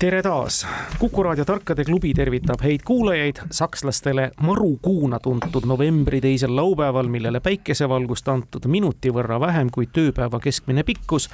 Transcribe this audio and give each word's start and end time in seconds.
tere 0.00 0.22
taas, 0.22 0.66
Kuku 0.98 1.22
raadio 1.22 1.44
Tarkade 1.44 1.84
klubi 1.84 2.14
tervitab 2.16 2.62
häid 2.64 2.80
kuulajaid 2.88 3.42
sakslastele 3.52 4.30
marukuuna 4.40 5.18
tuntud 5.20 5.66
novembri 5.68 6.22
teisel 6.24 6.54
laupäeval, 6.56 7.08
millele 7.12 7.42
päikesevalgust 7.44 8.28
antud 8.32 8.64
minuti 8.72 9.12
võrra 9.12 9.36
vähem 9.40 9.68
kui 9.68 9.90
tööpäeva 9.92 10.40
keskmine 10.40 10.86
pikkus 10.88 11.28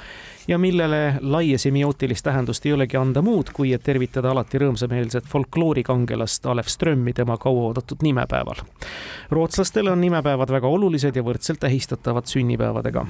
ja 0.47 0.57
millele 0.57 1.19
laia 1.21 1.57
semiootilist 1.57 2.23
tähendust 2.23 2.65
ei 2.65 2.73
olegi 2.73 2.97
anda 2.97 3.21
muud, 3.21 3.53
kui 3.53 3.73
et 3.73 3.83
tervitada 3.83 4.31
alati 4.31 4.57
rõõmsameelset 4.57 5.27
folkloorikangelast 5.29 6.45
Alev 6.45 6.67
Strömmi 6.67 7.13
tema 7.13 7.37
kauaoodatud 7.37 8.03
nimepäeval. 8.03 8.63
rootslastele 9.29 9.91
on 9.91 10.01
nimepäevad 10.01 10.51
väga 10.51 10.67
olulised 10.67 11.15
ja 11.15 11.23
võrdselt 11.23 11.59
tähistatavad 11.59 12.25
sünnipäevadega. 12.25 13.05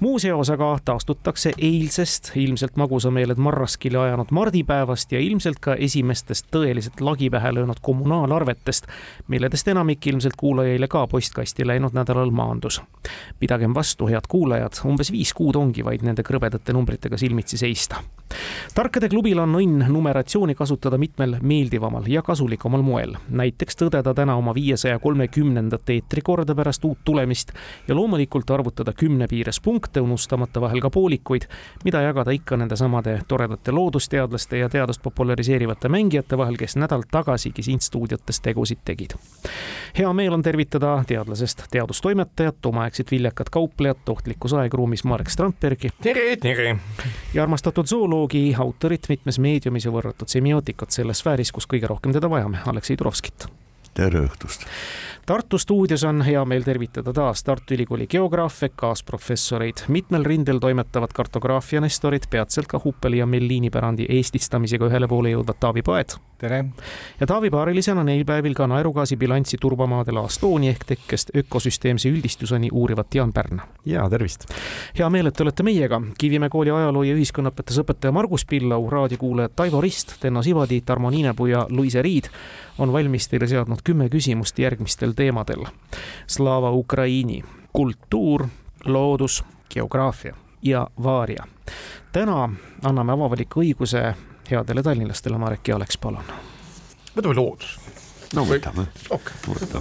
muuseas 0.00 0.50
aga 0.50 0.78
taastutakse 0.84 1.52
eilsest 1.58 2.32
ilmselt 2.34 2.76
magusameeled 2.76 3.36
marraskile 3.36 3.98
ajanud 3.98 4.30
mardipäeva 4.30 4.84
päevast 4.84 5.12
ja 5.12 5.20
ilmselt 5.20 5.58
ka 5.64 5.74
esimestest 5.80 6.50
tõeliselt 6.52 7.00
lagi 7.00 7.30
pähe 7.30 7.52
löönud 7.54 7.80
kommunaalarvetest, 7.82 8.86
milledest 9.28 9.68
enamik 9.68 10.06
ilmselt 10.06 10.36
kuulajaile 10.36 10.88
ka 10.88 11.06
postkasti 11.06 11.66
läinud 11.66 11.96
nädalal 11.96 12.30
maandus. 12.30 12.82
pidagem 13.38 13.74
vastu, 13.74 14.06
head 14.06 14.28
kuulajad, 14.28 14.80
umbes 14.84 15.12
viis 15.12 15.32
kuud 15.34 15.56
ongi 15.56 15.84
vaid 15.84 16.02
nende 16.02 16.22
krõbedate 16.22 16.72
numbritega 16.74 17.18
silmitsi 17.20 17.58
seista. 17.60 18.02
Tarkade 18.74 19.08
klubil 19.08 19.38
on 19.38 19.54
õnn 19.58 19.84
numeratsiooni 19.88 20.54
kasutada 20.54 20.98
mitmel 20.98 21.36
meeldivamal 21.42 22.06
ja 22.10 22.22
kasulikumal 22.22 22.82
moel, 22.82 23.14
näiteks 23.28 23.78
tõdeda 23.78 24.14
täna 24.14 24.36
oma 24.36 24.54
viiesaja 24.54 24.98
kolmekümnendat 24.98 25.90
eetrikorda 25.90 26.54
pärast 26.54 26.84
uut 26.84 26.98
tulemist 27.04 27.52
ja 27.88 27.94
loomulikult 27.94 28.50
arvutada 28.50 28.92
kümne 28.92 29.28
piires 29.30 29.60
punkte, 29.60 30.00
unustamata 30.00 30.60
vahel 30.60 30.82
ka 30.82 30.90
poolikuid, 30.90 31.46
mida 31.84 32.02
jagada 32.02 32.34
ikka 32.34 32.56
nendesamade 32.56 33.20
toredate 33.28 33.72
loodusteadlaste 33.72 34.58
ja 34.58 34.68
teadust 34.68 35.02
populariseerivate 35.02 35.88
mängijate 35.88 36.38
vahel, 36.38 36.56
kes 36.58 36.76
nädal 36.76 37.06
tagasigi 37.10 37.62
siin 37.62 37.80
stuudiotes 37.80 38.40
tegusid 38.40 38.82
tegid. 38.84 39.14
hea 39.98 40.12
meel 40.12 40.32
on 40.32 40.42
tervitada 40.42 40.96
teadlasest 41.06 41.64
teadustoimetajat, 41.70 42.66
omaaegset 42.66 43.10
viljakat 43.10 43.50
kauplejat, 43.50 44.08
ohtlikus 44.08 44.54
aegruumis 44.54 45.04
Marek 45.04 45.30
Strandbergi. 45.30 45.90
tere, 46.02 46.36
tere! 46.36 46.76
ja 47.34 47.42
armastatud 47.42 47.86
zooloogi, 48.14 48.54
autorit 48.58 49.08
mitmes 49.08 49.38
meediumis 49.42 49.84
ja 49.84 49.92
võrratud 49.92 50.30
semiootikat 50.30 50.94
selles 50.94 51.22
sfääris, 51.22 51.50
kus 51.52 51.66
kõige 51.66 51.88
rohkem 51.90 52.12
teda 52.14 52.30
vajame, 52.30 52.62
Aleksei 52.66 52.96
Turovskit. 52.96 53.48
Tere 53.94 54.26
õhtust! 54.26 54.66
Tartu 55.24 55.56
stuudios 55.58 56.02
on 56.04 56.18
hea 56.20 56.42
meel 56.44 56.66
tervitada 56.66 57.12
taas 57.16 57.40
Tartu 57.44 57.72
Ülikooli 57.74 58.04
geograafe, 58.12 58.68
kaasprofessoreid, 58.76 59.86
mitmel 59.88 60.24
rindel 60.28 60.58
toimetavad 60.60 61.14
kartograafia 61.16 61.80
nestorid, 61.80 62.26
peatselt 62.30 62.68
ka 62.68 62.80
Huppeli 62.84 63.22
ja 63.22 63.26
Melliini 63.26 63.70
pärandi 63.72 64.04
eestistamisega 64.18 64.90
ühele 64.90 65.08
poole 65.08 65.32
jõudvad 65.32 65.56
Taavi 65.60 65.82
Paet. 65.82 66.18
tere! 66.38 66.58
ja 67.20 67.26
Taavi 67.26 67.48
paarilisena 67.50 68.04
neil 68.04 68.26
päevil 68.28 68.52
ka 68.54 68.66
naerugaasi 68.68 69.16
bilanssi 69.16 69.56
turbamaadel 69.60 70.20
Astooni 70.26 70.68
ehk 70.68 70.84
tekkest 70.92 71.32
ökosüsteemse 71.36 72.12
üldistuseni 72.12 72.68
uurivat 72.72 73.14
Jaan 73.14 73.32
Pärna. 73.32 73.64
ja 73.86 74.04
tervist! 74.10 74.44
hea 74.98 75.08
meel, 75.10 75.32
et 75.32 75.34
te 75.34 75.42
olete 75.42 75.62
meiega. 75.62 76.02
Kivimäe 76.18 76.52
kooli 76.52 76.70
ajaloo 76.70 77.02
ja 77.02 77.16
ühiskonnaõpetuse 77.16 77.80
õpetaja 77.86 78.12
Margus 78.12 78.44
Pillau, 78.44 78.90
raadiokuulajad 78.90 79.56
Taivo 79.56 79.80
Rist, 79.80 80.18
Tenno 80.20 80.42
Sivadi, 80.42 80.82
Tarmo 80.84 81.10
Niinepuu 81.10 81.46
ja 81.46 81.64
Luise 81.70 82.02
Riid 82.02 82.28
on 82.78 82.92
valmis 82.92 83.28
teile 83.28 83.46
seadnud 83.46 83.82
kümme 83.84 84.08
küsimust 84.08 84.58
järgmistel 84.58 85.12
teemadel. 85.12 85.66
Slava 86.26 86.72
Ukraini, 86.72 87.42
kultuur, 87.72 88.46
loodus, 88.84 89.44
geograafia 89.70 90.34
ja 90.62 90.86
vaaria. 91.02 91.46
täna 92.12 92.50
anname 92.82 93.12
avavaliku 93.12 93.60
õiguse 93.60 94.14
headele 94.50 94.82
tallinlastele, 94.82 95.38
Marek 95.38 95.68
ja 95.68 95.76
Alex, 95.76 95.98
palun. 95.98 96.24
võtame 97.16 97.34
loodus. 97.34 97.78
no 98.34 98.44
võtame. 98.44 98.86
okei, 99.10 99.34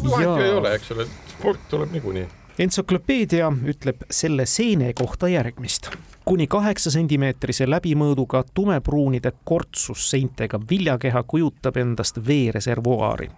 vahet 0.10 0.24
ju 0.24 0.36
ei 0.36 0.54
ole, 0.54 0.76
eks 0.76 0.92
ole, 0.92 1.08
sport 1.38 1.70
tuleb 1.70 1.92
niikuinii 1.92 2.28
entsüklopeedia 2.60 3.52
ütleb 3.66 4.04
selle 4.12 4.46
seene 4.46 4.94
kohta 4.94 5.28
järgmist. 5.28 5.90
Kuni 6.26 6.48
kaheksa 6.48 6.92
sentimeetrise 6.92 7.68
läbimõõduga 7.70 8.44
tumepruunide 8.54 9.32
kortsusseintega 9.44 10.60
viljakeha 10.70 11.24
kujutab 11.24 11.78
endast 11.78 12.20
veereservuaari. 12.28 13.30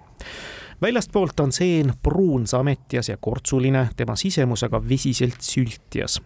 väljastpoolt 0.82 1.40
on 1.40 1.52
seen 1.52 1.94
pruunsametjas 2.04 3.10
ja 3.10 3.18
kortsuline, 3.18 3.90
tema 3.96 4.16
sisemus 4.16 4.64
aga 4.64 4.82
vesiselt 4.90 5.42
sültjas. 5.42 6.22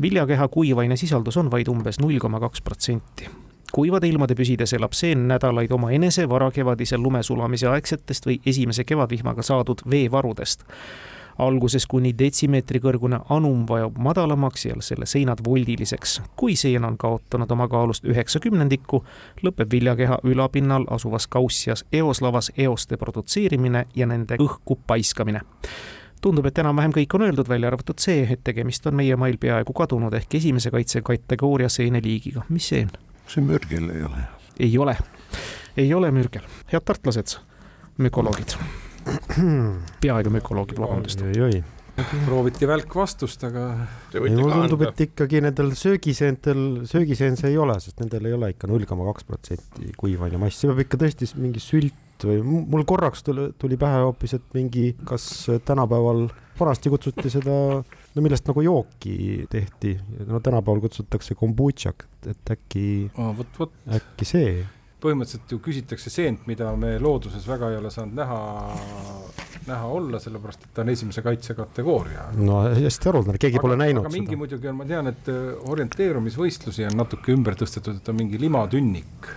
viljakeha 0.00 0.48
kuivaine 0.48 0.96
sisaldus 0.96 1.36
on 1.36 1.50
vaid 1.50 1.68
umbes 1.68 2.00
null 2.00 2.18
koma 2.18 2.40
kaks 2.40 2.62
protsenti 2.62 3.28
kuivade 3.72 4.08
ilmade 4.08 4.34
püsides 4.34 4.72
elab 4.72 4.92
seen 4.92 5.28
nädalaid 5.28 5.70
omaenese 5.70 6.28
varakevadise 6.28 6.98
lumesulamise 6.98 7.68
aegsetest 7.68 8.26
või 8.26 8.40
esimese 8.46 8.84
kevadvihmaga 8.84 9.42
saadud 9.42 9.82
veevarudest 9.90 10.64
alguses 11.40 11.86
kuni 11.86 12.12
detsimeetri 12.18 12.80
kõrgune 12.80 13.20
anum 13.28 13.64
vajub 13.68 13.98
madalamaks 13.98 14.66
ja 14.66 14.74
selle 14.80 15.06
seinad 15.06 15.38
voldiliseks. 15.44 16.22
kui 16.36 16.56
seen 16.56 16.84
on 16.84 16.98
kaotanud 16.98 17.50
oma 17.50 17.68
kaalust 17.68 18.04
üheksa 18.04 18.40
kümnendikku, 18.40 19.04
lõpeb 19.42 19.70
viljakeha 19.72 20.18
ülapinnal 20.24 20.84
asuvas 20.90 21.26
kaussias 21.26 21.84
eoslavas 21.92 22.52
eoste 22.56 22.96
produtseerimine 22.96 23.86
ja 23.96 24.06
nende 24.06 24.36
õhku 24.40 24.78
paiskamine 24.86 25.40
tundub, 26.20 26.46
et 26.46 26.58
enam-vähem 26.58 26.92
kõik 26.92 27.14
on 27.16 27.22
öeldud, 27.24 27.48
välja 27.48 27.70
arvatud 27.70 27.98
see, 28.02 28.26
et 28.32 28.42
tegemist 28.44 28.86
on 28.86 28.98
meie 28.98 29.16
mail 29.16 29.38
peaaegu 29.40 29.72
kadunud 29.72 30.14
ehk 30.14 30.34
esimese 30.40 30.70
kaitsekategooria 30.70 31.68
seeneliigiga. 31.68 32.44
mis 32.48 32.68
seen? 32.68 32.90
see 33.26 33.44
mürgel 33.44 33.88
ei 33.94 34.04
ole. 34.04 34.26
ei 34.58 34.78
ole, 34.78 34.96
ei 35.76 35.94
ole 35.94 36.10
mürgel. 36.10 36.44
head 36.72 36.84
tartlased, 36.84 37.38
mükoloogid 37.98 38.58
peaaegu 40.02 40.32
mükoloogid, 40.34 40.80
vabandust. 40.80 41.22
prooviti 42.24 42.68
välkvastust, 42.68 43.42
aga. 43.48 43.64
ei, 44.14 44.20
mulle 44.22 44.54
tundub, 44.54 44.84
et 44.88 45.02
ikkagi 45.06 45.42
nendel 45.44 45.72
söögiseentel, 45.78 46.62
söögiseen 46.88 47.36
see 47.40 47.52
ei 47.52 47.58
ole, 47.60 47.76
sest 47.82 48.00
nendel 48.02 48.30
ei 48.30 48.36
ole 48.36 48.52
ikka 48.54 48.70
null 48.70 48.86
koma 48.88 49.08
kaks 49.10 49.26
protsenti 49.28 49.90
kuivaine 50.00 50.40
mass, 50.40 50.60
see 50.60 50.70
peab 50.70 50.84
ikka 50.86 51.00
tõesti 51.04 51.28
mingi 51.40 51.62
sült 51.62 52.26
või 52.26 52.40
mul 52.44 52.84
korraks 52.88 53.24
tuli, 53.24 53.50
tuli 53.60 53.78
pähe 53.80 54.02
hoopis, 54.04 54.36
et 54.36 54.56
mingi, 54.56 54.90
kas 55.08 55.24
tänapäeval, 55.66 56.26
vanasti 56.60 56.92
kutsuti 56.92 57.32
seda, 57.32 57.54
no 58.14 58.24
millest 58.24 58.48
nagu 58.48 58.64
jooki 58.64 59.46
tehti, 59.52 59.94
no 60.28 60.42
tänapäeval 60.44 60.84
kutsutakse 60.84 61.36
kombutšak, 61.38 62.04
et 62.32 62.54
äkki 62.56 62.84
oh,, 63.16 63.32
äkki 63.96 64.28
see 64.28 64.60
põhimõtteliselt 65.02 65.54
ju 65.54 65.60
küsitakse 65.64 66.12
seent, 66.12 66.46
mida 66.50 66.70
me 66.76 66.96
looduses 67.02 67.46
väga 67.48 67.70
ei 67.72 67.78
ole 67.80 67.92
saanud 67.92 68.18
näha, 68.20 68.40
näha 69.68 69.92
olla, 69.98 70.20
sellepärast 70.22 70.66
et 70.66 70.74
ta 70.74 70.84
on 70.84 70.92
esimese 70.94 71.24
kaitse 71.26 71.56
kategooria. 71.58 72.30
no 72.38 72.62
hästi 72.68 73.10
haruldane, 73.10 73.40
keegi 73.42 73.58
aga, 73.58 73.66
pole 73.66 73.78
näinud 73.80 74.04
aga 74.04 74.12
mingi 74.16 74.34
seda. 74.34 74.42
muidugi 74.42 74.72
on, 74.72 74.80
ma 74.80 74.88
tean, 74.90 75.12
et 75.12 75.32
äh, 75.32 75.40
orienteerumisvõistlusi 75.74 76.86
on 76.90 77.00
natuke 77.04 77.34
ümber 77.36 77.58
tõstetud, 77.60 78.02
et 78.02 78.12
on 78.12 78.20
mingi 78.20 78.40
limatünnik 78.40 79.32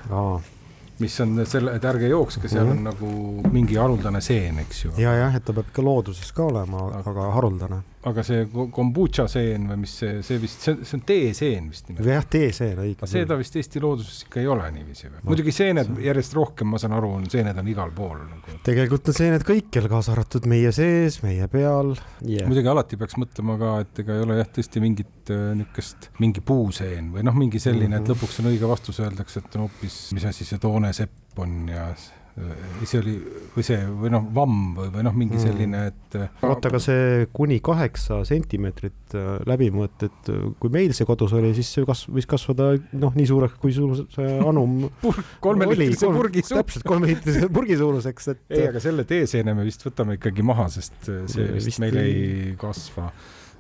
mis 1.02 1.16
on 1.24 1.40
selle, 1.50 1.74
et 1.78 1.86
ärge 1.90 2.12
jookske, 2.12 2.48
seal 2.48 2.68
on 2.68 2.78
mm 2.78 2.88
-hmm. 2.88 2.92
nagu 2.92 3.56
mingi 3.56 3.80
haruldane 3.82 4.22
seen, 4.22 4.60
eks 4.60 4.86
ju. 4.86 4.92
ja 4.98 5.16
jah, 5.18 5.36
et 5.36 5.46
ta 5.46 5.54
peab 5.54 5.72
ikka 5.72 5.82
looduses 5.82 6.32
ka 6.32 6.46
olema, 6.52 6.86
aga 7.00 7.32
haruldane 7.34 7.82
aga 8.10 8.24
see 8.26 8.44
kombutša 8.52 9.26
seen 9.32 9.68
või 9.70 9.78
mis 9.84 9.94
see, 10.02 10.18
see 10.26 10.40
vist, 10.42 10.64
see, 10.66 10.76
see 10.84 10.98
on 10.98 11.04
teeseen 11.08 11.70
vist 11.72 11.88
nimelt. 11.88 12.08
jah, 12.12 12.26
teeseen, 12.36 12.80
õige. 12.84 13.08
seda 13.10 13.38
vist 13.40 13.56
Eesti 13.60 13.82
looduses 13.84 14.26
ikka 14.26 14.42
ei 14.42 14.50
ole 14.52 14.68
niiviisi 14.76 15.08
või 15.08 15.20
no,? 15.20 15.26
muidugi 15.30 15.54
seened 15.56 15.92
see... 15.92 16.06
järjest 16.10 16.36
rohkem, 16.36 16.72
ma 16.74 16.82
saan 16.82 16.96
aru, 16.98 17.14
on 17.20 17.28
seened 17.32 17.60
on 17.60 17.70
igal 17.72 17.94
pool 17.96 18.18
nagu. 18.20 18.58
tegelikult 18.68 19.12
on 19.14 19.18
seened 19.20 19.46
kõikjal, 19.48 19.88
kaasa 19.92 20.16
arvatud 20.16 20.48
meie 20.52 20.74
sees, 20.76 21.22
meie 21.24 21.48
peal 21.52 21.94
yeah.. 21.94 22.48
muidugi 22.50 22.74
alati 22.74 23.00
peaks 23.00 23.16
mõtlema 23.22 23.56
ka, 23.62 23.76
et 23.86 24.04
ega 24.04 24.18
ei 24.18 24.26
ole 24.26 24.40
jah, 24.42 24.52
tõesti 24.58 24.84
mingit 24.84 25.32
äh, 25.32 25.46
niisugust, 25.60 26.10
mingi 26.24 26.44
puuseen 26.44 27.14
või 27.16 27.24
noh, 27.24 27.38
mingi 27.40 27.62
selline 27.64 27.88
mm, 27.88 27.94
-hmm. 27.94 28.04
et 28.04 28.10
mhm. 28.10 28.18
lõpuks 28.18 28.44
on 28.44 28.52
õige 28.52 28.74
vastus, 28.74 29.00
öeldakse, 29.04 29.44
et 29.46 29.56
on 29.60 29.68
hoopis, 29.68 30.02
mis 30.18 30.28
asi 30.28 30.48
see 30.50 30.60
toonesepp 30.60 31.40
on 31.40 31.72
ja 31.72 31.88
see 32.34 32.98
oli 32.98 33.12
või 33.54 33.64
see 33.66 33.78
või 33.86 34.10
noh, 34.10 34.24
vamm 34.34 34.72
või, 34.78 34.88
või 34.96 35.04
noh, 35.06 35.14
mingi 35.14 35.36
Mm. 35.38 35.44
selline, 35.44 35.82
et. 35.92 36.16
oota, 36.42 36.70
aga 36.72 36.80
see 36.82 37.28
kuni 37.34 37.60
kaheksa 37.62 38.24
sentimeetrit 38.26 39.14
äh, 39.18 39.36
läbimõõt, 39.50 40.06
et 40.08 40.32
äh, 40.34 40.40
kui 40.60 40.72
meil 40.74 40.94
see 40.98 41.06
kodus 41.06 41.34
oli, 41.38 41.52
siis 41.54 41.70
see 41.78 41.86
kas-, 41.86 42.08
võis 42.10 42.26
kasvada 42.30 42.72
noh, 42.98 43.14
nii 43.14 43.28
suureks, 43.30 43.60
kui 43.62 43.74
sul 43.76 43.94
see 44.16 44.32
anum 44.42 44.88
kolmeliitrise 45.46 46.08
kolm- 46.10 46.18
purgi 46.24 46.42
suur. 46.48 46.64
täpselt 46.64 46.88
kolmeliitrise 46.90 47.50
purgi 47.54 47.78
suuruseks, 47.78 48.28
et 48.34 48.44
ei, 48.58 48.68
aga 48.72 48.82
selle 48.84 49.06
teeseene 49.10 49.54
me 49.54 49.64
vist 49.70 49.86
võtame 49.86 50.18
ikkagi 50.18 50.42
maha, 50.46 50.68
sest 50.74 50.98
äh, 51.14 51.24
see 51.30 51.48
Vist 51.54 51.70
vist 51.70 51.84
meil 51.86 51.98
ei- 52.02 52.18
ei 52.50 52.56
kasva. 52.58 53.12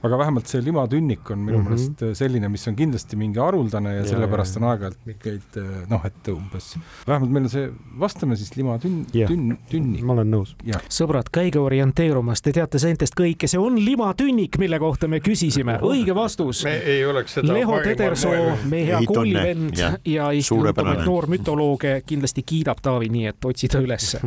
Aga 0.04 0.18
vähemalt 0.20 0.48
see 0.52 0.62
limatünnik 0.62 1.30
on 1.32 1.40
minu 1.40 1.58
Mhm. 1.62 1.68
meelest 1.70 2.02
äh, 2.04 2.14
selline, 2.18 2.50
mis 2.52 2.68
on 2.68 2.76
kindlasti 2.76 3.16
mingi 3.20 3.40
haruldane 3.40 3.94
ja 3.96 4.02
Ja, 4.04 4.10
sellepärast 4.10 4.56
ja, 4.58 4.62
on 4.62 4.68
aeg-ajalt 4.72 4.98
mingeid 5.08 5.58
äh, 5.58 5.70
noh, 5.90 6.02
et 6.06 6.28
umbes, 6.34 6.74
vähemalt 7.08 7.32
meil 7.32 7.46
on 7.48 7.50
see, 7.54 7.70
vastame 8.00 8.36
siis 8.36 8.52
limatünn, 8.58 9.06
tünn, 9.14 9.58
tünnik. 9.72 10.02
ma 10.04 10.14
olen 10.18 10.32
nõus. 10.34 10.56
sõbrad, 10.92 11.30
käige 11.32 11.60
orienteerumas, 11.64 12.42
te 12.44 12.52
teate 12.52 12.80
seentest 12.80 13.16
kõike, 13.16 13.48
see 13.48 13.60
on 13.62 13.78
limatünnik, 13.80 14.58
mille 14.60 14.80
kohta 14.80 15.08
me 15.08 15.20
küsisime, 15.24 15.78
õige 15.82 16.16
vastus. 16.16 16.64
me 16.68 16.76
ei 16.84 17.06
oleks 17.06 17.34
seda 17.40 17.54
Leho 17.54 17.80
Tedersoo 17.84 18.58
meie 18.70 18.86
hea 18.92 19.00
koolivend 19.08 19.78
jah. 19.78 19.96
ja 20.06 20.32
Eesti 20.32 20.56
tuttavaid 20.56 21.06
noormütolooge 21.06 22.02
kindlasti 22.06 22.44
kiidab 22.44 22.82
Taavi, 22.84 23.08
nii 23.10 23.26
et 23.32 23.46
otsi 23.46 23.68
ta 23.72 23.80
ülesse. 23.80 24.20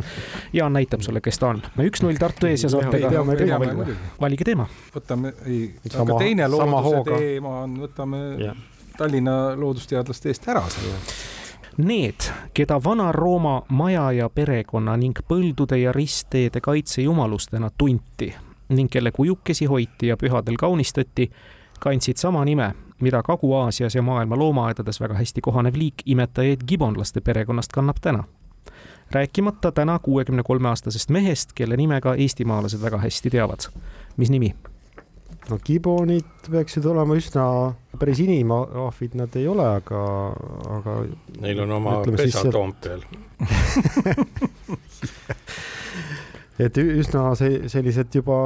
Jaan 0.53 0.73
näitab 0.73 1.01
sulle, 1.05 1.21
kes 1.21 1.37
ta 1.39 1.47
on. 1.53 1.61
üks-null 1.77 2.17
Tartu 2.17 2.47
ees 2.47 2.63
ja 2.63 2.69
saate 2.69 2.97
Ei, 2.97 3.03
ka 3.03 3.23
valige 4.19 4.43
teema. 4.47 4.67
võtame, 4.95 5.33
ei, 5.45 5.66
Sama- 5.89 6.03
aga 6.03 6.17
teine 6.19 6.49
sama 6.49 6.81
looduse 6.81 6.95
hooga. 6.95 7.17
teema 7.17 7.59
on, 7.63 7.77
võtame 7.85 8.17
Jah. 8.43 8.57
Tallinna 8.97 9.55
loodusteadlaste 9.55 10.29
eest 10.29 10.47
ära 10.47 10.63
selle. 10.73 10.97
Need, 11.77 12.31
keda 12.53 12.79
Vana-Rooma 12.83 13.61
maja 13.69 14.11
ja 14.11 14.29
perekonna 14.29 14.95
ning 14.97 15.19
põldude 15.29 15.77
ja 15.77 15.91
ristteede 15.93 16.61
kaitsejumalustena 16.61 17.69
tunti 17.77 18.33
ning 18.69 18.89
kelle 18.91 19.11
kujukesi 19.11 19.65
hoiti 19.65 20.07
ja 20.07 20.17
pühadel 20.17 20.57
kaunistati, 20.59 21.31
kandsid 21.79 22.17
sama 22.17 22.45
nime, 22.45 22.73
mida 23.01 23.21
Kagu-Aasias 23.23 23.95
ja 23.95 24.01
maailma 24.01 24.37
loomaaedades 24.37 24.99
väga 25.01 25.13
hästi 25.13 25.41
kohanev 25.41 25.75
liik 25.75 26.03
imetajaid 26.05 26.65
gibonlaste 26.67 27.21
perekonnast 27.21 27.71
kannab 27.71 28.01
täna. 28.01 28.23
rääkimata 29.11 29.71
täna 29.71 29.99
kuuekümne 29.99 30.43
kolme 30.43 30.67
aastasest 30.67 31.09
mehest, 31.09 31.53
kelle 31.55 31.77
nime 31.77 32.01
ka 32.01 32.15
eestimaalased 32.15 32.81
väga 32.81 32.97
hästi 32.97 33.29
teavad. 33.29 33.69
mis 34.17 34.29
nimi? 34.29 34.55
No 35.51 35.57
gibonid 35.63 36.49
peaksid 36.51 36.85
olema 36.89 37.15
üsna, 37.17 37.45
päris 37.99 38.19
inimahvid 38.23 39.15
nad 39.19 39.35
ei 39.39 39.47
ole, 39.49 39.65
aga, 39.79 40.01
aga 40.77 40.95
Neil 41.43 41.63
on 41.65 41.71
oma 41.77 41.97
pesa 42.07 42.43
Toompeal. 42.51 43.01
et 46.65 46.79
üsna 46.81 47.29
see, 47.39 47.63
sellised 47.71 48.19
juba 48.19 48.37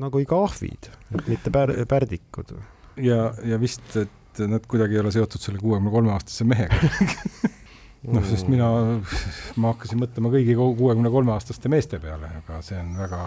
nagu 0.00 0.22
ikka 0.22 0.42
ahvid, 0.48 0.90
mitte 1.26 1.52
pär-, 1.54 1.76
pärdikud. 1.90 2.54
ja, 3.02 3.32
ja 3.44 3.60
vist, 3.60 3.84
et 3.96 4.44
nad 4.46 4.64
kuidagi 4.70 4.98
ei 4.98 5.02
ole 5.02 5.12
seotud 5.14 5.42
selle 5.42 5.60
kuuekümne 5.62 5.90
kolme 5.94 6.14
aastase 6.14 6.46
mehega. 6.48 6.76
noh, 8.06 8.24
sest 8.28 8.48
mina, 8.50 8.68
ma 9.58 9.72
hakkasin 9.72 9.98
mõtlema 10.00 10.30
kõigi 10.32 10.54
kuuekümne 10.58 11.10
kolme 11.12 11.32
aastaste 11.34 11.70
meeste 11.72 11.98
peale, 12.02 12.30
aga 12.40 12.60
see 12.64 12.78
on 12.78 12.92
väga 12.98 13.20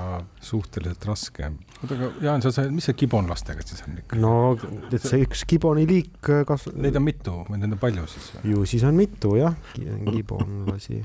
suhteliselt 0.47 1.07
raske. 1.09 1.49
oota, 1.81 1.97
aga 1.97 2.11
Jaan, 2.23 2.43
sa 2.45 2.53
said, 2.55 2.71
mis 2.75 2.87
see 2.87 2.97
kibonlastega 3.03 3.65
siis 3.65 3.83
on 3.87 3.97
ikka? 3.99 4.19
no, 4.21 4.35
et 4.89 5.03
see 5.03 5.23
üks 5.25 5.43
giboni 5.49 5.87
liik 5.89 6.31
kas-, 6.47 6.69
Neid 6.71 6.99
on 6.99 7.07
mitu 7.07 7.41
või 7.49 7.59
neid 7.61 7.75
on 7.75 7.81
palju 7.81 8.07
siis 8.11 8.31
ju 8.47 8.63
siis 8.69 8.85
on 8.87 8.95
mitu 8.99 9.35
jah, 9.39 9.57
gibonlasi. 9.75 11.01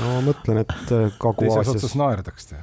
no 0.00 0.16
ma 0.16 0.24
mõtlen, 0.32 0.64
et 0.64 0.74
äh, 0.74 1.06
teises 1.14 1.14
otsas 1.14 1.20
Kagu-Aasias. 1.22 1.98
naerdakse. 2.00 2.58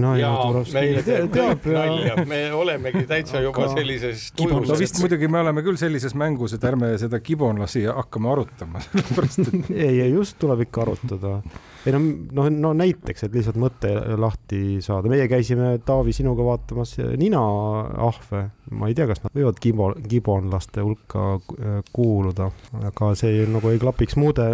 No 0.00 0.14
ja 0.16 0.30
tuleb 0.40 0.70
meile 0.74 1.02
teeb 1.06 1.32
teab 1.34 1.66
nalja, 1.72 2.16
me 2.28 2.40
olemegi 2.56 3.04
täitsa 3.10 3.42
juba 3.44 3.66
Aga- 3.66 3.74
sellises 3.76 4.28
Kibon- 4.38 4.62
no 4.62 4.70
tujus, 4.70 4.80
vist 4.80 5.00
muidugi 5.02 5.28
me 5.28 5.42
oleme 5.42 5.64
küll 5.66 5.76
sellises 5.80 6.14
mängus, 6.18 6.54
et 6.56 6.64
ärme 6.64 6.94
seda 7.00 7.20
kibonlasi 7.20 7.84
hakkame 7.90 8.32
arutama, 8.32 8.80
sellepärast 8.86 9.42
et 9.44 9.70
ei, 9.88 10.00
ei 10.06 10.10
just 10.14 10.38
tuleb 10.40 10.64
ikka 10.66 10.86
arutada. 10.86 11.34
ei 11.86 11.92
no, 11.92 12.00
no, 12.32 12.46
no 12.48 12.72
näiteks, 12.78 13.26
et 13.26 13.34
lihtsalt 13.36 13.58
mõte 13.60 13.90
lahti 14.16 14.78
saada, 14.84 15.10
meie 15.12 15.26
käisime 15.30 15.74
Taavi 15.84 16.14
sinuga 16.14 16.44
vaatamas 16.46 16.94
ninaahve, 17.18 18.42
ma 18.78 18.88
ei 18.88 18.94
tea, 18.96 19.08
kas 19.10 19.22
nad 19.24 19.34
võivad 19.34 19.58
gibo-, 19.62 19.94
gibonlaste 20.08 20.84
hulka 20.86 21.24
äh, 21.36 21.80
kuuluda, 21.92 22.48
aga 22.92 23.12
see 23.18 23.44
nagu 23.50 23.72
ei 23.72 23.80
klapiks 23.82 24.16
muude 24.20 24.48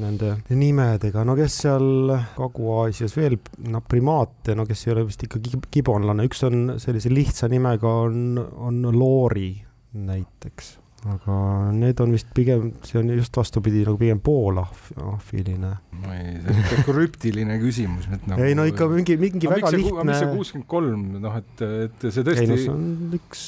nende 0.00 0.34
nimedega, 0.50 1.24
no 1.28 1.36
kes 1.38 1.60
seal 1.66 2.14
Kagu-Aasias 2.38 3.14
veel, 3.18 3.36
no 3.68 3.82
primaate, 3.86 4.56
no 4.56 4.64
kes 4.68 4.79
ei 4.86 4.94
ole 4.94 5.06
vist 5.08 5.24
ikka 5.26 5.40
gib- 5.44 5.70
gibonlane, 5.72 6.28
üks 6.28 6.44
on 6.48 6.76
sellise 6.82 7.12
lihtsa 7.12 7.50
nimega 7.52 7.96
on, 8.06 8.38
on 8.38 8.84
loori 8.94 9.52
näiteks 9.96 10.76
aga 11.08 11.34
need 11.72 12.00
on 12.04 12.12
vist 12.12 12.28
pigem, 12.36 12.74
see 12.84 12.98
on 13.00 13.08
just 13.14 13.36
vastupidi 13.36 13.84
nagu 13.86 13.96
pigem 14.00 14.20
poolahviline. 14.24 15.72
ma 16.02 16.16
ei, 16.16 16.36
see 16.42 16.52
on 16.52 16.60
ikka 16.60 16.84
krüptiline 16.90 17.56
küsimus. 17.62 18.08
Nagu, 18.10 18.36
ei 18.44 18.56
no 18.58 18.66
ikka 18.68 18.88
mingi, 18.90 19.16
mingi 19.20 19.48
aga 19.48 19.56
väga 19.56 19.72
see, 19.72 19.80
miks 19.80 19.96
see 19.96 20.04
lihtne. 20.04 20.30
kuuskümmend 20.36 20.68
kolm, 20.68 21.10
noh, 21.24 21.40
et, 21.40 21.66
et 21.86 22.06
see 22.06 22.20
ei 22.20 22.24
no 22.24 22.30
tõesti 22.30 22.48
see 22.52 22.72
on 22.74 23.18
üks 23.20 23.44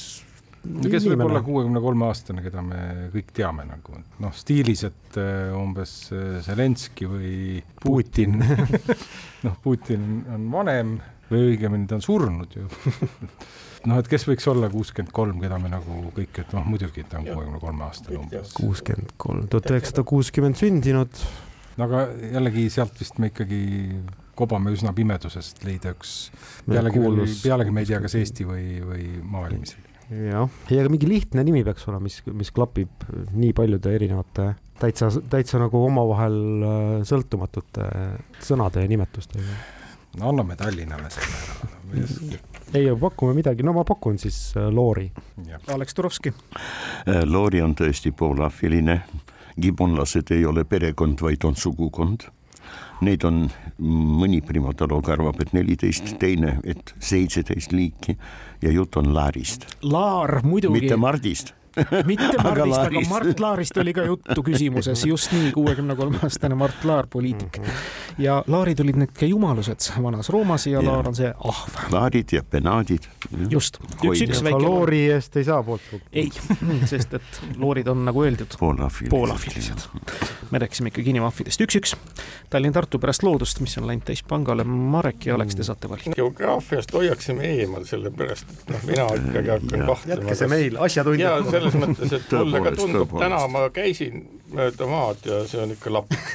kes 0.63 1.05
võib 1.11 1.25
olla 1.25 1.41
kuuekümne 1.43 1.81
kolme 1.83 2.07
aastane, 2.07 2.43
keda 2.45 2.61
me 2.63 2.83
kõik 3.13 3.33
teame 3.35 3.65
nagu, 3.67 3.97
noh, 4.23 4.35
stiilis, 4.37 4.85
et 4.87 5.17
äh, 5.19 5.51
umbes 5.59 5.97
äh, 6.15 6.37
Zelenskõi 6.45 7.09
või 7.11 7.33
Putin, 7.83 8.39
noh, 9.45 9.57
Putin 9.63 10.23
on 10.31 10.47
vanem 10.53 10.95
või 11.31 11.53
õigemini 11.53 11.87
ta 11.89 11.99
on 11.99 12.03
surnud 12.05 12.57
ju. 12.57 12.65
noh, 13.89 13.99
et 13.99 14.09
kes 14.11 14.27
võiks 14.27 14.47
olla 14.51 14.69
kuuskümmend 14.71 15.13
kolm, 15.15 15.39
keda 15.43 15.59
me 15.61 15.71
nagu 15.71 16.01
kõik 16.15 16.43
ütleme, 16.43 16.59
noh 16.59 16.73
muidugi 16.73 17.05
ta 17.09 17.21
on 17.21 17.29
kuuekümne 17.29 17.61
kolme 17.63 17.87
aastane 17.87 18.19
umbes. 18.21 18.53
kuuskümmend 18.57 19.15
kolm, 19.21 19.47
tuhat 19.51 19.71
üheksasada 19.73 20.05
kuuskümmend 20.07 20.59
sündinud. 20.59 21.23
no 21.77 21.87
aga 21.87 22.05
jällegi 22.35 22.67
sealt 22.73 22.99
vist 22.99 23.19
me 23.21 23.31
ikkagi 23.33 23.63
kobame 24.37 24.73
üsna 24.73 24.93
pimedusest 24.97 25.63
leida 25.65 25.93
üks, 25.93 26.31
pealegi, 26.67 27.01
pealegi 27.43 27.73
me 27.73 27.83
ei 27.83 27.89
tea, 27.91 27.99
kas 28.03 28.15
Eesti 28.17 28.47
või, 28.49 28.67
või 28.81 29.09
maailm 29.35 29.65
isegi. 29.67 29.89
jah, 30.29 30.59
ei 30.71 30.81
aga 30.81 30.91
mingi 30.93 31.09
lihtne 31.09 31.45
nimi 31.45 31.63
peaks 31.65 31.85
olema, 31.89 32.07
mis, 32.07 32.19
mis 32.31 32.51
klapib 32.55 33.07
nii 33.33 33.53
paljude 33.57 33.93
erinevate 33.93 34.53
täitsa, 34.79 35.09
täitsa 35.29 35.61
nagu 35.61 35.85
omavahel 35.85 36.37
äh, 36.65 36.97
sõltumatute 37.07 37.87
sõnade 38.43 38.83
ja 38.83 38.91
nimetustega. 38.91 39.57
No 40.19 40.29
anname 40.29 40.55
Tallinnale 40.59 41.09
selle 41.13 41.39
ära. 41.41 41.71
ei, 42.77 42.87
pakume 42.99 43.33
midagi, 43.37 43.65
no 43.65 43.73
ma 43.73 43.83
pakun 43.87 44.17
siis 44.21 44.53
äh, 44.57 44.69
Loori. 44.73 45.09
Alex 45.73 45.93
Turovski. 45.93 46.33
Loori 47.25 47.61
on 47.61 47.75
tõesti 47.77 48.13
poolahviline, 48.15 49.01
gibonlased 49.61 50.31
ei 50.33 50.45
ole 50.45 50.65
perekond, 50.65 51.21
vaid 51.21 51.45
on 51.45 51.55
sugukond. 51.59 52.29
Neid 53.03 53.25
on 53.27 53.43
mõni 53.83 54.39
primatoloog 54.45 55.09
arvab, 55.11 55.41
et 55.43 55.51
neliteist, 55.53 56.13
teine, 56.21 56.57
et 56.63 56.93
seitseteist 57.03 57.73
liiki 57.75 58.15
ja 58.63 58.71
jutt 58.71 58.95
on 59.01 59.11
laarist, 59.13 59.67
Laar 59.83 60.39
muidugi, 60.45 60.79
mitte 60.79 60.97
Mardist. 60.97 61.53
mitte 62.09 62.27
aga 62.37 62.43
Mardist, 62.43 62.59
aga 62.59 62.65
Laarist. 62.69 63.09
Mart 63.09 63.39
Laarist 63.39 63.77
oli 63.81 63.93
ka 63.95 64.05
juttu 64.07 64.43
küsimuses, 64.45 65.05
just 65.07 65.33
nii, 65.33 65.51
kuuekümne 65.55 65.95
kolme 65.97 66.19
aastane 66.23 66.55
Mart 66.57 66.85
Laar, 66.87 67.07
poliitik. 67.09 67.59
ja 68.21 68.41
Laarid 68.47 68.79
olid 68.83 68.99
need 69.03 69.13
ka 69.17 69.29
jumalused 69.29 69.89
Vanas-Roomas 70.03 70.67
ja 70.69 70.77
Jaa. 70.77 70.85
Laar 70.91 71.09
on 71.09 71.17
see 71.17 71.31
ahv, 71.33 71.79
laarid 71.93 72.35
ja 72.35 72.43
penaadid. 72.43 73.07
just, 73.49 73.79
üks-üks 74.01 74.39
aga 74.39 74.49
väike. 74.49 74.61
Loori 74.65 75.01
eest 75.15 75.37
ei 75.41 75.47
saa 75.47 75.63
poolt. 75.65 75.89
ei, 76.11 76.29
sest 76.89 77.17
et 77.19 77.41
loorid 77.57 77.89
on 77.91 78.05
nagu 78.07 78.23
öeldud, 78.25 78.57
poolahvilised. 78.59 79.11
poolahvilised. 79.13 79.87
me 80.51 80.61
rääkisime 80.63 80.93
ikkagi 80.93 81.15
inimahvidest, 81.15 81.65
üks-üks. 81.65 81.97
Tallinn-Tartu 82.53 82.99
pärast 83.01 83.23
loodust, 83.25 83.63
mis 83.65 83.73
on 83.81 83.87
läinud 83.89 84.05
täispangale, 84.05 84.63
Marek 84.63 85.25
ja 85.25 85.35
Alex, 85.35 85.57
te 85.57 85.65
saate 85.65 85.89
valida. 85.89 86.13
geograafiast 86.15 86.93
hoiaksime 86.93 87.49
eemal, 87.57 87.87
sellepärast 87.89 88.51
et 88.53 88.69
noh, 88.69 88.85
mina 88.85 89.07
ikkagi 89.17 89.53
hakkan 89.55 89.85
kahtlema. 89.87 90.13
jätke 90.13 90.37
see 90.37 90.51
meil, 90.51 90.77
asjatundjad 90.85 91.49
ja. 91.49 91.62
Selles 91.63 91.77
mõttes, 91.81 92.13
et 92.19 92.33
mulle 92.39 92.61
ka 92.65 92.71
tundub, 92.77 93.13
täna 93.19 93.39
ma 93.51 93.63
käisin 93.73 94.23
mööda 94.53 94.87
maad 94.89 95.23
ja 95.27 95.39
see 95.49 95.61
on 95.63 95.71
ikka 95.75 95.93
lapik. 95.93 96.27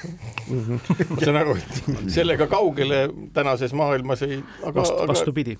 ma 1.11 1.21
saan 1.23 1.39
aru, 1.43 1.57
et 1.61 2.01
sellega 2.15 2.49
kaugele 2.51 3.03
tänases 3.37 3.75
maailmas 3.77 4.25
ei, 4.27 4.41
aga, 4.63 4.81
Vastu, 4.81 4.97
aga 5.05 5.13
vastupidi, 5.13 5.59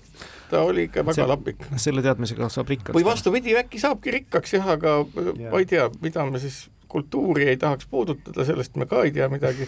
ta 0.49 0.63
oli 0.67 0.87
ikka 0.89 1.05
väga 1.05 1.21
See- 1.21 1.29
lapik. 1.33 1.63
selle 1.77 2.03
teadmisega 2.05 2.49
saab 2.53 2.69
rikkaks. 2.73 2.95
või 2.97 3.05
vastupidi, 3.07 3.55
äkki 3.61 3.79
saabki 3.81 4.11
rikkaks 4.19 4.57
jah, 4.57 4.67
aga 4.75 4.99
Jaa. 5.05 5.51
ma 5.53 5.61
ei 5.63 5.65
tea, 5.69 5.89
mida 6.01 6.25
me 6.29 6.39
siis 6.41 6.65
kultuuri 6.89 7.47
ei 7.49 7.57
tahaks 7.57 7.87
puudutada, 7.87 8.45
sellest 8.45 8.75
me 8.75 8.85
ka 8.89 9.03
ei 9.05 9.11
tea 9.15 9.29
midagi, 9.29 9.67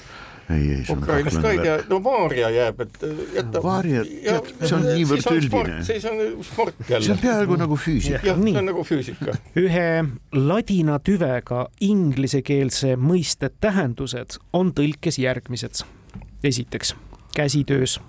ei, 0.49 0.55
ei, 0.57 0.83
see 0.85 0.95
on 0.95 1.03
Ukrainast 1.03 1.41
ka 1.41 1.51
ei 1.51 1.59
tea, 1.61 1.77
no 1.89 1.99
Vaaria 2.03 2.49
jääb, 2.49 2.81
et 2.85 2.97
jäta. 3.35 3.63
Vaaria, 3.63 4.03
tead, 4.05 4.51
see 4.63 4.77
on 4.77 4.87
niivõrd 4.89 5.29
üldine. 5.35 5.77
siis 5.85 6.05
on 6.09 6.21
sport 6.45 6.81
see 6.81 6.95
jälle 6.95 7.15
on. 7.15 7.21
peaaegu 7.21 7.59
nagu 7.61 7.77
füüsika. 7.77 8.21
jah, 8.25 8.41
see 8.43 8.57
on 8.63 8.69
nagu 8.71 8.85
füüsika. 8.87 9.37
ühe 9.61 9.87
ladina 10.33 10.99
tüvega 10.99 11.65
inglisekeelse 11.79 12.95
mõiste 12.97 13.51
tähendused 13.61 14.39
on 14.53 14.73
tõlkes 14.77 15.21
järgmised. 15.21 15.85
esiteks, 16.43 16.95
käsitöös, 17.37 17.99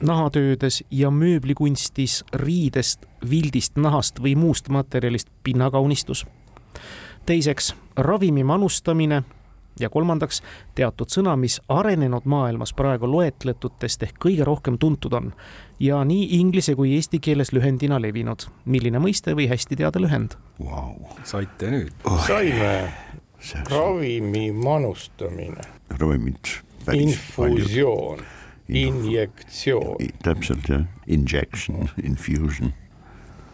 nahatöödes 0.00 0.82
ja 0.90 1.10
mööblikunstis 1.10 2.24
riidest, 2.34 3.06
vildist, 3.30 3.76
nahast 3.76 4.20
või 4.22 4.36
muust 4.36 4.68
materjalist 4.68 5.28
pinnakaunistus. 5.42 6.26
Teiseks, 7.28 7.74
ravimi 7.96 8.44
manustamine. 8.44 9.22
Ja 9.78 9.86
kolmandaks, 9.94 10.40
teatud 10.74 11.12
sõna, 11.12 11.36
mis 11.38 11.60
arenenud 11.70 12.24
maailmas 12.26 12.72
praegu 12.74 13.06
loetletutest 13.06 14.02
ehk 14.08 14.16
kõige 14.24 14.46
rohkem 14.48 14.74
tuntud 14.82 15.14
on. 15.14 15.28
Ja 15.78 16.00
nii 16.02 16.24
inglise 16.40 16.74
kui 16.74 16.96
eesti 16.96 17.20
keeles 17.22 17.52
lühendina 17.54 18.00
levinud. 18.02 18.48
milline 18.64 18.98
mõiste 18.98 19.36
või 19.38 19.46
hästi 19.48 19.78
teada 19.78 20.02
lühend? 20.02 20.34
Vau, 20.58 20.96
saite 21.22 21.70
nüüd. 21.70 21.94
saime 22.26 22.90
ravimi 23.70 24.52
manustamine, 24.52 25.62
ravimid. 26.00 26.50
infusioon, 26.92 28.18
injektsioon, 28.68 29.96
täpselt 30.22 30.68
jah, 30.68 30.84
injection, 31.06 31.88
infusion, 32.02 32.72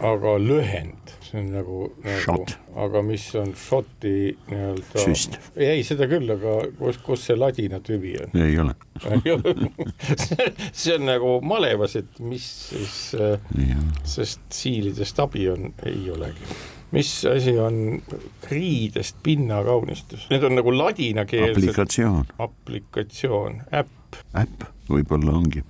aga 0.05 0.35
lühend, 0.41 1.13
see 1.25 1.41
on 1.41 1.49
nagu, 1.55 1.79
nagu 2.05 2.45
aga 2.85 3.03
mis 3.07 3.25
on 3.41 3.55
šoti 3.59 4.13
nii-öelda 4.51 5.05
Süst. 5.05 5.39
ei, 5.57 5.83
seda 5.87 6.09
küll, 6.11 6.29
aga 6.35 6.59
kus, 6.79 6.99
kus 7.05 7.25
see 7.29 7.39
ladina 7.39 7.81
tüvi 7.85 8.15
on? 8.23 8.37
ei 8.43 8.59
ole. 8.61 8.75
see 10.83 10.97
on 10.99 11.09
nagu 11.09 11.35
malevas, 11.47 11.97
et 12.03 12.21
mis 12.23 12.47
siis 12.69 12.97
sest 14.15 14.45
siilidest 14.55 15.21
abi 15.25 15.49
on, 15.53 15.73
ei 15.89 16.05
olegi. 16.13 16.53
mis 16.95 17.13
asi 17.31 17.57
on 17.59 18.01
riidest 18.51 19.21
pinnakaunistus? 19.25 20.29
Need 20.33 20.45
on 20.51 20.59
nagu 20.61 20.75
ladinakeelsed 20.75 21.63
aplikatsioon, 21.63 22.33
aplikatsioon, 22.49 23.63
äpp. 23.73 24.21
äpp 24.45 24.69
võib-olla 24.91 25.39
ongi. 25.41 25.65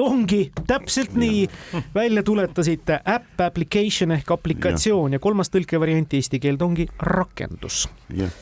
Ongi 0.00 0.50
täpselt 0.66 1.14
nii, 1.14 1.48
välja 1.94 2.22
tuletasite 2.22 3.00
äpp 3.06 3.40
application 3.46 4.16
ehk 4.16 4.30
aplikatsioon 4.36 5.16
ja 5.16 5.22
kolmas 5.22 5.52
tõlkevariant 5.52 6.14
eesti 6.18 6.40
keelde 6.42 6.64
ongi 6.64 6.86
rakendus. 6.98 7.88
Jah, 8.16 8.32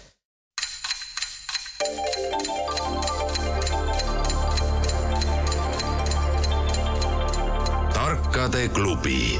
tarkade 7.94 8.68
klubi. 8.68 9.38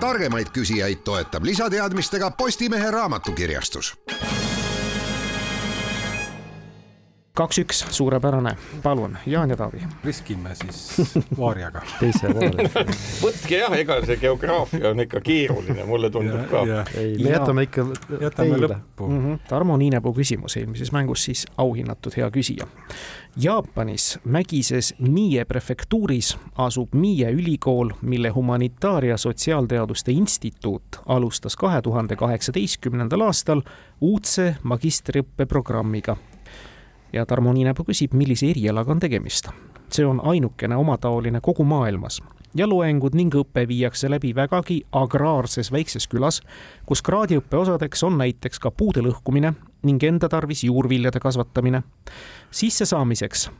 Targemaid 0.00 0.50
küsijaid 0.50 1.04
toetab 1.04 1.44
lisateadmistega 1.44 2.30
Postimehe 2.30 2.90
raamatukirjastus 2.90 3.94
kaks-üks, 7.34 7.86
suurepärane, 7.90 8.56
palun, 8.82 9.18
Jaan 9.26 9.50
ja 9.50 9.56
Taavi. 9.56 9.82
riskime 10.04 10.54
siis 10.54 11.14
Vaarjaga. 11.38 11.80
teise 12.00 12.28
poole. 12.28 12.68
võtke 13.22 13.56
jah, 13.56 13.72
ega 13.78 13.96
see 14.04 14.18
geograafia 14.20 14.90
on 14.90 15.00
ikka 15.00 15.20
keeruline, 15.24 15.84
mulle 15.88 16.10
tundub 16.12 16.44
ka. 16.50 16.64
ei, 16.94 17.16
me 17.22 17.30
jätame 17.30 17.64
ikka 17.68 17.86
jätame 18.20 18.58
teile. 18.58 18.68
lõppu. 18.74 19.08
mm. 19.08 19.22
-hmm. 19.24 19.38
Tarmo 19.48 19.76
Niinepuu 19.76 20.12
küsimus 20.14 20.56
eelmises 20.60 20.92
mängus 20.92 21.24
siis 21.24 21.46
auhinnatud 21.56 22.16
hea 22.16 22.28
küsija. 22.30 22.66
Jaapanis 23.36 24.18
mägises 24.24 24.94
Mie 24.98 25.44
prefektuuris 25.44 26.36
asub 26.56 26.94
Mie 26.94 27.30
ülikool, 27.30 27.90
mille 28.02 28.30
humanitaar- 28.30 29.04
ja 29.04 29.16
sotsiaalteaduste 29.16 30.12
instituut 30.12 31.00
alustas 31.06 31.56
kahe 31.56 31.82
tuhande 31.82 32.16
kaheksateistkümnendal 32.16 33.20
aastal 33.20 33.62
uudse 34.00 34.56
magistriõppe 34.62 35.46
programmiga. 35.46 36.16
Ja 37.12 37.26
Tarmo 37.26 37.52
Niinepuu 37.52 37.84
küsib, 37.84 38.14
millise 38.14 38.50
erialaga 38.50 38.92
on 38.92 39.00
tegemist. 39.00 39.48
see 39.92 40.06
on 40.06 40.20
ainukene 40.24 40.76
omataoline 40.76 41.40
kogu 41.40 41.64
maailmas 41.64 42.22
ja 42.54 42.68
loengud 42.68 43.14
ning 43.14 43.34
õpe 43.34 43.66
viiakse 43.68 44.08
läbi 44.10 44.34
vägagi 44.34 44.82
agraarses 44.92 45.72
väikses 45.72 46.08
külas 46.08 46.40
kus 46.86 47.02
kraadiõppe 47.02 47.56
osadeks 47.56 48.02
on 48.02 48.18
näiteks 48.18 48.58
ka 48.58 48.70
puude 48.70 49.04
lõhkumine 49.04 49.52
ning 49.82 50.04
enda 50.04 50.28
tarvis 50.28 50.64
juurviljade 50.64 51.20
kasvatamine. 51.20 51.82
sissesaamiseks 52.50 53.50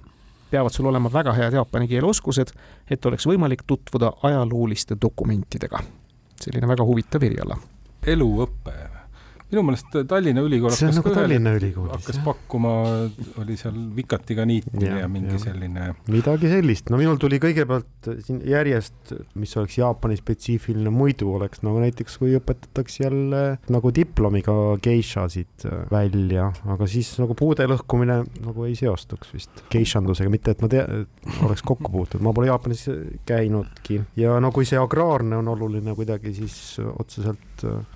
peavad 0.53 0.73
sul 0.73 0.87
olema 0.87 1.13
väga 1.13 1.33
head 1.33 1.57
jaapani 1.57 1.89
keele 1.89 2.07
oskused, 2.07 2.53
et 2.91 3.07
oleks 3.09 3.27
võimalik 3.27 3.65
tutvuda 3.67 4.13
ajalooliste 4.23 4.97
dokumentidega. 5.03 5.81
selline 6.41 6.69
väga 6.69 6.85
huvitav 6.85 7.23
eriala. 7.23 7.57
eluõpe. 8.07 8.92
Minu 9.53 9.65
meelest 9.69 9.97
Tallinna 10.09 10.43
Ülikool 10.47 10.73
see 10.75 10.89
on 10.89 10.97
nagu 10.99 11.13
Tallinna 11.15 11.53
Ülikoolis 11.59 11.93
hakkas 11.99 12.19
jah. 12.19 12.25
pakkuma, 12.27 12.73
oli 13.43 13.57
seal 13.61 13.77
vikatiga 13.97 14.47
niitmine 14.49 14.89
ja, 14.89 15.03
ja 15.05 15.11
mingi 15.13 15.37
jah. 15.37 15.45
selline 15.47 15.89
midagi 16.13 16.51
sellist, 16.53 16.89
no 16.93 17.01
minul 17.01 17.21
tuli 17.21 17.39
kõigepealt 17.43 18.11
siin 18.25 18.41
järjest, 18.49 19.15
mis 19.41 19.53
oleks 19.61 19.79
Jaapani 19.79 20.17
spetsiifiline, 20.19 20.93
muidu 20.95 21.31
oleks 21.37 21.63
nagu 21.67 21.83
näiteks, 21.83 22.17
kui 22.23 22.37
õpetatakse 22.39 23.07
jälle 23.07 23.43
nagu 23.73 23.93
diplomiga 23.95 24.57
geishasid 24.83 25.67
välja, 25.93 26.49
aga 26.73 26.89
siis 26.91 27.13
nagu 27.21 27.37
puude 27.39 27.67
lõhkumine 27.69 28.23
nagu 28.47 28.69
ei 28.69 28.77
seostuks 28.79 29.35
vist 29.37 29.65
geishandusega, 29.73 30.33
mitte 30.33 30.57
et 30.57 30.65
ma 30.65 30.71
tea, 30.73 30.87
oleks 31.45 31.65
kokku 31.67 31.93
puutunud, 31.93 32.25
ma 32.25 32.35
pole 32.37 32.49
Jaapanis 32.51 32.87
käinudki. 33.29 34.01
Ja 34.19 34.39
no 34.43 34.53
kui 34.55 34.67
see 34.69 34.81
agraarne 34.81 35.39
on 35.39 35.53
oluline 35.53 35.95
kuidagi, 35.99 36.35
siis 36.37 36.57
otseselt 36.83 37.52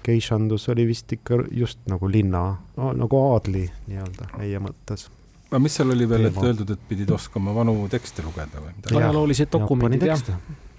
geishandus 0.06 0.68
oli 0.72 0.86
vist 0.88 1.12
ikka 1.12 1.42
just 1.50 1.82
nagu 1.90 2.10
linna 2.10 2.42
no,, 2.76 2.92
nagu 2.96 3.22
aadli 3.32 3.66
nii-öelda 3.86 4.30
meie 4.36 4.60
mõttes. 4.62 5.08
aga 5.50 5.62
mis 5.62 5.76
seal 5.78 5.92
oli 5.94 6.08
veel, 6.10 6.28
et 6.30 6.38
öeldud, 6.42 6.70
et 6.76 6.86
pidid 6.88 7.10
oskama 7.16 7.54
vanu 7.56 7.76
tekste 7.92 8.24
lugeda 8.26 8.62
või 8.62 8.72
midagi? 8.76 8.94
Jah, 8.94 9.08
ajaloolised 9.08 9.52
dokumendid 9.52 10.08
jah, 10.10 10.24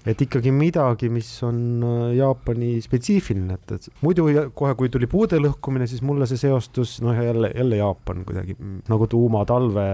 et 0.08 0.22
ikkagi 0.24 0.52
midagi, 0.54 1.10
mis 1.12 1.28
on 1.46 1.58
äh, 1.84 2.16
Jaapani 2.18 2.78
spetsiifiline, 2.84 3.58
et, 3.58 3.74
et 3.76 4.04
muidu 4.04 4.26
kohe, 4.56 4.74
kui 4.78 4.90
tuli 4.92 5.08
puude 5.10 5.40
lõhkumine, 5.42 5.88
siis 5.90 6.02
mulle 6.06 6.28
see 6.30 6.40
seostus 6.40 6.98
noh, 7.04 7.16
jälle, 7.16 7.50
jälle 7.54 7.80
Jaapan 7.80 8.24
kuidagi 8.28 8.56
nagu 8.88 9.08
tuuma 9.10 9.44
talve 9.48 9.84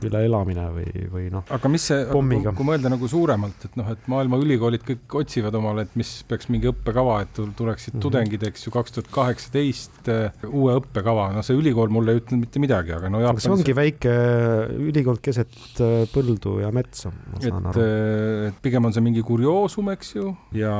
üleelamine 0.00 0.66
või, 0.74 1.04
või 1.12 1.26
noh, 1.34 1.44
aga 1.52 1.72
mis 1.72 1.88
see, 1.90 2.06
Pommiga. 2.10 2.54
kui 2.56 2.68
mõelda 2.68 2.92
nagu 2.92 3.10
suuremalt, 3.10 3.68
et 3.68 3.76
noh, 3.80 3.90
et 3.92 4.08
maailma 4.10 4.40
ülikoolid 4.40 4.86
kõik 4.86 5.18
otsivad 5.22 5.56
omale, 5.60 5.84
et 5.88 5.98
mis 6.00 6.14
peaks 6.28 6.48
mingi 6.52 6.70
õppekava, 6.72 7.20
et 7.26 7.34
tul- 7.36 7.52
tuleksid 7.58 7.94
mm. 7.94 7.98
-hmm. 7.98 8.06
tudengid, 8.06 8.46
eks 8.50 8.66
ju, 8.66 8.74
kaks 8.74 8.96
tuhat 8.96 9.12
kaheksateist 9.12 10.10
uue 10.48 10.78
õppekava, 10.80 11.30
no 11.36 11.44
see 11.46 11.58
ülikool 11.58 11.92
mulle 11.92 12.16
ei 12.16 12.22
ütelnud 12.22 12.46
mitte 12.46 12.62
midagi, 12.62 12.96
aga 12.96 13.12
no 13.12 13.20
Jaapanis 13.22 13.48
see 13.48 13.56
ongi 13.58 13.76
väike 13.76 14.16
ülikool 14.88 15.20
keset 15.22 15.82
äh, 15.84 16.06
põldu 16.14 16.58
ja 16.64 16.72
metsa, 16.74 17.12
ma 17.12 17.42
saan 17.42 17.60
et 17.60 17.70
aru., 17.74 17.86
et 18.50 18.60
pigem 18.64 18.88
on 18.88 18.96
see 18.96 19.04
mingi 19.04 19.24
kurioosum, 19.50 19.90
eks 19.94 20.14
ju, 20.14 20.30
ja 20.56 20.72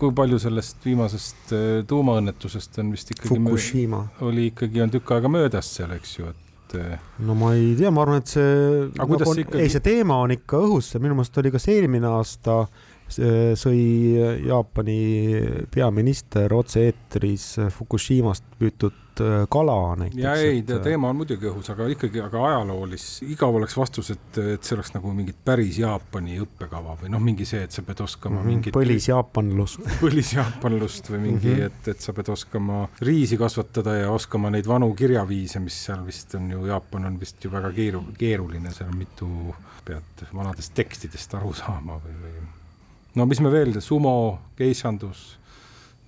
kui 0.00 0.12
palju 0.16 0.38
sellest 0.40 0.84
viimasest 0.86 1.52
eh, 1.56 1.68
tuumaõnnetusest 1.88 2.80
on 2.82 2.92
vist 2.94 3.12
ikkagi, 3.14 3.34
Fukushima, 3.36 4.02
oli 4.26 4.48
ikkagi, 4.52 4.82
on 4.84 4.92
tükk 4.94 5.12
aega 5.16 5.30
möödas 5.32 5.68
seal, 5.76 5.92
eks 5.96 6.14
ju, 6.18 6.28
et 6.32 6.76
eh, 6.80 6.94
no 7.26 7.36
ma 7.38 7.52
ei 7.56 7.74
tea, 7.78 7.90
ma 7.94 8.04
arvan, 8.06 8.22
et 8.22 8.32
see, 8.32 8.52
Aga 8.96 9.08
kuidas 9.12 9.32
see 9.34 9.44
ikkagi- 9.44 9.64
ei, 9.66 9.72
see 9.74 9.84
teema 9.84 10.20
on 10.24 10.34
ikka 10.36 10.62
õhus, 10.64 10.92
minu 11.02 11.18
meelest 11.18 11.42
oli 11.42 11.52
kas 11.54 11.68
eelmine 11.68 12.08
aasta 12.18 12.62
see 13.08 13.54
sõi 13.56 13.84
Jaapani 14.44 14.98
peaminister 15.72 16.52
otse-eetris 16.52 17.54
Fukushimast 17.72 18.44
püütud 18.60 18.92
äh, 19.24 19.44
kala 19.50 19.96
näiteks. 20.00 20.22
ja 20.22 20.34
ei, 20.34 20.62
teema 20.62 21.10
on 21.12 21.18
muidugi 21.20 21.48
õhus, 21.50 21.70
aga 21.72 21.86
ikkagi, 21.92 22.20
aga 22.24 22.42
ajaloolis 22.50 23.06
igav 23.26 23.56
oleks 23.58 23.76
vastus, 23.78 24.10
et, 24.14 24.40
et 24.54 24.64
see 24.64 24.76
oleks 24.76 24.92
nagu 24.94 25.12
mingit 25.14 25.38
päris 25.44 25.78
Jaapani 25.82 26.38
õppekava 26.44 26.96
või 27.02 27.12
noh, 27.14 27.22
mingi 27.22 27.46
see, 27.48 27.62
et 27.66 27.74
sa 27.74 27.84
pead 27.86 28.02
oskama 28.04 28.36
mm 28.36 28.42
-hmm. 28.42 28.54
mingit 28.54 28.76
põlisjaapanlus. 28.76 29.78
põlisjaapanlust 30.04 31.10
või 31.12 31.22
mingi 31.24 31.54
mm. 31.54 31.56
-hmm. 31.56 31.66
et, 31.66 31.88
et 31.94 32.00
sa 32.00 32.12
pead 32.12 32.32
oskama 32.34 32.84
riisi 33.00 33.38
kasvatada 33.40 33.96
ja 34.02 34.10
oskama 34.10 34.50
neid 34.50 34.66
vanu 34.66 34.92
kirjaviise, 34.94 35.60
mis 35.60 35.78
seal 35.84 36.04
vist 36.06 36.34
on 36.34 36.50
ju, 36.50 36.66
Jaapan 36.66 37.10
on 37.12 37.20
vist 37.20 37.44
ju 37.44 37.52
väga 37.52 37.72
keeru-, 37.72 38.06
keeruline, 38.18 38.72
seal 38.74 38.92
on 38.92 38.98
mitu, 38.98 39.54
pead 39.84 40.28
vanadest 40.34 40.74
tekstidest 40.74 41.34
aru 41.34 41.52
saama 41.56 42.00
või, 42.04 42.16
või 42.22 42.46
no 43.14 43.26
mis 43.26 43.40
me 43.40 43.50
veel, 43.52 43.80
sumo, 43.80 44.38
geishandus, 44.58 45.37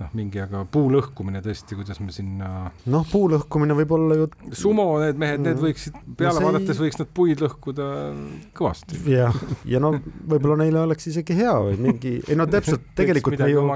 noh, 0.00 0.08
mingi, 0.16 0.40
aga 0.40 0.62
puu 0.72 0.88
lõhkumine 0.90 1.42
tõesti, 1.44 1.76
kuidas 1.76 2.00
me 2.00 2.12
sinna 2.14 2.70
noh, 2.88 3.04
puu 3.12 3.28
lõhkumine 3.28 3.74
võib 3.76 3.90
olla 3.96 4.16
ju 4.16 4.28
sumo, 4.56 4.86
need 5.02 5.18
mehed, 5.20 5.40
need 5.44 5.56
Mhm. 5.58 5.64
võiksid, 5.66 5.98
peale 6.16 6.40
No 6.40 6.40
no 6.40 6.46
ei- 6.46 6.52
vaadates 6.54 6.80
võiks 6.80 6.98
nad 6.98 7.08
puid 7.14 7.38
lõhkuda 7.44 7.88
kõvasti. 8.56 9.00
jah, 9.12 9.34
ja 9.64 9.78
no 9.82 9.92
võib-olla 10.26 10.56
neile 10.64 10.80
oleks 10.86 11.06
isegi 11.12 11.36
hea 11.36 11.52
või 11.52 11.76
mingi, 11.78 12.14
ei 12.28 12.36
no 12.36 12.46
täpselt, 12.46 12.80
tegelikult 12.96 13.38
me 13.38 13.50
ju 13.50 13.66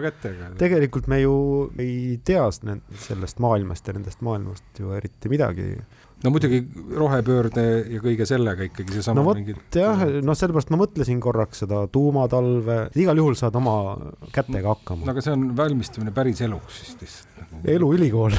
tegelikult 0.58 1.06
me 1.08 1.20
ju 1.20 1.34
ei 1.78 2.18
tea 2.24 2.48
sellest 2.50 3.38
maailmast 3.44 3.86
ja 3.86 3.92
nendest 3.92 4.20
maailmast 4.24 4.64
ju 4.80 4.92
eriti 4.96 5.28
midagi. 5.28 5.76
No 6.22 6.32
muidugi 6.32 6.60
rohepöörde 6.96 7.64
ja 7.94 8.02
kõige 8.02 8.26
sellega 8.28 8.68
ikkagi 8.68 8.98
seesama 8.98 9.20
No 9.20 9.26
vot, 9.26 9.40
mingi 9.40 9.56
jah, 9.76 10.04
noh, 10.24 10.36
sellepärast 10.38 10.70
ma 10.72 10.80
mõtlesin 10.80 11.20
korraks 11.22 11.64
seda 11.64 11.84
tuumatalve, 11.92 12.78
igal 13.00 13.20
juhul 13.20 13.36
saad 13.38 13.58
oma 13.60 13.74
kätega 14.30 14.64
no 14.64 14.76
hakkama. 14.76 15.10
aga 15.12 15.24
see 15.24 15.34
on 15.34 15.50
valmistumine 15.58 16.14
päris 16.16 16.40
eluks 16.46 16.80
siis 16.80 16.96
lihtsalt 17.02 17.42
nagu. 17.42 17.60
eluülikool, 17.76 18.38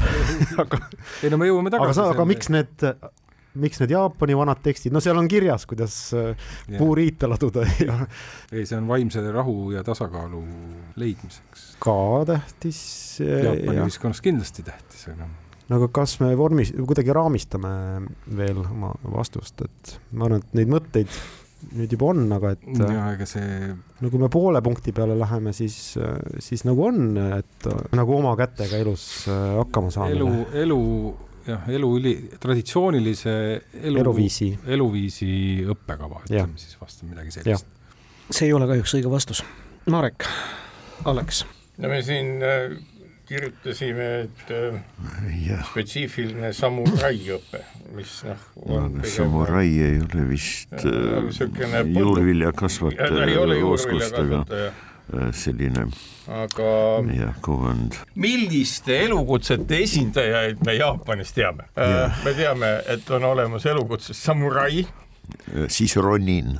ei 1.22 1.32
no 1.32 1.40
me 1.40 1.50
jõuame 1.50 1.70
aga 1.72 1.78
tagasi 1.78 2.00
sa, 2.00 2.08
aga 2.16 2.28
miks 2.28 2.50
need, 2.54 2.88
miks 3.62 3.80
need 3.82 3.94
Jaapani 3.94 4.36
vanad 4.38 4.62
tekstid, 4.64 4.94
no 4.96 5.02
seal 5.04 5.20
on 5.20 5.30
kirjas, 5.30 5.68
kuidas 5.70 5.96
äh, 6.16 6.52
puuriita 6.74 7.30
laduda 7.30 7.66
ja. 7.86 8.00
ei, 8.50 8.66
see 8.66 8.78
on 8.80 8.90
vaimse 8.90 9.22
rahu 9.30 9.72
ja 9.76 9.86
tasakaalu 9.86 10.42
leidmiseks. 10.98 11.74
ka 11.82 11.98
tähtis. 12.34 12.80
Jaapani 13.22 13.84
ühiskonnas 13.86 14.24
kindlasti 14.24 14.66
tähtis, 14.66 15.06
aga 15.14 15.30
no 15.70 15.80
aga 15.80 15.88
kas 16.00 16.18
me 16.22 16.30
vormis, 16.38 16.72
kuidagi 16.76 17.14
raamistame 17.16 17.72
veel 18.38 18.62
oma 18.62 18.92
vastust, 19.16 19.64
et 19.66 19.98
ma 20.12 20.28
arvan, 20.28 20.44
et 20.44 20.56
neid 20.60 20.72
mõtteid 20.72 21.18
nüüd 21.76 21.92
juba 21.96 22.10
on, 22.12 22.24
aga 22.36 22.52
et. 22.54 22.64
ja 22.78 23.04
ega 23.14 23.26
see. 23.28 23.68
no 24.02 24.10
kui 24.12 24.20
me 24.22 24.28
poole 24.32 24.60
punkti 24.64 24.92
peale 24.96 25.16
läheme, 25.18 25.52
siis, 25.56 25.96
siis 26.44 26.64
nagu 26.68 26.84
on, 26.88 27.16
et 27.38 27.68
nagu 27.96 28.16
oma 28.16 28.34
kätega 28.38 28.80
elus 28.84 29.06
äh, 29.32 29.56
hakkama 29.60 29.92
saamine. 29.94 30.20
elu, 30.20 30.48
elu 30.64 30.80
jah, 31.46 31.68
elu, 31.78 31.92
traditsioonilise 32.42 33.36
elu, 33.82 34.00
eluviisi, 34.02 34.50
eluviisi 34.76 35.30
õppekava, 35.74 36.24
ütleme 36.28 36.60
siis 36.60 36.78
vast 36.80 37.06
midagi 37.06 37.34
sellist. 37.38 37.68
see 38.30 38.50
ei 38.50 38.56
ole 38.56 38.68
kahjuks 38.70 38.98
õige 38.98 39.12
vastus. 39.12 39.42
Marek, 39.90 40.26
Alex. 41.06 41.44
no 41.78 41.90
me 41.90 42.02
siin 42.04 42.36
äh, 42.44 42.76
kirjutasime, 43.26 44.08
et 44.26 44.50
äh, 44.54 45.62
spetsiifiline 45.70 46.52
samuraiõpe, 46.56 47.62
mis 47.96 48.18
noh 48.26 48.44
no, 48.66 49.06
samurai 49.10 49.68
ei 49.88 50.00
ole 50.02 50.26
vist 50.30 50.74
äh, 50.78 51.80
juurviljakasvataja 51.96 53.46
oskustega 53.66 54.44
äh, 54.50 55.32
selline 55.34 55.88
aga 56.26 56.70
jah, 57.14 57.34
kuvand. 57.42 57.98
milliste 58.18 59.00
elukutsete 59.06 59.82
esindajaid 59.86 60.62
me 60.66 60.78
Jaapanis 60.78 61.34
teame 61.36 61.68
ja.? 61.76 62.08
me 62.24 62.34
teame, 62.34 62.72
et 62.90 63.10
on 63.10 63.24
olemas 63.24 63.66
elukutse 63.66 64.14
samurai. 64.14 64.86
siis 65.68 65.96
ronin 65.96 66.56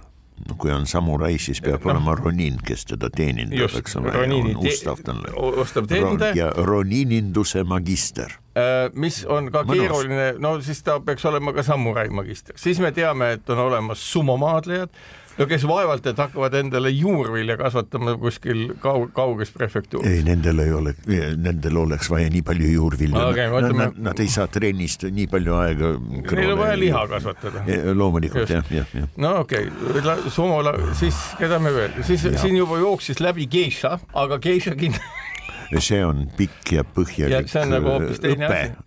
no 0.49 0.57
kui 0.61 0.73
on 0.73 0.87
samurai, 0.87 1.37
siis 1.40 1.61
peab 1.64 1.85
no. 1.85 1.95
olema 1.95 2.14
ronin, 2.19 2.59
kes 2.66 2.87
teda 2.93 3.11
teenindab, 3.14 3.76
eks 3.81 3.97
ole, 4.00 4.12
on 4.23 4.50
ustav 4.66 5.02
talle. 5.05 5.33
ustav 5.62 5.88
teenindaja. 5.90 6.37
ja 6.37 6.50
ronininduse 6.57 7.64
magister. 7.64 8.37
Äh, 8.57 8.88
mis 8.95 9.25
on 9.28 9.50
ka 9.52 9.64
Mõnus. 9.64 9.83
keeruline, 9.83 10.26
no 10.40 10.57
siis 10.64 10.83
ta 10.85 10.99
peaks 11.05 11.25
olema 11.28 11.52
ka 11.57 11.64
samurai 11.66 12.09
magister, 12.09 12.57
siis 12.61 12.81
me 12.81 12.93
teame, 12.97 13.33
et 13.38 13.55
on 13.55 13.64
olemas 13.69 14.05
sumomaadlejad 14.12 14.93
no 15.38 15.47
kes 15.49 15.66
vaevalt, 15.69 16.07
et 16.11 16.21
hakkavad 16.21 16.55
endale 16.61 16.90
juurvilja 16.95 17.57
kasvatama 17.61 18.16
kuskil 18.21 18.62
kaug-, 18.83 19.11
kauges 19.16 19.52
prefektuuris. 19.55 20.11
ei, 20.11 20.25
nendel 20.26 20.62
ei 20.64 20.73
ole, 20.76 20.95
nendel 21.37 21.81
oleks 21.85 22.11
vaja 22.12 22.31
nii 22.33 22.43
palju 22.47 22.73
juurvilja 22.73 23.26
okay,. 23.31 23.50
Nad, 23.57 23.76
nad, 23.76 24.00
nad 24.09 24.23
ei 24.23 24.31
saa 24.33 24.47
trennist 24.52 25.07
nii 25.12 25.26
palju 25.31 25.55
aega. 25.61 25.93
Neil 26.37 26.55
on 26.55 26.61
vaja 26.61 26.78
liha 26.81 27.05
kasvatada. 27.11 27.64
loomulikult 27.95 28.50
jah, 28.50 28.73
jah, 28.73 28.90
jah. 28.97 29.09
no 29.23 29.37
okei 29.45 29.69
okay., 29.69 30.31
sumola, 30.31 30.75
siis 30.99 31.19
keda 31.40 31.61
me 31.62 31.73
veel, 31.75 32.02
siis 32.07 32.26
ja. 32.26 32.37
siin 32.40 32.59
juba 32.59 32.81
jooksis 32.83 33.21
läbi 33.25 33.49
geisha, 33.50 33.97
aga 34.14 34.40
geisha 34.43 34.76
kindlasti 34.78 35.25
see 35.83 36.03
on 36.05 36.27
pikk 36.39 36.73
ja 36.79 36.85
põhjalik 36.97 37.53
ja 37.53 37.65
nagu 37.69 37.97
õpe, 37.99 38.35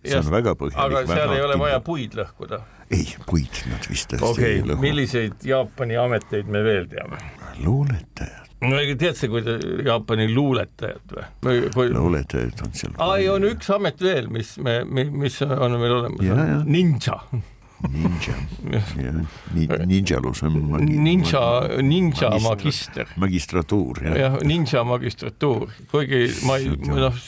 see 0.04 0.18
on 0.18 0.30
väga 0.32 0.54
põhjalik. 0.58 0.84
aga 0.84 1.02
seal 1.14 1.34
ei 1.36 1.44
ole 1.46 1.58
vaja 1.60 1.80
puid 1.84 2.16
lõhkuda 2.18 2.60
ei, 2.90 3.06
puid 3.28 3.62
nad 3.70 3.88
vist 3.90 4.10
tõesti 4.10 4.30
okay, 4.30 4.52
ei 4.58 4.64
lõhu. 4.66 4.82
milliseid 4.82 5.46
Jaapani 5.46 5.98
ameteid 6.00 6.50
me 6.50 6.62
veel 6.66 6.88
teame? 6.90 7.20
luuletajad. 7.60 8.50
no 8.64 8.82
tead 9.04 9.20
sa, 9.20 9.30
kui 9.30 9.44
Jaapani 9.86 10.28
luuletajad 10.32 11.16
või, 11.46 11.62
või...? 11.76 11.94
luuletajad 11.94 12.66
on 12.66 12.76
seal. 12.82 12.98
aa, 12.98 13.20
ei 13.20 13.30
on 13.32 13.46
üks 13.52 13.70
amet 13.76 14.02
veel, 14.04 14.30
mis 14.32 14.56
me, 14.62 14.80
mis 14.90 15.40
on 15.46 15.78
meil 15.80 15.96
olemas, 16.00 16.66
ninja 16.66 17.20
ninja, 17.88 18.36
ninjalus 19.86 20.42
on 20.42 20.58
magi, 20.70 20.98
ninja, 20.98 21.42
ninja 21.82 22.30
magistra, 22.30 22.48
magister. 22.48 23.12
magistratuur, 23.16 24.02
jah. 24.04 24.18
jah, 24.18 24.38
ninja 24.44 24.84
magistratuur, 24.84 25.70
kuigi 25.92 26.26
ma 26.48 26.58
ei, 26.60 26.74
noh. 26.76 27.20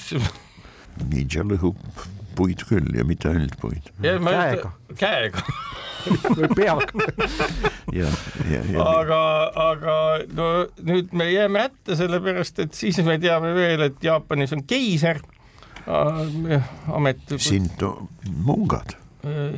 ninja 1.08 1.46
lõhub 1.48 1.80
puid 2.36 2.64
küll 2.68 2.92
ja 2.96 3.04
mitte 3.04 3.32
ainult 3.32 3.56
puid. 3.60 3.92
käega. 4.02 4.72
käega 4.96 5.44
või 6.36 6.48
peaga 6.56 7.04
ja, 8.00 8.08
ja, 8.50 8.62
ja. 8.72 8.86
aga, 8.86 9.20
aga 9.70 9.98
no 10.34 10.48
nüüd 10.82 11.12
me 11.16 11.28
jääme 11.30 11.66
hätta, 11.68 11.96
sellepärast 11.98 12.64
et 12.64 12.74
siis 12.76 12.98
me 13.06 13.18
teame 13.22 13.54
veel, 13.56 13.86
et 13.88 14.02
Jaapanis 14.04 14.54
on 14.56 14.64
keiser 14.68 15.22
äh,, 15.86 16.72
amet. 16.92 17.22
Shinto 17.38 17.94
mungad 18.42 18.96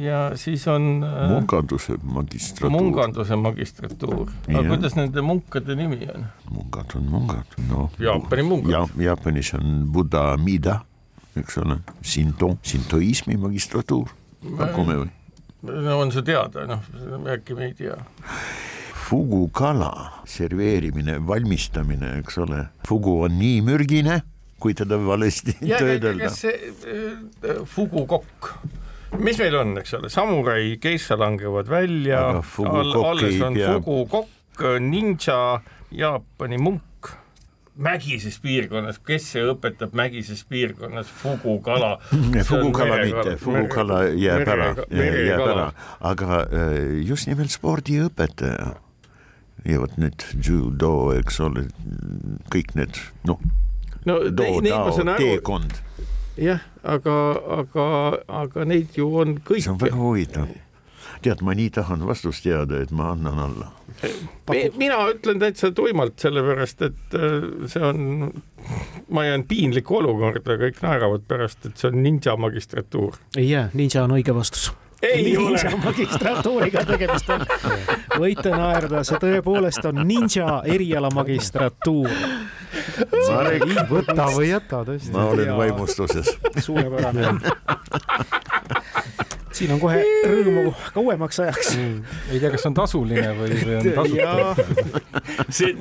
ja 0.01 0.19
siis 0.37 0.67
on 0.69 1.05
äh, 1.05 1.29
munganduse 1.31 1.99
magistratuur. 2.03 2.73
munganduse 2.75 3.37
magistratuur, 3.37 4.33
aga 4.49 4.59
ja. 4.61 4.65
kuidas 4.69 4.97
nende 4.99 5.25
munkade 5.25 5.77
nimi 5.79 6.09
on? 6.15 6.27
mungad 6.51 6.97
on 6.97 7.07
mungad, 7.11 7.61
noh. 7.69 7.93
Jaapani 7.99 8.43
mungad 8.43 8.73
ja,. 8.73 8.89
Jaapanis 9.09 9.55
on 9.57 9.87
Buddha 9.93 10.35
Mida 10.37 10.83
eks 11.37 11.59
ole, 11.59 11.79
Sinto, 12.03 12.55
sintoismi 12.63 13.37
magistratuur, 13.41 14.13
pakume 14.59 14.99
või? 15.01 15.11
no 15.65 15.99
on 16.03 16.13
see 16.15 16.25
teada, 16.27 16.67
noh, 16.69 16.85
äkki 17.33 17.57
me 17.59 17.71
ei 17.71 17.75
tea. 17.79 17.97
Fugu 19.05 19.47
kala 19.53 20.23
serveerimine, 20.29 21.19
valmistamine, 21.27 22.19
eks 22.23 22.39
ole, 22.45 22.63
fugu 22.89 23.19
on 23.27 23.37
nii 23.39 23.61
mürgine, 23.67 24.21
kui 24.61 24.77
teda 24.77 24.99
valesti 25.01 25.57
töödelda. 25.61 26.31
äh, 26.31 27.61
fugu 27.69 28.07
kokk, 28.09 28.53
mis 29.19 29.39
meil 29.41 29.59
on, 29.61 29.77
eks 29.81 29.95
ole, 29.99 30.11
samurai, 30.13 30.77
geisha 30.83 31.19
langevad 31.21 31.71
välja, 31.71 32.27
all, 32.41 32.97
alles 33.05 33.41
on 33.43 33.59
pea... 33.59 33.75
fugu 33.77 34.05
kokk, 34.11 34.67
ninja, 34.81 35.61
Jaapani 35.95 36.59
munk 36.59 37.15
mägises 37.75 38.37
piirkonnas, 38.43 39.01
kes 39.03 39.27
see 39.35 39.43
õpetab 39.51 39.95
mägises 39.99 40.45
piirkonnas 40.51 41.11
fugukala? 41.23 41.97
fugukala 42.51 43.01
mitte, 43.03 43.35
fugukala 43.43 44.05
jääb 44.15 44.47
ära, 44.55 44.71
jääb 44.95 45.43
ära, 45.49 45.69
aga 46.13 46.41
äh, 46.45 46.79
just 47.07 47.31
nimelt 47.31 47.55
spordiõpetaja. 47.55 48.75
ja 49.65 49.81
vot 49.81 49.95
nüüd 49.97 50.23
judo, 50.45 50.95
eks 51.17 51.41
ole, 51.41 51.67
kõik 52.53 52.75
need 52.79 53.01
noh 53.25 53.41
no, 54.05 54.19
no, 54.29 55.15
teekond. 55.17 55.81
Jah, 56.37 56.61
aga, 56.83 57.17
aga, 57.61 57.89
aga 58.43 58.69
neid 58.69 58.97
ju 58.99 59.09
on 59.23 59.39
kõik. 59.41 59.65
see 59.65 59.75
on 59.75 59.81
väga 59.83 60.01
huvitav 60.01 60.55
tead, 61.25 61.41
ma 61.45 61.55
nii 61.57 61.71
tahan 61.73 62.05
vastust 62.05 62.45
teada, 62.45 62.83
et 62.85 62.93
ma 62.93 63.13
annan 63.15 63.39
alla. 63.47 63.71
mina 64.77 64.99
ütlen 65.13 65.41
täitsa 65.41 65.71
tuimalt, 65.73 66.19
sellepärast 66.21 66.83
et 66.89 67.17
äh, 67.17 67.49
see 67.71 67.85
on, 67.85 68.31
ma 69.09 69.25
jään 69.25 69.47
piinlikku 69.49 70.01
olukorda, 70.03 70.59
kõik 70.61 70.83
naeravad 70.85 71.25
pärast, 71.29 71.65
et 71.65 71.81
see 71.81 71.91
on 71.93 72.03
ninja 72.03 72.37
magistratuur. 72.37 73.21
ei 73.37 73.51
jää, 73.51 73.69
ninja 73.75 74.05
on 74.05 74.19
õige 74.19 74.37
vastus 74.37 74.73
ninja 75.17 75.77
magistratuuriga 75.85 76.85
tegemist 76.89 77.31
on. 77.35 77.47
võite 78.19 78.51
naerda, 78.55 79.05
see 79.07 79.21
tõepoolest 79.23 79.85
on 79.91 80.03
ninja 80.09 80.61
eriala 80.65 81.11
magistratuur. 81.15 82.11
Võta 83.91 84.29
või 84.35 84.51
jäta 84.51 84.83
tõesti. 84.87 85.13
ma 85.15 85.29
olen 85.31 85.57
vaimustuses. 85.57 86.35
suurepärane 86.65 87.39
siin 89.55 89.73
on 89.75 89.81
kohe 89.83 90.01
rõõmu 90.27 90.73
kauemaks 90.95 91.41
ajaks 91.45 91.75
mm.. 91.77 92.17
ei 92.35 92.41
tea, 92.43 92.51
kas 92.55 92.67
on 92.69 92.77
tasuline 92.77 93.27
või, 93.39 93.59
või 93.61 93.77
on 93.79 93.91
tasuta 94.01 94.95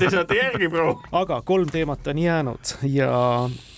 Te 0.03 0.09
saate 0.11 0.37
järgi 0.37 0.69
proua. 0.71 0.97
aga 1.23 1.39
kolm 1.45 1.71
teemat 1.73 2.07
on 2.11 2.19
jäänud 2.21 2.73
ja 2.89 3.09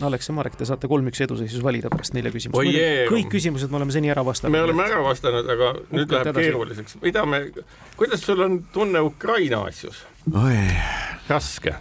Alex 0.05 0.29
ja 0.29 0.35
Marek, 0.35 0.57
te 0.59 0.67
saate 0.67 0.89
kolm-üks 0.91 1.21
eduseisus 1.25 1.63
valida 1.63 1.91
pärast 1.93 2.15
nelja 2.17 2.33
küsimust. 2.33 2.79
kõik 3.11 3.31
küsimused 3.31 3.71
me 3.71 3.79
oleme 3.79 3.95
seni 3.95 4.11
ära 4.11 4.25
vastanud. 4.25 4.55
me 4.55 4.63
oleme 4.67 4.87
ära 4.87 5.03
vastanud, 5.05 5.47
aga 5.55 5.71
nüüd 5.91 6.11
läheb 6.11 6.31
edasi. 6.33 6.49
keeruliseks. 6.49 6.99
mida 7.05 7.25
me, 7.29 7.45
kuidas 7.95 8.25
sul 8.25 8.43
on 8.45 8.59
tunne 8.73 9.01
Ukraina 9.05 9.63
asjus? 9.69 10.03
Oj. 10.33 10.57
raske. 11.27 11.75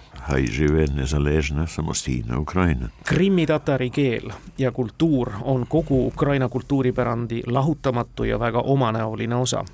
Krimmi-tatari 3.04 3.90
keel 3.90 4.30
ja 4.58 4.72
kultuur 4.72 5.30
on 5.42 5.66
kogu 5.68 6.06
Ukraina 6.06 6.48
kultuuripärandi 6.48 7.42
lahutamatu 7.46 8.24
ja 8.24 8.40
väga 8.40 8.58
omanäoline 8.58 9.34
osa. 9.34 9.64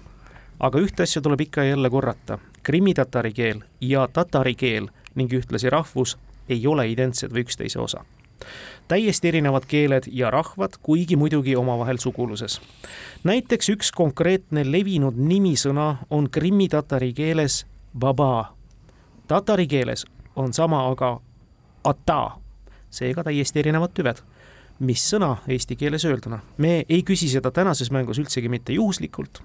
aga 0.61 0.79
ühte 0.79 1.03
asja 1.03 1.23
tuleb 1.23 1.41
ikka 1.41 1.65
ja 1.65 1.71
jälle 1.71 1.91
korrata. 1.91 2.39
Krimmi-tatari 2.63 3.33
keel 3.33 3.61
ja 3.81 4.09
tatari 4.13 4.55
keel 4.55 4.89
ning 5.15 5.33
ühtlasi 5.33 5.71
rahvus 5.71 6.19
ei 6.49 6.67
ole 6.67 6.89
identsed 6.89 7.33
või 7.33 7.41
üksteise 7.41 7.81
osa 7.81 8.05
täiesti 8.89 9.29
erinevad 9.29 9.63
keeled 9.69 10.03
ja 10.13 10.31
rahvad, 10.31 10.71
kuigi 10.83 11.17
muidugi 11.17 11.57
omavahel 11.57 11.99
suguluses. 11.99 12.61
näiteks 13.25 13.69
üks 13.69 13.93
konkreetne 13.93 14.73
levinud 14.73 15.15
nimisõna 15.17 15.97
on 16.11 16.31
krimmi-tatari 16.31 17.13
keeles 17.13 17.67
baba 17.99 18.60
Tatari 19.31 19.67
keeles 19.67 20.07
on 20.37 20.53
sama 20.53 20.89
aga 20.91 21.21
ata, 21.85 22.31
seega 22.91 23.23
täiesti 23.25 23.61
erinevad 23.63 23.93
tüved. 23.95 24.19
mis 24.81 25.03
sõna 25.13 25.37
eesti 25.49 25.77
keeles 25.77 26.05
öelduna? 26.05 26.41
me 26.59 26.85
ei 26.89 27.03
küsi 27.07 27.29
seda 27.29 27.51
tänases 27.51 27.91
mängus 27.91 28.19
üldsegi 28.19 28.49
mitte 28.49 28.73
juhuslikult, 28.73 29.43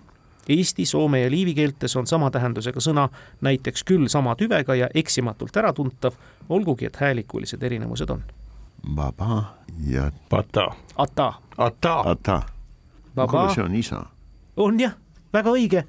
Eesti, 0.49 0.85
soome 0.85 1.21
ja 1.21 1.29
liivi 1.31 1.53
keeltes 1.53 1.95
on 1.95 2.07
sama 2.07 2.31
tähendusega 2.31 2.81
sõna 2.81 3.09
näiteks 3.41 3.83
küll 3.83 4.07
sama 4.07 4.35
tüvega 4.35 4.75
ja 4.75 4.89
eksimatult 4.93 5.57
äratuntav, 5.57 6.17
olgugi 6.49 6.85
et 6.85 6.95
häälikulised 6.95 7.63
erinevused 7.63 8.09
on. 8.09 8.23
Baba 8.95 9.55
ja 9.87 10.11
Pata. 10.29 10.67
Ata. 10.97 11.33
Ata. 11.57 11.99
Ata. 11.99 12.41
Baba. 13.15 13.53
see 13.53 13.63
on 13.63 13.75
isa. 13.75 14.05
on 14.57 14.79
jah 14.79 14.97
väga 15.35 15.51
õige. 15.53 15.83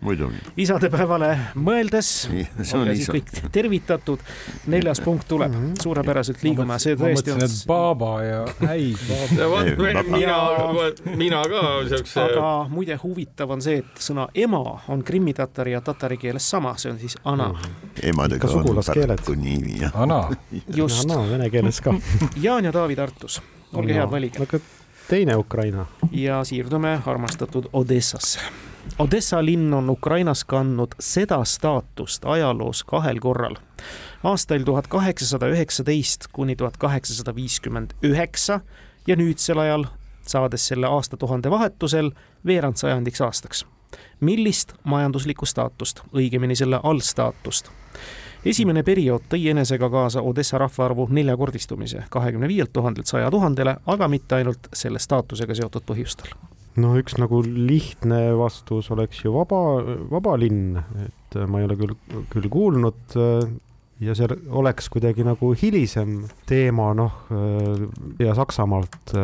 isadepäevale 0.56 1.30
mõeldes 1.54 2.10
olge 2.76 2.94
siis 2.98 3.10
kõik 3.10 3.32
tervitatud. 3.52 4.22
neljas 4.72 5.00
punkt 5.04 5.28
tuleb, 5.28 5.52
mhm. 5.52 5.74
suurepäraselt 5.82 6.42
liigume, 6.46 6.78
see 6.82 6.96
tõesti 6.98 7.34
on. 7.34 7.44
Baba 7.68 8.12
ja 8.24 8.42
häi. 8.66 8.92
mina, 10.16 10.38
mina 11.16 11.42
ka 11.50 11.64
siukse. 11.88 12.26
aga 12.26 12.52
muide 12.72 12.98
huvitav 13.02 13.50
on 13.54 13.62
see, 13.64 13.82
et 13.84 14.02
sõna 14.02 14.28
ema 14.34 14.62
on 14.92 15.04
krimmi-tatari 15.06 15.76
ja 15.76 15.82
tatari 15.84 16.18
keeles 16.20 16.50
sama, 16.50 16.76
see 16.80 16.92
on 16.92 17.00
siis 17.02 17.18
ana. 17.24 17.50
Mhm. 17.52 17.98
emadega 18.12 18.50
on 18.50 18.82
Tartu 18.86 19.34
nimi 19.34 19.80
jah. 19.80 19.94
ana. 19.94 20.22
just. 20.80 21.08
vene 21.30 21.50
keeles 21.50 21.80
ka. 21.80 21.94
Jaan 22.42 22.64
ja 22.64 22.72
Taavi 22.72 22.96
Tartus, 22.96 23.42
olge 23.74 23.94
head, 23.94 24.10
valige. 24.10 24.60
teine 25.08 25.36
Ukraina. 25.36 25.86
ja 26.10 26.44
siirdume 26.44 27.00
armastatud 27.06 27.68
Odessasse 27.72 28.40
Odessa 28.98 29.44
linn 29.44 29.74
on 29.74 29.90
Ukrainas 29.90 30.44
kandnud 30.44 30.88
seda 31.00 31.44
staatust 31.44 32.24
ajaloos 32.24 32.84
kahel 32.84 33.18
korral. 33.20 33.56
aastail 34.24 34.64
tuhat 34.64 34.86
kaheksasada 34.86 35.48
üheksateist 35.48 36.24
kuni 36.32 36.56
tuhat 36.56 36.76
kaheksasada 36.76 37.34
viiskümmend 37.34 37.90
üheksa 38.02 38.60
ja 39.06 39.16
nüüdsel 39.16 39.58
ajal, 39.58 39.84
saades 40.26 40.68
selle 40.68 40.86
aastatuhande 40.86 41.50
vahetusel 41.50 42.10
veerandsajandiks 42.46 43.20
aastaks. 43.20 43.66
millist 44.20 44.72
majanduslikku 44.84 45.46
staatust, 45.46 46.00
õigemini 46.14 46.56
selle 46.56 46.80
allstaatust? 46.82 47.70
esimene 48.44 48.82
periood 48.82 49.22
tõi 49.28 49.50
enesega 49.50 49.90
kaasa 49.90 50.22
Odessa 50.22 50.58
rahvaarvu 50.58 51.08
neljakordistumise 51.10 52.04
kahekümne 52.10 52.48
viielt 52.48 52.72
tuhandelt 52.72 53.06
saja 53.06 53.30
tuhandele, 53.30 53.76
aga 53.86 54.08
mitte 54.08 54.34
ainult 54.34 54.68
selle 54.72 54.98
staatusega 54.98 55.54
seotud 55.54 55.82
põhjustel 55.86 56.55
no 56.82 56.94
üks 57.00 57.16
nagu 57.20 57.42
lihtne 57.44 58.20
vastus 58.38 58.90
oleks 58.94 59.24
ju 59.24 59.34
vaba, 59.36 59.60
vaba 60.10 60.36
linn, 60.40 60.76
et 61.06 61.38
ma 61.48 61.60
ei 61.60 61.68
ole 61.68 61.78
küll, 61.80 61.96
küll 62.32 62.50
kuulnud 62.52 63.16
ja 64.04 64.14
see 64.16 64.28
oleks 64.52 64.90
kuidagi 64.92 65.24
nagu 65.24 65.52
hilisem 65.56 66.18
teema, 66.48 66.90
noh, 66.96 67.20
ja 68.20 68.36
Saksamaalt 68.36 69.14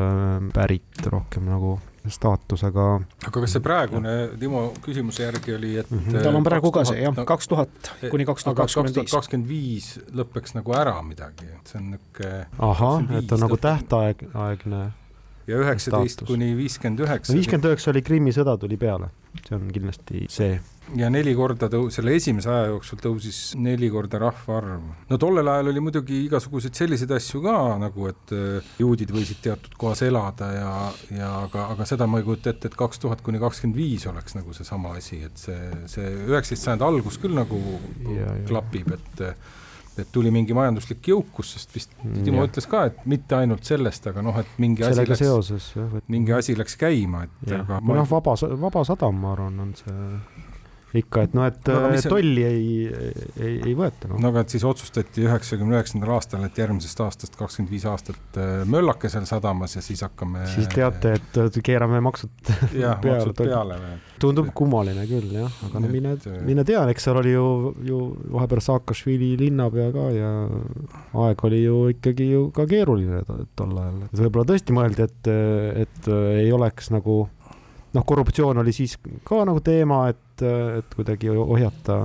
pärit 0.54 1.08
rohkem 1.12 1.48
nagu 1.50 1.76
staatusega. 2.10 2.86
aga 3.26 3.42
kas 3.44 3.52
see 3.54 3.62
praegune 3.62 4.14
Timo 4.40 4.64
küsimuse 4.82 5.26
järgi 5.26 5.54
oli, 5.54 5.76
et 5.78 5.90
mm 5.90 5.98
-hmm. 5.98 6.22
tal 6.22 6.36
on 6.36 6.44
praegu 6.44 6.72
ka 6.72 6.84
see 6.84 7.02
jah, 7.02 7.20
kaks 7.26 7.48
tuhat 7.48 7.92
kuni 8.10 8.24
kaks 8.26 8.44
tuhat 8.44 8.56
kakskümmend 8.56 8.96
viis. 8.96 9.12
kakskümmend 9.12 9.48
viis 9.48 10.00
lõpeks 10.10 10.54
nagu 10.54 10.72
ära 10.72 10.96
midagi, 11.02 11.46
et 11.46 11.66
see 11.66 11.78
on 11.78 11.90
niisugune. 11.90 12.46
ahah, 12.58 13.04
et 13.18 13.32
on 13.32 13.40
nagu 13.40 13.56
tähtaegne 13.56 14.90
ja 15.48 15.62
üheksateist 15.62 16.26
kuni 16.28 16.52
viiskümmend 16.58 17.02
üheksa. 17.02 17.34
viiskümmend 17.36 17.70
üheksa 17.70 17.90
oli 17.92 18.02
Krimmi 18.06 18.34
sõda 18.34 18.54
tuli 18.60 18.78
peale, 18.80 19.10
see 19.40 19.56
on 19.56 19.66
kindlasti 19.74 20.26
see. 20.30 20.58
ja 20.98 21.08
neli 21.12 21.34
korda 21.38 21.68
tõu-, 21.72 21.90
selle 21.94 22.14
esimese 22.18 22.50
aja 22.52 22.68
jooksul 22.70 23.00
tõusis 23.02 23.38
neli 23.58 23.90
korda 23.92 24.20
rahvaarv. 24.22 24.84
no 25.10 25.18
tollel 25.20 25.50
ajal 25.54 25.72
oli 25.72 25.84
muidugi 25.84 26.20
igasuguseid 26.26 26.78
selliseid 26.78 27.14
asju 27.18 27.42
ka 27.46 27.56
nagu, 27.82 28.10
et 28.12 28.34
äh, 28.36 28.74
juudid 28.82 29.14
võisid 29.14 29.42
teatud 29.44 29.74
kohas 29.80 30.04
elada 30.06 30.52
ja, 30.54 30.74
ja 31.16 31.32
aga, 31.46 31.68
aga 31.76 31.88
seda 31.88 32.06
ma 32.10 32.22
ei 32.22 32.28
kujuta 32.28 32.54
ette, 32.54 32.70
et 32.70 32.78
kaks 32.78 33.02
tuhat 33.02 33.24
kuni 33.26 33.42
kakskümmend 33.42 33.78
viis 33.78 34.06
oleks 34.10 34.38
nagu 34.38 34.54
seesama 34.56 34.94
asi, 35.00 35.24
et 35.26 35.42
see, 35.46 35.58
see 35.90 36.14
üheksateist 36.28 36.68
sajandi 36.68 36.86
algus 36.86 37.18
küll 37.22 37.34
nagu 37.38 37.58
ja, 38.12 38.38
klapib, 38.46 38.94
et 38.94 39.26
et 40.00 40.08
tuli 40.12 40.30
mingi 40.32 40.54
majanduslik 40.56 41.10
jõukus, 41.12 41.54
sest 41.56 41.74
vist 41.74 41.92
mm, 42.00 42.22
Timo 42.26 42.44
ja. 42.44 42.48
ütles 42.48 42.68
ka, 42.70 42.86
et 42.90 43.02
mitte 43.08 43.36
ainult 43.36 43.66
sellest, 43.68 44.06
aga 44.12 44.24
noh, 44.24 44.38
et 44.40 44.54
mingi 44.62 44.86
asi 44.86 45.04
läks, 45.04 45.20
seoses, 45.20 45.68
jah, 45.76 45.90
et 45.98 46.08
mingi 46.12 46.32
asi 46.36 46.56
läks 46.58 46.78
käima, 46.80 47.26
et 47.28 47.52
ja. 47.52 47.60
aga 47.64 47.82
noh, 47.84 48.08
Vaba, 48.08 48.36
Vaba 48.64 48.86
Sadam, 48.88 49.20
ma 49.20 49.34
arvan, 49.36 49.60
on 49.66 49.76
see 49.78 50.50
ikka, 50.96 51.24
et 51.26 51.34
noh, 51.36 51.46
et 51.48 51.68
no, 51.70 51.78
äh, 51.88 52.04
tolli 52.04 52.44
ei, 52.44 52.66
ei, 53.40 53.54
ei 53.64 53.74
võeta 53.76 54.10
no.. 54.10 54.18
no 54.20 54.32
aga 54.32 54.42
et 54.44 54.52
siis 54.52 54.64
otsustati 54.68 55.24
üheksakümne 55.24 55.78
üheksandal 55.78 56.14
aastal, 56.18 56.44
et 56.46 56.58
järgmisest 56.60 57.00
aastast 57.04 57.36
kakskümmend 57.38 57.72
viis 57.72 57.86
aastat 57.88 58.38
äh, 58.40 58.62
möllake 58.68 59.08
seal 59.12 59.24
sadamas 59.28 59.76
ja 59.78 59.84
siis 59.84 60.04
hakkame. 60.04 60.44
siis 60.52 60.68
teate, 60.72 61.16
et 61.18 61.60
keerame 61.64 62.02
maksud 62.04 62.52
jah, 62.84 63.00
maksud 63.00 63.36
peale. 63.40 63.78
tundub 64.22 64.52
kummaline 64.56 65.06
küll 65.08 65.32
jah, 65.38 65.60
aga 65.68 65.82
no 65.82 65.92
mine, 65.92 66.14
mine 66.44 66.66
tea, 66.68 66.84
eks 66.92 67.08
seal 67.08 67.22
oli 67.22 67.34
ju, 67.34 67.46
ju 67.88 68.00
vahepeal 68.36 68.64
Saakašvili 68.68 69.32
linnapea 69.40 69.90
ka 69.94 70.08
ja 70.14 70.32
aeg 71.24 71.46
oli 71.48 71.62
ju 71.64 71.84
ikkagi 71.96 72.28
ju 72.34 72.48
ka 72.54 72.68
keeruline 72.68 73.24
tol 73.56 73.76
ajal. 73.80 74.02
võib-olla 74.12 74.50
tõesti 74.52 74.76
mõeldi, 74.76 75.08
et, 75.08 75.32
et 75.86 76.12
ei 76.42 76.52
oleks 76.52 76.92
nagu 76.92 77.22
noh, 77.92 78.04
korruptsioon 78.06 78.62
oli 78.62 78.74
siis 78.74 78.96
ka 79.26 79.42
nagu 79.48 79.60
teema, 79.64 80.06
et, 80.12 80.20
et 80.78 80.94
kuidagi 80.96 81.30
ohjata 81.32 81.98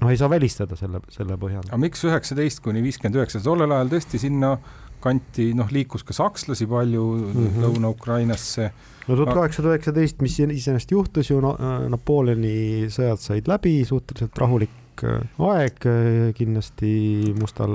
noh, 0.00 0.10
ei 0.10 0.18
saa 0.20 0.30
välistada 0.32 0.78
selle, 0.78 1.02
selle 1.12 1.36
põhjal. 1.40 1.64
aga 1.68 1.80
miks 1.80 2.04
üheksateist 2.08 2.62
kuni 2.64 2.82
viiskümmend 2.84 3.20
üheksa, 3.20 3.42
tollel 3.44 3.72
ajal 3.76 3.92
tõesti 3.94 4.20
sinna 4.22 4.54
kanti 5.00 5.50
noh, 5.56 5.70
liikus 5.72 6.04
ka 6.04 6.16
sakslasi 6.16 6.66
palju 6.68 7.04
mm 7.16 7.30
-hmm. 7.36 7.62
Lõuna-Ukrainasse. 7.64 8.70
no 9.08 9.16
tuhat 9.16 9.34
kaheksasada 9.34 9.74
üheksateist, 9.74 10.20
mis 10.22 10.38
iseenesest 10.40 10.92
juhtus 10.92 11.30
ju, 11.30 11.40
Napoleoni 11.88 12.88
sõjad 12.92 13.20
said 13.20 13.48
läbi, 13.48 13.80
suhteliselt 13.84 14.38
rahulik 14.38 15.04
äh, 15.04 15.24
aeg 15.38 15.86
äh, 15.86 16.34
kindlasti 16.36 17.34
Mustal 17.40 17.72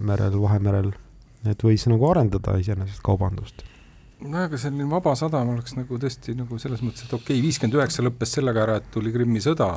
merel, 0.00 0.40
Vahemerel, 0.40 0.92
et 1.44 1.62
võis 1.62 1.86
nagu 1.88 2.10
arendada 2.10 2.56
iseenesest 2.58 3.04
kaubandust 3.04 3.64
no 4.24 4.44
aga 4.46 4.60
selline 4.60 4.86
Vaba 4.90 5.14
Sadam 5.18 5.52
oleks 5.54 5.76
nagu 5.78 5.98
tõesti 6.00 6.36
nagu 6.38 6.58
selles 6.62 6.82
mõttes, 6.84 7.06
et 7.06 7.12
okei 7.12 7.36
okay,, 7.36 7.44
viiskümmend 7.44 7.78
üheksa 7.80 8.04
lõppes 8.06 8.36
sellega 8.38 8.64
ära, 8.66 8.78
et 8.80 8.90
tuli 8.94 9.12
Krimmi 9.14 9.42
sõda, 9.44 9.70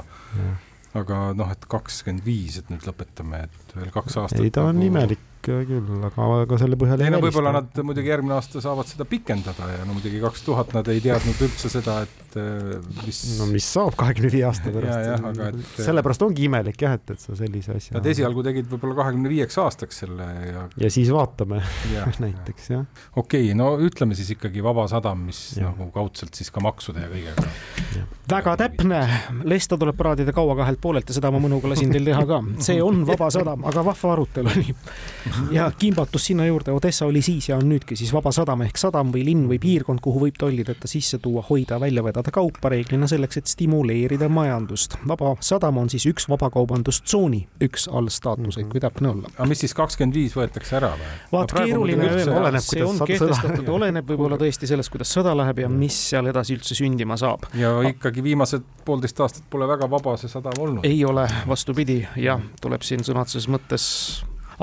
aga 0.97 1.23
noh, 1.37 1.51
et 1.53 1.67
kakskümmend 1.69 2.25
viis, 2.25 2.59
et 2.61 2.69
nüüd 2.73 2.85
lõpetame, 2.87 3.45
et 3.47 3.75
veel 3.77 3.91
kaks 3.93 4.21
aastat. 4.23 4.43
ei, 4.43 4.53
ta 4.53 4.67
on 4.69 4.79
nagu... 4.79 4.91
imelik 4.91 5.25
küll, 5.45 5.89
aga, 6.07 6.27
aga 6.43 6.59
selle 6.61 6.79
põhjal 6.79 7.03
ei 7.05 7.13
no 7.13 7.21
võib-olla 7.23 7.53
nad 7.55 7.81
muidugi 7.87 8.11
järgmine 8.11 8.35
aasta 8.37 8.61
saavad 8.63 8.89
seda 8.89 9.07
pikendada 9.09 9.69
ja 9.71 9.85
no 9.87 9.95
muidugi 9.97 10.21
kaks 10.23 10.45
tuhat 10.45 10.73
nad 10.75 10.87
ei 10.91 11.01
teadnud 11.03 11.41
üldse 11.47 11.71
seda, 11.71 11.99
et 12.07 12.37
äh, 12.39 12.77
mis 13.03 13.21
no 13.39 13.47
mis 13.51 13.67
saab 13.77 13.95
kahekümne 13.99 14.31
viie 14.33 14.45
aasta 14.47 14.73
pärast. 14.73 15.37
Et... 15.47 15.83
sellepärast 15.85 16.25
ongi 16.27 16.47
imelik 16.47 16.81
jah, 16.87 16.97
et, 16.99 17.15
et 17.15 17.23
sa 17.23 17.37
sellise 17.37 17.77
asja 17.77 17.97
Nad 17.97 18.09
esialgu 18.11 18.43
tegid 18.45 18.69
võib-olla 18.71 19.01
kahekümne 19.03 19.31
viieks 19.31 19.59
aastaks 19.63 20.03
selle 20.03 20.27
ja 20.51 20.65
ja 20.77 20.91
siis 20.91 21.11
vaatame 21.13 21.61
ja, 21.93 22.05
näiteks 22.23 22.69
jah. 22.71 22.85
okei 23.15 23.47
okay,, 23.51 23.57
no 23.57 23.73
ütleme 23.83 24.15
siis 24.17 24.31
ikkagi 24.35 24.63
Vaba 24.63 24.87
Sadam, 24.91 25.25
mis 25.29 25.41
ja. 25.57 25.71
nagu 25.71 25.89
kaudselt 25.95 26.37
siis 26.37 26.51
ka 26.53 26.63
maksude 26.63 27.03
ja 27.03 27.09
kõigega. 27.11 27.47
väga 28.29 28.55
täpne, 28.63 29.01
Lesta 29.47 29.77
tuleb 29.79 29.97
paraadida 29.97 30.35
kaua 30.35 30.57
kahelt 30.59 30.81
poolelt 30.81 31.09
ja 31.09 31.17
seda 31.17 31.31
ma 31.33 31.41
mõnuga 31.43 31.71
lasin 31.71 31.91
teil 31.93 32.07
teha 32.07 32.25
ka. 32.29 32.41
see 32.63 32.81
on 32.83 33.03
Vaba 33.07 33.29
Sadam, 33.33 33.65
aga 33.67 33.85
vahva 33.87 34.13
arutelu 34.17 34.53
oli 34.53 34.77
ja 35.51 35.71
kimbatus 35.79 36.25
sinna 36.25 36.45
juurde, 36.45 36.71
Odessa 36.71 37.05
oli 37.05 37.21
siis 37.21 37.49
ja 37.49 37.57
on 37.57 37.69
nüüdki 37.69 37.95
siis 37.95 38.13
vaba 38.13 38.31
sadam 38.35 38.61
ehk 38.65 38.77
sadam 38.77 39.11
või 39.13 39.25
linn 39.27 39.47
või 39.49 39.59
piirkond, 39.61 40.01
kuhu 40.03 40.25
võib 40.25 40.37
tollideta 40.39 40.87
sisse 40.87 41.19
tuua, 41.23 41.43
hoida, 41.49 41.79
välja 41.79 42.03
vedada 42.03 42.31
kaupa 42.33 42.71
reeglina 42.73 43.07
selleks, 43.07 43.41
et 43.41 43.51
stimuleerida 43.51 44.29
majandust. 44.29 44.97
vaba 45.07 45.35
sadam 45.39 45.77
on 45.77 45.89
siis 45.89 46.05
üks 46.09 46.27
vabakaubandustsooni 46.29 47.47
üks 47.63 47.87
allstaatuseid 47.87 48.65
mm, 48.65 48.69
-hmm. 48.69 48.71
kui 48.71 48.79
täpne 48.79 49.09
olla. 49.09 49.31
aga 49.37 49.47
mis 49.49 49.59
siis 49.59 49.73
kakskümmend 49.73 50.15
viis 50.15 50.35
võetakse 50.37 50.77
ära 50.79 50.91
või? 50.97 51.11
vaat 51.31 51.53
keeruline 51.53 52.09
öelda, 52.09 52.61
see 52.61 52.85
on 52.85 52.99
kehtestatud, 53.05 53.67
oleneb 53.77 54.09
võib-olla 54.09 54.37
tõesti 54.37 54.69
sellest, 54.69 54.91
kuidas 54.93 55.11
sõda 55.13 55.35
läheb 55.37 55.63
ja 55.65 55.69
mis 55.69 55.97
seal 56.09 56.29
edasi 56.31 56.57
üldse 56.57 56.77
sündima 56.77 57.17
saab. 57.17 57.49
ja 57.57 57.73
ikkagi 57.89 58.23
viimased 58.23 58.65
poolteist 58.85 59.19
aastat 59.19 59.49
pole 59.49 59.67
väga 59.67 59.89
vaba 59.89 60.17
see 60.17 60.31
sadam 60.31 60.57
olnud. 60.59 60.85
ei 60.85 61.03
ole, 61.05 61.27
vastupidi, 61.47 62.01
jah, 62.15 62.41
tuleb 62.61 62.85
siin 62.87 63.05
sõna 63.07 63.25
otseses 63.25 63.49
mõttes 63.51 63.87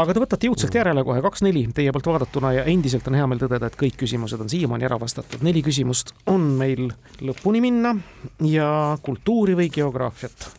aga 0.03 0.15
te 0.15 0.23
võtate 0.23 0.49
jõudsalt 0.49 0.75
järele 0.75 1.05
kohe, 1.07 1.23
kaks-neli 1.25 1.65
teie 1.75 1.93
poolt 1.95 2.09
vaadatuna 2.11 2.53
ja 2.57 2.65
endiselt 2.71 3.07
on 3.11 3.19
hea 3.19 3.29
meel 3.31 3.43
tõdeda, 3.45 3.71
et 3.71 3.79
kõik 3.79 3.97
küsimused 4.03 4.41
on 4.41 4.51
siiamaani 4.51 4.89
ära 4.89 4.99
vastatud. 5.01 5.43
neli 5.47 5.63
küsimust 5.63 6.15
on 6.31 6.51
meil 6.59 6.91
lõpuni 7.21 7.63
minna 7.65 7.95
ja 8.43 8.69
kultuuri 9.03 9.57
või 9.59 9.71
geograafiat 9.75 10.51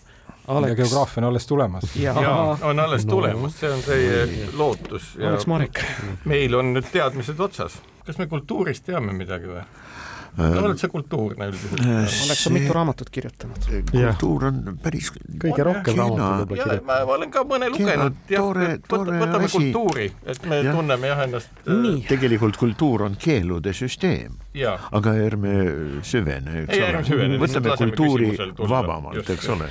Alex. 0.47 0.69
ja 0.69 0.75
geograafia 0.75 1.21
on 1.21 1.29
alles 1.29 1.47
tulemas. 1.47 1.95
jaa, 1.95 2.57
on 2.61 2.79
alles 2.79 3.05
no. 3.05 3.15
tulemas, 3.17 3.59
see 3.59 3.71
on 3.71 3.83
teie 3.85 4.47
lootus. 4.53 5.15
Alex 5.19 5.47
Marek. 5.47 5.83
meil 6.25 6.55
on 6.55 6.73
nüüd 6.77 6.87
teadmised 6.91 7.39
otsas. 7.39 7.81
kas 8.05 8.21
me 8.21 8.27
kultuurist 8.31 8.85
teame 8.85 9.13
midagi 9.13 9.49
või? 9.49 9.65
Oled 10.37 10.79
sa 10.79 10.89
kultuurne 10.91 11.47
üldiselt? 11.51 11.81
oleks 12.25 12.43
sa 12.43 12.51
mitu 12.53 12.73
raamatut 12.73 13.09
kirjutanud? 13.13 13.67
kultuur 13.91 14.47
on 14.49 14.79
päris 14.83 15.11
kõige 15.13 15.65
rohkem 15.67 15.99
raamatuid 15.99 16.49
võib-olla 16.51 16.77
ja 16.77 16.83
ma, 16.85 16.99
olen 17.15 17.31
ka 17.33 17.43
mõne 17.47 17.69
lugenud, 17.73 18.17
jah, 18.31 18.49
võtame 18.89 19.47
asi. 19.47 19.53
kultuuri, 19.57 20.07
et 20.25 20.49
me 20.49 20.59
ja. 20.61 20.75
tunneme 20.75 21.11
jah 21.11 21.23
ennast. 21.25 21.61
tegelikult 22.09 22.59
kultuur 22.59 23.05
on 23.07 23.17
keelude 23.19 23.73
süsteem, 23.75 24.35
aga 24.95 25.15
ärme 25.25 25.55
süvene, 26.05 26.65
eks 26.65 27.13
ole, 27.13 27.39
võtame 27.41 27.77
kultuuri 27.79 28.31
vabamalt, 28.59 29.31
eks 29.35 29.49
ole. 29.55 29.69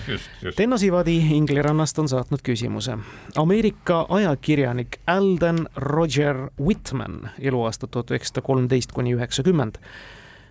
Tenno 0.57 0.79
Sivadi 0.81 1.19
Inglirannast 1.37 1.99
on 2.03 2.09
saatnud 2.11 2.43
küsimuse. 2.45 2.99
Ameerika 3.41 4.05
ajakirjanik 4.09 5.01
Alden 5.07 5.65
Roger 5.77 6.49
Whitman, 6.61 7.31
eluaasta 7.39 7.87
tuhat 7.87 8.13
üheksasada 8.15 8.45
kolmteist 8.45 8.93
kuni 8.93 9.15
üheksakümmend, 9.17 9.81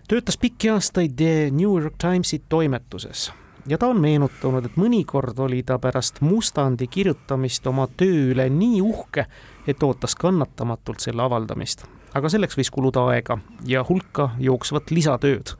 töötas 0.08 0.36
pikki 0.38 0.70
aastaid 0.70 1.16
The 1.16 1.50
New 1.50 1.80
York 1.80 1.94
Timesi 1.98 2.42
toimetuses 2.48 3.32
ja 3.66 3.78
ta 3.78 3.88
on 3.88 4.00
meenutanud, 4.00 4.66
et 4.66 4.76
mõnikord 4.76 5.38
oli 5.40 5.62
ta 5.62 5.78
pärast 5.78 6.20
mustandi 6.20 6.86
kirjutamist 6.86 7.66
oma 7.66 7.86
töö 7.96 8.30
üle 8.34 8.48
nii 8.52 8.82
uhke, 8.84 9.26
et 9.66 9.82
ootas 9.82 10.14
kannatamatult 10.14 11.00
selle 11.00 11.22
avaldamist. 11.22 11.84
aga 12.14 12.28
selleks 12.28 12.58
võis 12.58 12.70
kuluda 12.70 13.06
aega 13.10 13.38
ja 13.66 13.84
hulka 13.88 14.30
jooksvat 14.38 14.90
lisatööd 14.90 15.56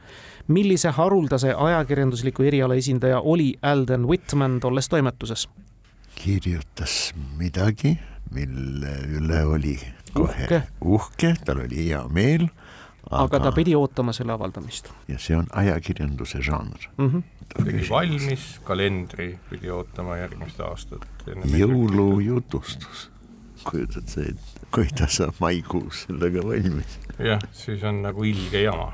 millise 0.49 0.91
haruldase 0.91 1.55
ajakirjandusliku 1.57 2.43
eriala 2.43 2.75
esindaja 2.75 3.21
oli 3.21 3.55
Alden 3.63 4.07
Whitman 4.09 4.61
tolles 4.61 4.89
toimetuses? 4.89 5.49
kirjutas 6.15 7.15
midagi, 7.39 7.99
mille 8.31 8.93
üle 9.19 9.41
oli 9.45 9.79
kohe 10.13 10.45
uhke, 10.45 10.63
uhke, 10.81 11.35
tal 11.45 11.65
oli 11.65 11.89
hea 11.89 12.05
meel. 12.09 12.47
Aga 13.11 13.41
ta 13.41 13.53
pidi 13.53 13.75
ootama 13.77 14.13
selle 14.13 14.33
avaldamist. 14.33 14.91
ja 15.09 15.19
see 15.19 15.37
on 15.37 15.47
ajakirjanduse 15.53 16.43
žanr 16.43 16.89
mm. 16.97 17.11
-hmm. 17.11 17.23
ta 17.55 17.65
tegi 17.65 17.89
valmis 17.91 18.47
kalendri, 18.65 19.39
pidi 19.51 19.71
ootama 19.71 20.17
järgmist 20.17 20.61
aastat. 20.61 21.07
jõulujutustus, 21.59 23.11
kujutad 23.65 24.09
sa 24.09 24.21
ette, 24.21 24.67
kui 24.71 24.89
ta 24.97 25.09
saab 25.09 25.41
maikuus 25.41 26.07
sellega 26.09 26.43
valmis? 26.43 26.99
jah, 27.19 27.41
siis 27.53 27.83
on 27.85 28.03
nagu 28.03 28.25
ilge 28.25 28.63
jama 28.63 28.93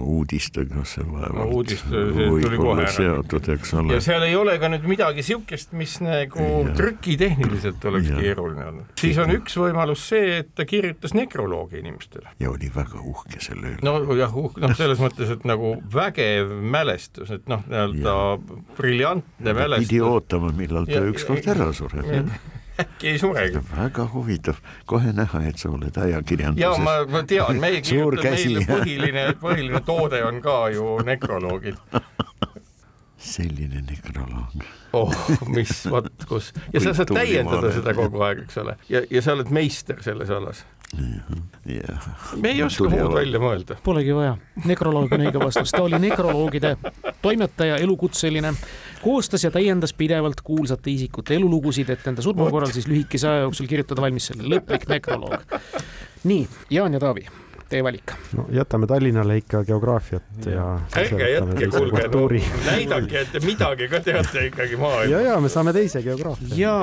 uudistega 0.00 0.84
see 0.88 1.04
vaevalt 1.06 1.36
no, 1.36 1.44
uudist, 1.58 1.86
tuli 1.90 2.58
kohe 2.58 2.86
seotud, 2.92 3.48
eks 3.54 3.74
ole. 3.78 3.94
ja 3.94 4.00
seal 4.04 4.24
ei 4.26 4.36
ole 4.38 4.56
ka 4.62 4.70
nüüd 4.72 4.86
midagi 4.88 5.22
niisugust, 5.22 5.74
mis 5.78 5.96
nagu 6.04 6.46
trükitehniliselt 6.76 7.84
oleks 7.90 8.10
ja. 8.10 8.22
keeruline 8.22 8.66
olnud. 8.70 8.90
siis 9.00 9.20
on 9.22 9.34
üks 9.36 9.58
võimalus 9.60 10.06
see, 10.10 10.40
et 10.40 10.50
ta 10.56 10.66
kirjutas 10.68 11.14
nekroloogi 11.16 11.80
inimestele. 11.82 12.34
ja 12.40 12.50
oli 12.52 12.70
väga 12.74 13.02
uhke 13.02 13.42
selle 13.44 13.74
üle. 13.74 13.84
no 13.86 14.18
jah, 14.18 14.34
uh, 14.34 14.50
noh, 14.64 14.74
selles 14.78 15.02
mõttes, 15.02 15.30
et 15.36 15.46
nagu 15.48 15.76
vägev 15.94 16.50
mälestus, 16.74 17.30
et 17.34 17.46
noh, 17.50 17.64
nii-öelda 17.68 18.18
briljantne 18.78 19.56
mälestus. 19.56 19.88
pidi 19.88 20.02
ootama, 20.04 20.52
millal 20.56 20.88
ta 20.90 21.04
ükskord 21.12 21.54
ära 21.54 21.70
sureb 21.76 22.10
äkki 22.80 23.08
ei 23.08 23.18
suregi. 23.18 23.60
väga 23.76 24.08
huvitav, 24.12 24.58
kohe 24.86 25.12
näha, 25.12 25.42
et 25.48 25.58
sa 25.58 25.70
oled 25.70 25.96
ajakirjanduses. 25.96 26.62
ja 26.62 26.84
ma, 26.84 26.96
ma 27.10 27.22
tean, 27.28 27.60
meie 27.62 27.80
kirjutame, 27.84 28.66
põhiline, 28.68 29.26
põhiline 29.40 29.82
toode 29.86 30.24
on 30.24 30.40
ka 30.44 30.58
ju 30.74 30.98
nekroloogid 31.06 31.78
selline 33.24 33.82
nekroloog. 33.88 34.68
oh, 34.92 35.14
mis, 35.48 35.72
vot 35.92 36.28
kus 36.28 36.52
ja 36.74 36.82
sa 36.84 36.94
saad 36.96 37.14
täiendada 37.16 37.72
seda 37.74 37.96
kogu 37.96 38.22
aeg, 38.26 38.44
eks 38.46 38.60
ole, 38.62 38.76
ja, 38.90 39.02
ja 39.10 39.24
sa 39.24 39.36
oled 39.36 39.52
meister 39.54 40.02
selles 40.04 40.32
alas. 40.34 40.64
Jah. 41.66 42.04
me 42.38 42.52
ei 42.52 42.60
oska 42.62 42.86
muud 42.86 43.16
välja 43.16 43.40
mõelda. 43.42 43.74
Polegi 43.82 44.14
vaja, 44.14 44.36
nekroloog 44.68 45.10
on 45.16 45.24
õige 45.26 45.40
vastus, 45.42 45.72
ta 45.74 45.82
oli 45.82 45.98
nekroloogide 45.98 46.76
toimetaja, 47.24 47.80
elukutseline, 47.82 48.52
koostas 49.02 49.42
ja 49.42 49.50
täiendas 49.50 49.96
pidevalt 49.98 50.44
kuulsate 50.46 50.92
isikute 50.92 51.34
elulugusid, 51.34 51.90
et 51.90 52.06
enda 52.12 52.22
surma 52.22 52.46
korral 52.52 52.70
siis 52.76 52.86
lühikese 52.90 53.26
aja 53.30 53.46
jooksul 53.48 53.70
kirjutada 53.70 54.04
valmis 54.04 54.30
selle 54.30 54.46
lõplik 54.54 54.86
nekroloog. 54.92 55.56
nii, 56.30 56.46
Jaan 56.76 56.94
ja 56.94 57.02
Taavi 57.02 57.26
teie 57.68 57.84
valik? 57.84 58.14
no 58.36 58.46
jätame 58.54 58.88
Tallinnale 58.90 59.36
ikka 59.42 59.64
geograafiat 59.68 60.48
ja, 60.50 60.66
ärge 61.02 61.30
jätke, 61.30 61.70
kuulge, 61.74 62.08
no 62.08 62.26
näidake, 62.66 63.20
et 63.24 63.32
te 63.32 63.44
midagi 63.44 63.88
ka 63.92 64.00
teate 64.04 64.48
ikkagi 64.50 64.80
maailmas. 64.80 65.12
ja, 65.12 65.20
ja 65.32 65.38
me 65.40 65.52
saame 65.52 65.72
teise 65.76 66.02
geograafia. 66.02 66.54
ja 66.56 66.76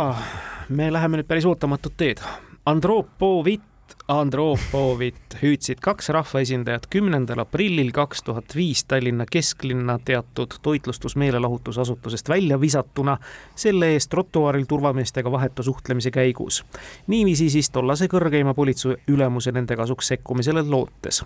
me 0.70 0.92
läheme 0.94 1.22
nüüd 1.22 1.28
päris 1.28 1.46
ootamatut 1.46 1.98
teed. 1.98 2.22
Andropovit 2.66 3.71
Andropovit 4.12 5.16
hüüdsid 5.42 5.80
kaks 5.82 6.10
rahvaesindajat 6.12 6.88
kümnendal 6.92 7.40
aprillil 7.46 7.94
kaks 7.96 8.24
tuhat 8.28 8.56
viis 8.56 8.84
Tallinna 8.84 9.24
kesklinna 9.32 10.00
teatud 10.06 10.58
toitlustusmeelelahutusasutusest 10.62 12.30
välja 12.30 12.62
visatuna 12.62 13.18
selle 13.56 13.94
eest 13.94 14.10
trotuaaril 14.12 14.66
turvameestega 14.68 15.32
vahetu 15.32 15.64
suhtlemise 15.64 16.12
käigus. 16.12 16.66
niiviisi 17.08 17.50
siis 17.50 17.70
tollase 17.70 18.10
kõrgeima 18.12 18.54
politseiülemuse 18.54 19.52
nende 19.52 19.76
kasuks 19.76 20.08
sekkumisele 20.08 20.64
lootes. 20.64 21.24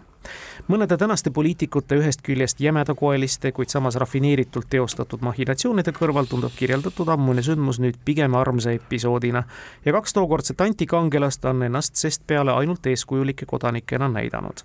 mõnede 0.68 0.98
tänaste 0.98 1.30
poliitikute 1.30 1.96
ühest 1.96 2.22
küljest 2.22 2.60
jämedakoeliste, 2.60 3.52
kuid 3.52 3.70
samas 3.70 3.96
rafineeritult 3.96 4.70
teostatud 4.70 5.22
mahhinatsioonide 5.22 5.92
kõrval 5.92 6.30
tundub 6.30 6.54
kirjeldatud 6.56 7.10
ammune 7.10 7.42
sündmus 7.42 7.80
nüüd 7.80 7.98
pigem 8.06 8.36
armsa 8.36 8.72
episoodina 8.72 9.44
ja 9.86 9.92
kaks 9.92 10.14
tookordset 10.14 10.62
antikangelast 10.62 11.46
on 11.46 11.64
ennast 11.64 11.96
sest 11.96 12.22
peale 12.28 12.52
ainult 12.52 12.75
ainult 12.76 12.86
eeskujulike 12.86 13.46
kodanikena 13.46 14.08
näidanud. 14.10 14.64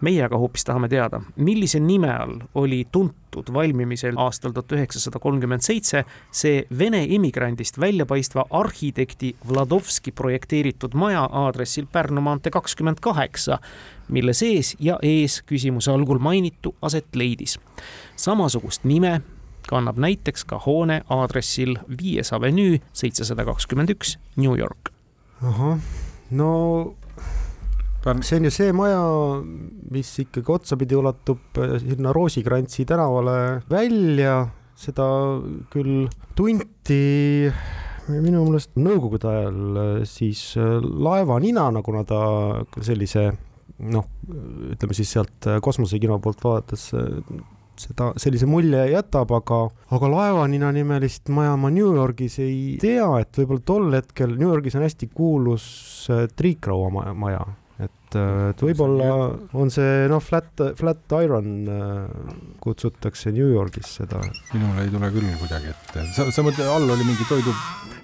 meie 0.00 0.24
aga 0.24 0.38
hoopis 0.38 0.64
tahame 0.64 0.88
teada, 0.88 1.20
millise 1.36 1.80
nime 1.80 2.10
all 2.10 2.40
oli 2.54 2.84
tuntud 2.92 3.52
valmimisel 3.52 4.14
aastal 4.16 4.52
tuhat 4.52 4.72
üheksasada 4.72 5.18
kolmkümmend 5.18 5.62
seitse 5.62 6.04
see 6.30 6.66
Vene 6.78 7.04
immigrandist 7.04 7.78
väljapaistva 7.80 8.44
arhitekti 8.50 9.36
Vladovski 9.48 10.12
projekteeritud 10.12 10.94
maja 10.94 11.28
aadressil 11.32 11.86
Pärnu 11.92 12.20
maantee 12.20 12.50
kakskümmend 12.50 13.00
kaheksa, 13.00 13.58
mille 14.08 14.32
sees 14.32 14.76
ja 14.80 14.98
ees 15.02 15.42
küsimuse 15.42 15.90
algul 15.90 16.18
mainitu 16.18 16.74
aset 16.82 17.14
leidis. 17.14 17.58
samasugust 18.16 18.84
nime 18.84 19.20
kannab 19.68 19.96
näiteks 19.98 20.44
ka 20.44 20.58
hoone 20.58 21.02
aadressil 21.08 21.78
Viies 21.88 22.32
avenüü 22.32 22.78
seitsesada 22.92 23.44
kakskümmend 23.44 23.90
üks, 23.90 24.18
New 24.36 24.58
York. 24.58 24.90
ahah, 25.42 25.78
no. 26.30 26.94
See 28.04 28.36
on 28.36 28.44
ju 28.44 28.52
see 28.52 28.72
maja, 28.76 29.00
mis 29.94 30.10
ikkagi 30.20 30.52
otsapidi 30.52 30.96
ulatub 30.98 31.60
äh, 31.62 31.78
sinna 31.80 32.12
Roosikrantsi 32.12 32.84
tänavale 32.88 33.62
välja, 33.70 34.42
seda 34.76 35.06
küll 35.72 36.04
tunti 36.36 37.48
minu 38.10 38.42
meelest 38.44 38.76
nõukogude 38.76 39.30
ajal 39.30 39.80
äh, 39.80 39.96
siis 40.08 40.50
äh, 40.60 40.76
laevaninana, 40.84 41.80
kuna 41.86 42.04
ta 42.04 42.20
sellise 42.84 43.30
noh, 43.88 44.06
ütleme 44.74 44.94
siis 44.94 45.16
sealt 45.16 45.48
kosmosekino 45.64 46.20
poolt 46.22 46.44
vaadates 46.44 46.90
seda, 46.92 48.12
sellise 48.20 48.46
mulje 48.46 48.84
jätab, 48.92 49.32
aga, 49.34 49.64
aga 49.96 50.12
laevanina 50.12 50.70
nimelist 50.76 51.32
maja 51.32 51.56
ma 51.56 51.72
New 51.72 51.96
Yorgis 51.96 52.36
ei 52.44 52.76
tea, 52.84 53.08
et 53.24 53.40
võib-olla 53.40 53.64
tol 53.64 53.92
hetkel 53.96 54.36
New 54.36 54.52
Yorgis 54.52 54.76
on 54.76 54.84
hästi 54.84 55.08
kuulus 55.16 55.66
triikraua 56.36 56.92
maja 57.16 57.46
et, 58.14 58.20
äh, 58.20 58.50
et 58.52 58.64
võib-olla 58.64 59.10
on 59.58 59.72
see 59.72 60.06
noh, 60.10 60.22
flat, 60.22 60.62
flat 60.78 61.14
iron 61.20 61.50
äh, 61.70 62.34
kutsutakse 62.62 63.32
New 63.34 63.50
Yorgis 63.52 63.96
seda. 64.00 64.22
minul 64.54 64.82
ei 64.82 64.92
tule 64.92 65.10
küll 65.14 65.30
kuidagi 65.40 65.72
ette, 65.72 66.06
sa, 66.16 66.28
sa 66.30 66.44
mõtled, 66.46 66.68
all 66.70 66.88
oli 66.94 67.06
mingi 67.06 67.26
toidu? 67.28 67.54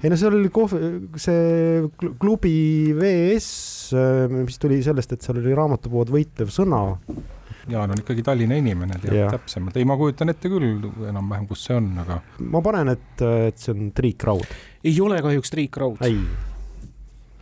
ei 0.01 0.13
no 0.13 0.19
seal 0.21 0.37
oli 0.39 0.51
kohv, 0.53 0.77
see 1.21 1.85
klubi 2.21 2.55
VS, 2.97 3.51
äh, 3.95 4.25
mis 4.41 4.59
tuli 4.61 4.81
sellest, 4.85 5.15
et 5.15 5.27
seal 5.27 5.41
oli 5.43 5.55
raamatupood 5.57 6.13
Võitlev 6.15 6.51
sõna 6.55 6.83
Jaan 7.71 7.93
on 7.93 8.01
ikkagi 8.01 8.25
Tallinna 8.27 8.57
inimene, 8.59 8.97
teab 8.99 9.15
yeah. 9.15 9.31
täpsemalt, 9.31 9.77
ei, 9.79 9.87
ma 9.87 9.95
kujutan 10.01 10.33
ette 10.33 10.51
küll 10.51 10.89
enam-vähem, 11.07 11.47
kus 11.47 11.69
see 11.69 11.77
on, 11.77 11.93
aga. 12.03 12.19
ma 12.51 12.65
panen, 12.65 12.91
et, 12.97 13.25
et 13.53 13.61
see 13.61 13.77
on 13.77 13.93
Triik 13.95 14.27
Raud. 14.27 14.59
ei 14.83 14.97
ole 15.05 15.21
kahjuks 15.23 15.55
Triik 15.55 15.79
Raud. 15.79 16.03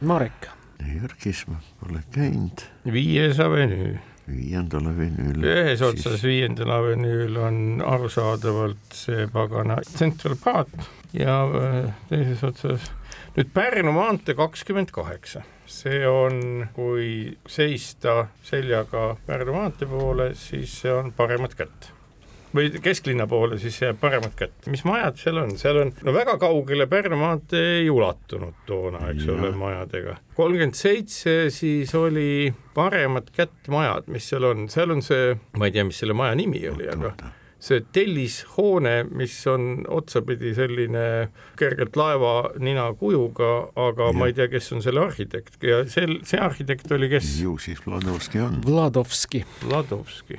Marek 0.09 0.58
New 0.83 1.01
Yorgis 1.03 1.45
ma 1.49 1.59
pole 1.81 2.03
käinud. 2.15 2.63
viies 2.85 3.41
avenüü. 3.41 3.99
viiendal 4.29 4.87
avenüül. 4.93 5.43
ühes 5.43 5.83
otsas 5.83 6.19
siis... 6.21 6.25
viiendal 6.25 6.71
avenüül 6.71 7.37
on 7.43 7.83
arusaadavalt 7.85 8.95
see 8.95 9.27
pagana 9.33 9.81
Central 9.89 10.37
Park 10.45 10.89
ja 11.13 11.43
äh, 11.49 11.93
teises 12.11 12.45
otsas 12.45 12.91
nüüd 13.37 13.53
Pärnu 13.55 13.93
maantee 13.95 14.35
kakskümmend 14.35 14.91
kaheksa, 14.95 15.45
see 15.67 16.03
on, 16.09 16.67
kui 16.75 17.37
seista 17.47 18.27
seljaga 18.47 19.13
Pärnu 19.27 19.55
maantee 19.55 19.89
poole, 19.91 20.33
siis 20.39 20.81
see 20.83 20.93
on 20.93 21.13
paremat 21.17 21.55
kätt 21.59 21.93
või 22.59 22.83
kesklinna 22.83 23.27
poole, 23.31 23.59
siis 23.63 23.79
jääb 23.83 24.01
paremat 24.01 24.37
kätte. 24.39 24.71
mis 24.73 24.85
majad 24.89 25.19
seal 25.21 25.43
on, 25.45 25.57
seal 25.61 25.81
on, 25.85 25.95
no 26.05 26.15
väga 26.15 26.37
kaugele 26.41 26.89
Pärnu 26.91 27.19
maantee 27.21 27.81
ei 27.83 27.91
ulatunud 27.91 28.63
toona, 28.67 29.09
eks 29.13 29.27
ja. 29.29 29.35
ole, 29.35 29.53
majadega. 29.59 30.19
kolmkümmend 30.39 30.79
seitse 30.79 31.39
siis 31.55 31.95
oli 31.99 32.53
paremat 32.75 33.33
kätt 33.35 33.73
majad, 33.73 34.11
mis 34.13 34.29
seal 34.31 34.47
on, 34.51 34.69
seal 34.73 34.95
on 34.95 35.05
see, 35.05 35.35
ma 35.59 35.69
ei 35.69 35.77
tea, 35.77 35.87
mis 35.89 36.01
selle 36.03 36.17
maja 36.19 36.39
nimi 36.39 36.65
oli, 36.71 36.89
aga 36.93 37.15
see 37.59 37.83
tellishoone, 37.93 39.03
mis 39.19 39.35
on 39.51 39.83
otsapidi 39.91 40.53
selline 40.55 41.05
kergelt 41.59 41.97
laevanina 41.99 42.87
kujuga, 42.99 43.51
aga 43.89 44.13
ja. 44.13 44.17
ma 44.17 44.29
ei 44.31 44.37
tea, 44.39 44.47
kes 44.53 44.71
on 44.77 44.85
selle 44.85 45.03
arhitekt 45.03 45.59
ja 45.67 45.83
sel, 45.91 46.21
see 46.29 46.41
arhitekt 46.43 46.93
oli 46.95 47.11
kes? 47.11 47.33
ju 47.43 47.57
siis 47.63 47.83
Vladovski 47.87 48.45
on. 48.45 48.61
Vladovski. 48.67 49.43
Vladovski. 49.65 50.39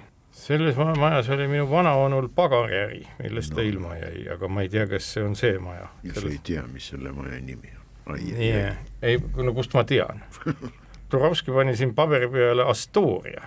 Selles 0.49 0.75
majas 0.75 1.29
oli 1.29 1.47
minu 1.47 1.69
vanavanul 1.69 2.29
pagariäri, 2.35 3.03
millest 3.23 3.53
no. 3.53 3.55
ta 3.59 3.62
ilma 3.62 3.95
jäi, 3.99 4.23
aga 4.33 4.47
ma 4.49 4.63
ei 4.65 4.69
tea, 4.73 4.88
kas 4.89 5.12
see 5.13 5.21
on 5.23 5.35
see 5.38 5.59
maja. 5.62 5.91
ja 6.03 6.13
sa 6.15 6.25
ei 6.25 6.39
tea, 6.43 6.63
mis 6.73 6.88
selle 6.89 7.12
maja 7.13 7.38
nimi 7.38 7.69
on? 7.77 8.17
Yeah. 8.25 8.79
ei, 9.05 9.19
no 9.38 9.53
kust 9.53 9.77
ma 9.77 9.83
tean 9.85 10.23
Turovski 11.09 11.53
pani 11.53 11.75
siin 11.77 11.93
paberi 11.97 12.29
peale 12.33 12.65
Astoria, 12.69 13.43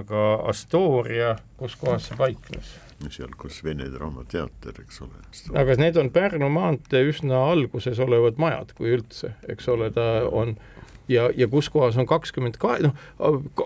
aga 0.00 0.24
Astoria, 0.48 1.34
kus 1.60 1.76
kohas 1.80 2.08
see 2.08 2.16
paiknes? 2.16 2.72
seal, 3.12 3.36
kus 3.40 3.60
Vene 3.64 3.90
Draamateater, 3.92 4.80
eks 4.80 5.00
ole. 5.04 5.20
aga 5.60 5.76
need 5.80 6.00
on 6.00 6.08
Pärnu 6.12 6.48
maantee 6.52 7.04
üsna 7.08 7.44
alguses 7.52 8.00
olevad 8.00 8.40
majad, 8.40 8.72
kui 8.80 8.96
üldse, 8.96 9.34
eks 9.48 9.68
ole, 9.72 9.92
ta 9.92 10.08
on 10.28 10.56
ja, 11.10 11.28
ja 11.36 11.48
kus 11.50 11.68
kohas 11.72 11.98
on 12.00 12.08
kakskümmend 12.08 12.58
kahe, 12.60 12.80
noh, 12.86 12.96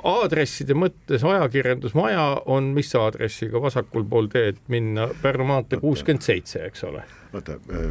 aadresside 0.03 0.77
mõttes 0.79 1.25
ajakirjandusmaja 1.27 2.27
on 2.51 2.73
mis 2.77 2.93
aadressiga 2.99 3.63
vasakul 3.63 4.07
pool 4.09 4.31
teed 4.33 4.61
minna, 4.73 5.09
Pärnu 5.23 5.47
maantee 5.49 5.81
kuuskümmend 5.83 6.25
seitse, 6.25 6.65
eks 6.69 6.85
ole. 6.89 7.05
vaata 7.33 7.59
äh,, 7.73 7.91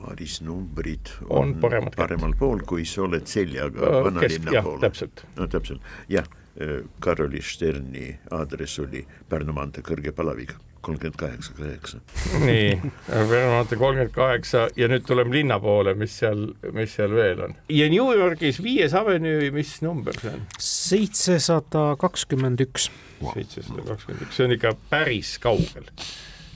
paarisnumbrid 0.00 1.14
on, 1.28 1.38
on 1.38 1.54
paremal, 1.60 1.94
paremal 1.96 2.34
pool, 2.38 2.64
kui 2.66 2.84
sa 2.88 3.04
oled 3.06 3.28
seljaga 3.30 3.86
äh, 3.86 4.00
vanalinna 4.08 4.62
poole. 4.64 4.80
täpselt. 4.86 5.24
no 5.36 5.48
täpselt, 5.50 5.92
jah, 6.08 6.28
äh, 6.60 6.80
Karoli 7.00 7.42
Sterni 7.42 8.08
aadress 8.30 8.80
oli 8.82 9.04
Pärnu 9.28 9.56
maantee 9.56 9.84
kõrge 9.86 10.14
palavik 10.16 10.56
kolmkümmend 10.80 11.18
kaheksa, 11.20 11.52
kaheksa. 11.58 11.98
nii, 12.44 12.92
Vermont 13.08 13.68
kolmkümmend 13.68 14.14
kaheksa 14.14 14.68
ja 14.76 14.88
nüüd 14.90 15.04
tuleme 15.06 15.34
linna 15.36 15.60
poole, 15.60 15.94
mis 15.98 16.16
seal, 16.22 16.46
mis 16.76 16.96
seal 16.96 17.14
veel 17.16 17.44
on. 17.48 17.54
ja 17.68 17.90
New 17.92 18.14
Yorgis 18.16 18.62
viies 18.64 18.94
avenüü, 18.96 19.50
mis 19.54 19.78
number 19.84 20.16
see 20.20 20.32
on? 20.34 20.46
seitsesada 20.58 21.84
kakskümmend 22.00 22.62
üks. 22.66 22.90
seitsesada 23.34 23.86
kakskümmend 23.92 24.26
üks, 24.26 24.36
see 24.38 24.48
on 24.48 24.56
ikka 24.56 24.74
päris 24.92 25.36
kaugel 25.42 25.90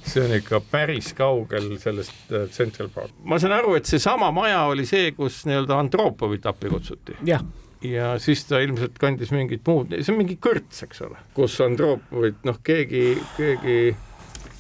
see 0.05 0.25
on 0.25 0.37
ikka 0.37 0.61
päris 0.71 1.13
kaugel 1.17 1.75
sellest 1.81 2.33
äh, 2.33 2.49
Central 2.53 2.89
Park. 2.95 3.13
ma 3.25 3.39
saan 3.41 3.57
aru, 3.57 3.77
et 3.79 3.89
seesama 3.89 4.31
maja 4.37 4.65
oli 4.71 4.87
see, 4.89 5.13
kus 5.17 5.43
nii-öelda 5.49 5.79
Andropovit 5.81 6.47
appi 6.49 6.73
kutsuti. 6.73 7.17
jah 7.29 7.45
ja 7.85 8.15
siis 8.19 8.45
ta 8.49 8.61
ilmselt 8.65 8.99
kandis 9.01 9.33
mingit 9.35 9.65
muud, 9.69 9.93
see 10.01 10.13
on 10.13 10.21
mingi 10.23 10.39
kõrts, 10.41 10.85
eks 10.87 11.03
ole, 11.05 11.21
kus 11.37 11.57
Andropovit, 11.65 12.41
noh, 12.49 12.61
keegi, 12.65 13.07
keegi 13.37 13.79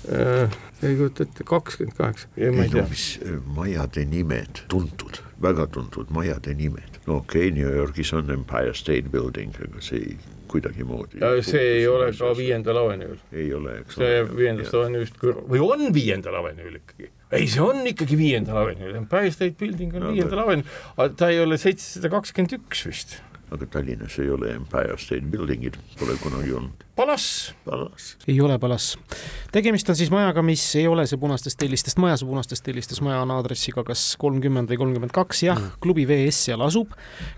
ei 0.09 0.97
kujuta 0.97 1.25
ette, 1.25 1.45
kakskümmend 1.49 1.97
kaheksa. 1.97 2.29
ei 2.37 2.51
no 2.51 2.85
mis 2.90 3.07
äh, 3.23 3.38
majade 3.57 4.05
nimed, 4.05 4.64
tuntud, 4.69 5.21
väga 5.43 5.67
tuntud 5.67 6.12
majade 6.14 6.55
nimed, 6.55 7.01
no 7.07 7.21
okei 7.23 7.49
okay,, 7.49 7.59
New 7.62 7.77
Yorgis 7.77 8.12
on 8.12 8.31
Empire 8.31 8.75
State 8.75 9.09
Building, 9.12 9.57
aga 9.64 9.83
see 9.85 10.03
ei 10.03 10.17
kuidagimoodi. 10.55 11.21
see 11.43 11.67
ei 11.79 11.87
ole 11.88 12.12
ka 12.19 12.33
viiendal 12.37 12.79
avenüül. 12.85 13.19
ei 13.33 13.53
ole, 13.55 13.79
eks 13.81 13.99
ole. 13.99 14.05
see 14.05 14.14
jääb 14.14 14.33
viiendast 14.38 14.79
avenüüst 14.79 15.21
kõrva 15.21 15.45
või 15.51 15.62
on 15.64 15.87
viiendal 15.95 16.40
avenüül 16.43 16.79
ikkagi? 16.83 17.11
ei, 17.35 17.47
see 17.51 17.64
on 17.64 17.85
ikkagi 17.90 18.19
viiendal 18.21 18.62
avenüül, 18.64 18.97
Empire 19.03 19.33
State 19.35 19.57
Building 19.61 19.97
on 19.97 20.09
no, 20.09 20.14
viiendal 20.17 20.45
avenüül, 20.45 20.81
aga 20.97 21.11
ta 21.23 21.31
ei 21.33 21.40
ole 21.43 21.59
seitsesada 21.61 22.12
kakskümmend 22.12 22.59
üks 22.61 22.85
vist. 22.90 23.21
aga 23.51 23.71
Tallinnas 23.79 24.19
ei 24.23 24.31
ole 24.31 24.53
Empire 24.59 24.99
State 25.01 25.27
Building'it, 25.33 25.81
pole 25.99 26.19
kunagi 26.23 26.53
olnud 26.61 26.84
Palass. 26.96 27.54
Palass. 27.64 28.16
ei 28.28 28.40
ole 28.40 28.59
Palass. 28.59 28.98
tegemist 29.52 29.88
on 29.88 29.96
siis 29.96 30.11
majaga, 30.11 30.42
mis 30.46 30.62
ei 30.78 30.87
ole 30.87 31.07
see 31.11 31.18
punastest 31.18 31.59
tellistest 31.59 31.98
maja, 31.98 32.14
see 32.20 32.28
punastest 32.28 32.62
tellistest 32.62 33.02
maja 33.02 33.18
on 33.24 33.33
aadressiga 33.35 33.83
kas 33.87 34.02
kolmkümmend 34.22 34.70
või 34.70 34.78
kolmkümmend 34.78 35.14
kaks, 35.14 35.40
jah 35.42 35.59
mm., 35.59 35.80
klubi 35.83 36.04
VS 36.07 36.44
seal 36.48 36.62
asub. 36.62 36.92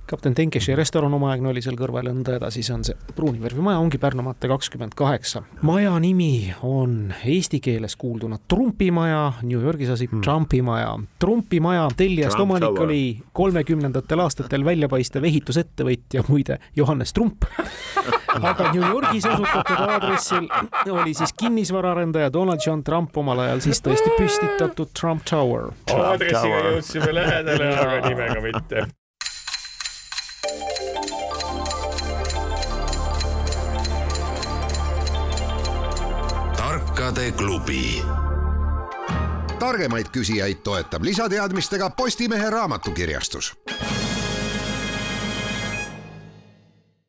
kapten 0.07 0.37
Tenkeši 0.37 0.77
restoran 0.77 1.15
omaaegne 1.17 1.49
oli 1.49 1.63
seal 1.65 1.79
kõrval 1.81 2.11
ja 2.11 2.13
nõnda 2.13 2.37
edasi, 2.37 2.61
see 2.67 2.75
on 2.77 2.85
see 2.85 3.15
pruuni 3.17 3.41
värvi 3.41 3.65
maja, 3.65 3.81
ongi 3.81 4.01
Pärnu 4.03 4.27
maantee 4.27 4.53
kakskümmend 4.53 4.93
kaheksa. 4.99 5.43
maja 5.65 5.95
nimi 6.05 6.53
on 6.61 7.15
eesti 7.25 7.63
keeles 7.65 7.97
kuulduna 7.97 8.37
Trumpi 8.49 8.91
maja, 8.93 9.33
New 9.41 9.65
Yorgis 9.65 9.95
asub 9.97 10.19
mm. 10.19 10.27
Trumpi 10.27 10.61
maja. 10.61 10.93
Trumpi 11.19 11.63
maja 11.65 11.89
tellijast 11.97 12.37
Trump 12.37 12.51
omanik 12.51 12.69
tower. 12.69 12.85
oli 12.91 13.01
kolmekümnendatel 13.33 14.21
aastatel 14.21 14.69
väljapaistev 14.69 15.25
ehitusettevõtja, 15.33 16.29
muide 16.29 16.61
Johannes 16.77 17.17
Trump 17.17 17.49
aga 18.37 18.73
New 18.75 18.85
Yorgis 18.85 19.25
asub 19.25 19.46
kasutatud 19.53 19.89
aadressil 19.89 20.49
oli 20.91 21.15
siis 21.15 21.33
kinnisvaraarendaja 21.33 22.33
Donald 22.33 22.59
John 22.67 22.85
Trump 22.85 23.17
omal 23.17 23.39
ajal 23.39 23.61
siis 23.61 23.83
tõesti 23.83 24.11
püstitatud 24.19 24.93
Trump 25.01 25.25
Tower. 25.31 25.73
aadressiga 25.95 26.63
jõudsime 26.71 27.15
lähedale, 27.15 27.75
aga 27.79 28.09
nimega 28.09 28.41
mitte. 28.41 28.87
tarkade 36.57 37.33
klubi 37.33 38.03
targemaid 39.59 40.09
küsijaid 40.13 40.61
toetab 40.65 41.05
lisateadmistega 41.05 41.91
Postimehe 41.91 42.51
raamatukirjastus 42.51 43.55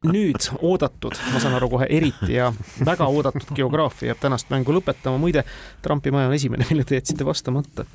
nüüd 0.06 0.46
oodatud, 0.62 1.16
ma 1.34 1.40
saan 1.42 1.56
aru 1.58 1.72
kohe 1.72 1.88
eriti 1.90 2.36
ja 2.36 2.52
väga 2.86 3.08
oodatud 3.10 3.50
geograafia 3.58 4.12
jääb 4.12 4.20
tänast 4.22 4.52
mängu 4.54 4.76
lõpetama, 4.76 5.18
muide 5.18 5.42
Trumpi 5.82 6.14
maja 6.14 6.30
on 6.30 6.36
esimene, 6.38 6.68
mille 6.70 6.86
te 6.86 7.00
jätsite 7.00 7.26
vastamata. 7.26 7.86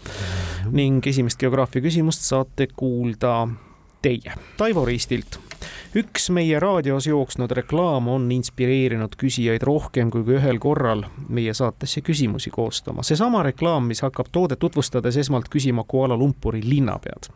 ning 0.70 1.06
esimest 1.06 1.38
geograafia 1.38 1.82
küsimust 1.82 2.26
saate 2.26 2.66
kuulda 2.74 3.46
teie, 4.02 4.34
Taivo 4.56 4.84
Riistilt 4.84 5.38
üks 5.96 6.31
meie 6.33 6.61
raadios 6.61 7.07
jooksnud 7.07 7.52
reklaam 7.52 8.09
on 8.09 8.31
inspireerinud 8.33 9.12
küsijaid 9.20 9.64
rohkem 9.66 10.11
kui 10.12 10.24
ühel 10.37 10.59
korral 10.62 11.05
meie 11.28 11.52
saatesse 11.55 12.00
küsimusi 12.00 12.50
koostama. 12.50 13.02
seesama 13.02 13.42
reklaam, 13.42 13.87
mis 13.90 14.00
hakkab 14.02 14.31
toodet 14.33 14.59
tutvustades 14.59 15.16
esmalt 15.16 15.50
küsima 15.52 15.85
Kuala 15.88 16.16
Lumpuri 16.16 16.62
linnapead. 16.64 17.28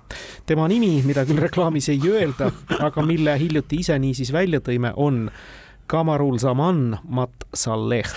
tema 0.47 0.69
nimi, 0.69 1.03
mida 1.05 1.25
küll 1.25 1.42
reklaamis 1.42 1.88
ei 1.88 2.01
öelda, 2.09 2.51
aga 2.81 3.03
mille 3.03 3.38
hiljuti 3.38 3.83
ise 3.85 3.99
niisiis 3.99 4.33
välja 4.33 4.61
tõime, 4.61 4.92
on 4.97 5.31
Kamarul 5.87 6.38
Zaman 6.38 6.99
Mat 7.09 7.47
Saleh 7.55 8.11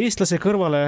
eestlase 0.00 0.38
kõrvale 0.40 0.78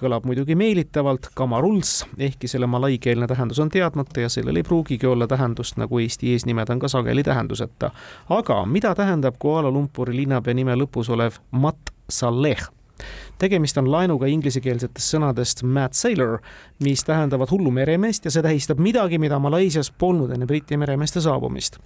kõlab 0.00 0.24
muidugi 0.26 0.56
meelitavalt 0.58 1.28
kamaruls, 1.38 2.00
ehkki 2.18 2.48
selle 2.50 2.66
malaikeelne 2.66 3.28
tähendus 3.30 3.60
on 3.62 3.70
teadmata 3.70 4.24
ja 4.24 4.30
sellel 4.32 4.58
ei 4.58 4.66
pruugigi 4.66 5.06
olla 5.06 5.28
tähendust, 5.30 5.76
nagu 5.78 6.00
Eesti 6.02 6.32
eesnimed 6.34 6.70
on 6.74 6.82
ka 6.82 6.90
sageli 6.90 7.22
tähenduseta. 7.22 7.90
aga 8.28 8.64
mida 8.66 8.94
tähendab 8.94 9.38
Kuala 9.38 9.70
Lumpuri 9.70 10.16
linnapea 10.16 10.54
nime 10.54 10.74
lõpus 10.74 11.10
olev 11.10 11.38
Mat 11.50 11.94
Saleh? 12.10 12.66
Tegemist 13.38 13.78
on 13.78 13.88
laenuga 13.90 14.28
inglisekeelsetest 14.30 15.14
sõnadest 15.14 15.62
mad 15.62 15.96
sailor, 15.96 16.38
mis 16.84 17.04
tähendavad 17.06 17.50
hullu 17.52 17.70
meremeest 17.74 18.28
ja 18.28 18.32
see 18.34 18.44
tähistab 18.44 18.80
midagi, 18.82 19.18
mida 19.18 19.38
Malaisias 19.38 19.90
polnud 19.90 20.32
enne 20.34 20.46
Briti 20.46 20.76
meremeeste 20.76 21.20
saabumist. 21.24 21.78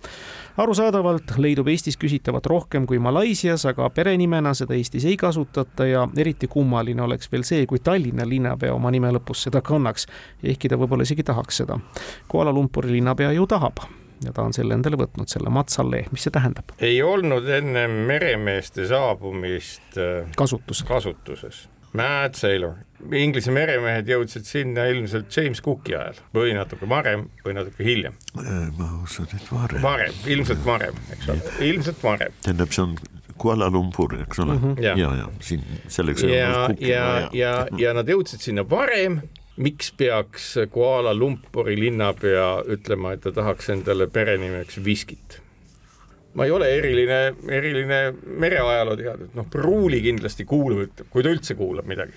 arusaadavalt 0.56 1.36
leidub 1.38 1.68
Eestis 1.68 1.96
küsitavat 1.96 2.46
rohkem 2.46 2.86
kui 2.86 2.98
Malaisias, 2.98 3.66
aga 3.66 3.90
perenimena 3.90 4.54
seda 4.54 4.74
Eestis 4.74 5.04
ei 5.04 5.16
kasutata 5.16 5.86
ja 5.86 6.08
eriti 6.16 6.48
kummaline 6.48 7.02
oleks 7.02 7.32
veel 7.32 7.46
see, 7.48 7.66
kui 7.66 7.78
Tallinna 7.78 8.28
linnapea 8.28 8.74
oma 8.74 8.90
nime 8.90 9.12
lõpus 9.12 9.46
seda 9.48 9.62
kannaks, 9.64 10.06
ehkki 10.42 10.68
ta 10.68 10.80
võib-olla 10.80 11.08
isegi 11.08 11.22
tahaks 11.22 11.62
seda. 11.64 11.80
Kuala 12.28 12.52
Lumpuri 12.52 12.92
linnapea 12.98 13.32
ju 13.32 13.46
tahab 13.46 13.84
ja 14.24 14.32
ta 14.32 14.46
on 14.46 14.54
selle 14.56 14.76
endale 14.78 14.98
võtnud, 15.00 15.30
selle 15.30 15.52
matsalle, 15.52 16.04
mis 16.12 16.26
see 16.26 16.34
tähendab? 16.34 16.74
ei 16.82 17.02
olnud 17.02 17.48
enne 17.48 17.86
meremeeste 17.90 18.86
saabumist 18.90 20.00
äh, 20.00 20.32
kasutus. 20.36 20.84
kasutuses. 20.88 21.66
Mad 21.92 22.38
Sailor, 22.38 22.78
Inglise 23.12 23.52
meremehed 23.52 24.08
jõudsid 24.08 24.46
sinna 24.48 24.86
ilmselt 24.88 25.28
James 25.36 25.60
Cooki 25.60 25.92
ajal 25.92 26.22
või 26.32 26.54
natuke 26.56 26.88
varem 26.88 27.26
või 27.44 27.52
natuke 27.58 27.84
hiljem. 27.84 28.14
Äh, 28.40 28.70
ma 28.78 28.88
usun, 29.02 29.28
et 29.28 29.50
varem. 29.52 29.82
varem, 29.84 30.22
ilmselt 30.32 30.64
varem, 30.64 31.02
eks 31.12 31.28
ole, 31.34 31.52
ilmselt 31.68 32.00
varem. 32.04 32.38
tähendab, 32.46 32.72
see 32.72 32.86
on 32.86 32.96
Kuala 33.42 33.68
Lumpur, 33.72 34.14
eks 34.22 34.40
ole 34.40 34.54
mm, 34.54 34.64
-hmm. 34.64 34.82
ja, 34.82 34.96
ja, 34.96 35.12
ja 35.18 35.28
siin 35.40 35.62
selleks. 35.88 36.22
ja, 36.22 36.30
ja, 36.30 36.68
ja, 36.80 37.28
ja, 37.32 37.52
ja 37.78 37.94
nad 37.96 38.08
jõudsid 38.08 38.40
sinna 38.40 38.64
varem 38.68 39.20
miks 39.56 39.92
peaks 39.96 40.54
Kuala 40.70 41.14
Lumpuri 41.14 41.76
linnapea 41.80 42.62
ütlema, 42.72 43.12
et 43.12 43.24
ta 43.24 43.32
tahaks 43.32 43.68
endale 43.74 44.08
perenimeks 44.08 44.80
viskit? 44.84 45.42
ma 46.34 46.44
ei 46.44 46.50
ole 46.50 46.68
eriline, 46.78 47.18
eriline 47.48 47.98
mereajaloo 48.40 48.96
teadja, 48.96 49.28
noh, 49.36 49.48
Pruuli 49.52 50.00
kindlasti 50.04 50.46
kuulab, 50.48 51.02
kui 51.12 51.24
ta 51.24 51.32
üldse 51.32 51.56
kuulab 51.58 51.88
midagi 51.88 52.16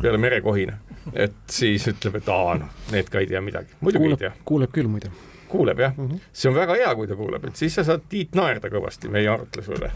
peale 0.00 0.20
merekohina, 0.20 0.78
et 1.12 1.36
siis 1.52 1.84
ütleb, 1.92 2.20
et 2.22 2.30
aa, 2.32 2.54
noh, 2.62 2.78
need 2.94 3.10
ka 3.12 3.20
ei 3.20 3.28
tea 3.28 3.42
midagi, 3.44 3.76
muidugi 3.82 4.06
kuuleb, 4.06 4.16
ei 4.16 4.24
tea. 4.24 4.46
kuuleb 4.48 4.72
küll 4.72 4.88
muide. 4.88 5.12
kuuleb 5.50 5.80
jah 5.82 5.92
mm, 5.96 6.08
-hmm. 6.08 6.32
see 6.32 6.48
on 6.48 6.56
väga 6.56 6.78
hea, 6.80 6.94
kui 6.94 7.10
ta 7.10 7.16
kuuleb, 7.20 7.44
et 7.44 7.56
siis 7.56 7.74
sa 7.74 7.84
saad 7.84 8.08
Tiit 8.08 8.34
naerda 8.38 8.72
kõvasti 8.72 9.12
meie 9.12 9.28
arutluse 9.28 9.76
üle. 9.76 9.92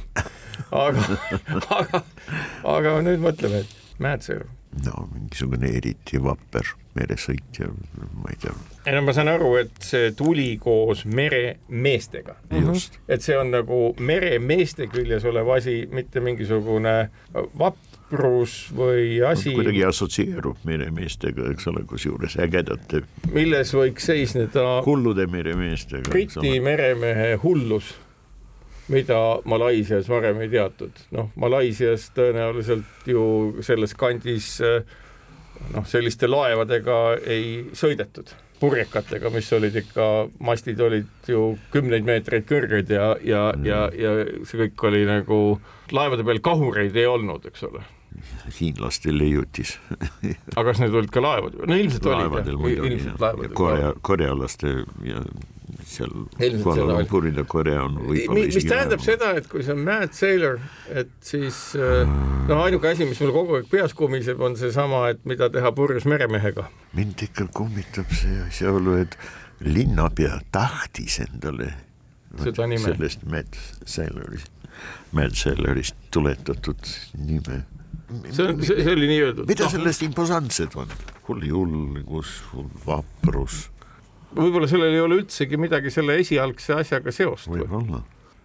aga, 0.84 1.08
aga, 1.80 2.04
aga 2.76 2.96
nüüd 3.08 3.24
mõtleme, 3.24 3.64
et 3.64 4.22
Sailor. 4.22 4.48
no 4.84 5.08
mingisugune 5.14 5.72
eriti 5.78 6.20
vapper 6.22 6.74
meresõitja, 6.94 7.68
ma 8.14 8.30
ei 8.32 8.38
tea. 8.42 8.54
ei 8.86 8.94
no 8.96 9.02
ma 9.06 9.14
saan 9.16 9.30
aru, 9.32 9.54
et 9.62 9.74
see 9.82 10.12
tuli 10.16 10.54
koos 10.62 11.04
meremeestega. 11.10 12.36
just. 12.60 13.00
et 13.08 13.24
see 13.24 13.36
on 13.38 13.50
nagu 13.54 13.80
meremeeste 13.98 14.88
küljes 14.92 15.26
olev 15.28 15.50
asi, 15.56 15.82
mitte 15.90 16.22
mingisugune 16.24 16.94
vaprus 17.58 18.56
või 18.76 19.18
asi. 19.26 19.56
kuidagi 19.56 19.84
assotsieerub 19.88 20.62
meremeestega, 20.68 21.50
eks 21.54 21.68
ole, 21.72 21.84
kusjuures 21.90 22.38
ägedate. 22.42 23.04
milles 23.32 23.74
võiks 23.74 24.10
seisneda 24.12 24.80
hullude 24.86 25.26
meremeestega. 25.30 26.08
Briti 26.10 26.58
meremehe 26.62 27.34
hullus 27.42 27.94
mida 28.88 29.40
Malaisias 29.44 30.08
varem 30.08 30.42
ei 30.44 30.50
teatud. 30.52 30.92
noh, 31.14 31.30
Malaisias 31.40 32.10
tõenäoliselt 32.16 33.08
ju 33.08 33.24
selles 33.64 33.94
kandis 33.96 34.58
noh, 35.72 35.86
selliste 35.88 36.28
laevadega 36.30 36.98
ei 37.30 37.70
sõidetud, 37.76 38.34
purjekatega, 38.60 39.30
mis 39.34 39.50
olid 39.56 39.76
ikka, 39.82 40.08
mastid 40.44 40.80
olid 40.80 41.28
ju 41.28 41.54
kümneid 41.74 42.06
meetreid 42.06 42.46
kõrged 42.48 42.92
ja, 42.92 43.14
ja 43.24 43.48
mm., 43.52 43.66
ja, 43.68 43.82
ja 43.96 44.14
see 44.44 44.64
kõik 44.64 44.88
oli 44.90 45.04
nagu, 45.08 45.40
laevade 45.92 46.26
peal 46.26 46.42
kahureid 46.44 46.96
ei 46.96 47.08
olnud, 47.10 47.46
eks 47.50 47.66
ole 47.70 47.84
hiinlastel 48.58 49.18
leiutis 49.18 49.76
aga 50.56 50.68
kas 50.70 50.82
need 50.82 50.94
olid 50.94 51.10
ka 51.14 51.22
laevad? 51.24 51.58
no 51.66 51.80
ilmselt 51.80 52.06
olid 52.10 52.38
jah, 52.38 52.86
ilmselt 52.90 53.20
laevadel. 53.20 53.56
Korea, 53.58 53.92
korealaste 54.02 54.72
ja 55.06 55.24
seal 55.84 56.10
Kuala 56.62 56.86
Lumpurid 56.98 57.36
ja 57.38 57.44
Korea 57.48 57.82
on 57.84 57.96
võib-olla 58.06 58.46
mis 58.46 58.66
tähendab 58.66 59.00
laevad. 59.00 59.06
seda, 59.06 59.30
et 59.40 59.48
kui 59.50 59.64
see 59.64 59.74
on 59.74 59.82
Mad 59.86 60.14
Sailor, 60.16 60.58
et 61.02 61.12
siis 61.24 61.60
äh, 61.78 62.04
noh, 62.48 62.62
ainuke 62.64 62.90
asi, 62.90 63.06
mis 63.08 63.20
mul 63.22 63.34
kogu 63.34 63.58
aeg 63.58 63.68
peas 63.72 63.96
kumiseb, 63.96 64.40
on 64.44 64.56
seesama, 64.60 65.06
et 65.14 65.24
mida 65.28 65.50
teha 65.52 65.72
purjus 65.76 66.08
meremehega. 66.10 66.68
mind 66.96 67.26
ikka 67.28 67.48
kummitab 67.56 68.12
see 68.14 68.40
asjaolu, 68.46 68.98
et 69.04 69.18
linnapea 69.64 70.40
tahtis 70.54 71.20
endale 71.24 71.72
seda 72.42 72.68
nime. 72.70 72.84
sellest 72.84 73.24
Mad 73.30 73.60
Sailorist, 73.84 74.50
Mad 75.12 75.38
Sailorist 75.38 75.96
tuletatud 76.14 76.92
nime 77.18 77.64
see 78.30 78.46
on, 78.46 78.60
see, 78.62 78.82
see 78.82 78.92
oli 78.92 79.08
nii-öelda. 79.10 79.46
mida 79.48 79.68
sellest 79.72 80.04
imposantset 80.06 80.76
on? 80.80 80.90
hull 81.28 81.46
julgus, 81.48 82.36
hull 82.52 82.68
vaprus. 82.86 83.64
võib-olla 84.34 84.68
sellel 84.70 84.96
ei 84.96 85.02
ole 85.04 85.22
üldsegi 85.22 85.60
midagi 85.60 85.92
selle 85.94 86.18
esialgse 86.22 86.76
asjaga 86.80 87.14
seost. 87.14 87.50
võib-olla. 87.52 88.02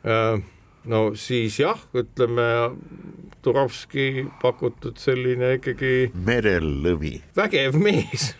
Äh, 0.07 0.41
no 0.89 1.03
siis 1.20 1.60
jah, 1.60 1.80
ütleme 1.97 2.49
Turovski 3.43 4.28
pakutud 4.41 4.99
selline 4.99 5.55
ikkagi. 5.60 6.12
merellõvi. 6.28 7.16
vägev 7.38 7.80
mees 7.80 8.34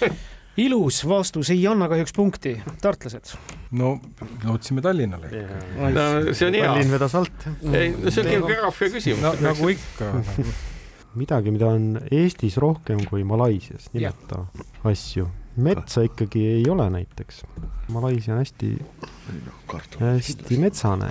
ilus 0.56 1.02
vastus, 1.08 1.50
ei 1.50 1.62
anna 1.68 1.88
kahjuks 1.88 2.12
punkti, 2.16 2.56
tartlased. 2.82 3.32
no 3.78 3.94
lootsime 4.44 4.82
Tallinnale 4.84 5.30
ikka. 5.32 5.60
no 5.94 6.34
see 6.34 6.48
on 6.48 6.58
hea. 6.58 6.66
Tallinn 6.66 6.92
vedas 6.92 7.14
alt. 7.16 7.46
ei, 7.72 7.94
no 7.96 8.12
see 8.12 8.24
on 8.24 8.30
geograafia 8.34 8.92
küsimus 8.92 9.24
no,. 9.24 9.32
nagu 9.48 9.72
ikka 9.72 10.10
midagi, 11.18 11.52
mida 11.54 11.70
on 11.72 12.00
Eestis 12.10 12.58
rohkem 12.60 13.04
kui 13.08 13.24
Malaisias, 13.24 13.88
nimeta 13.92 14.44
ja. 14.44 14.66
asju. 14.92 15.28
metsa 15.56 16.04
ikkagi 16.06 16.46
ei 16.48 16.64
ole 16.72 16.88
näiteks. 16.90 17.42
Malaisia 17.92 18.34
on 18.34 18.40
hästi, 18.40 18.70
hästi 20.00 20.58
metsane, 20.60 21.10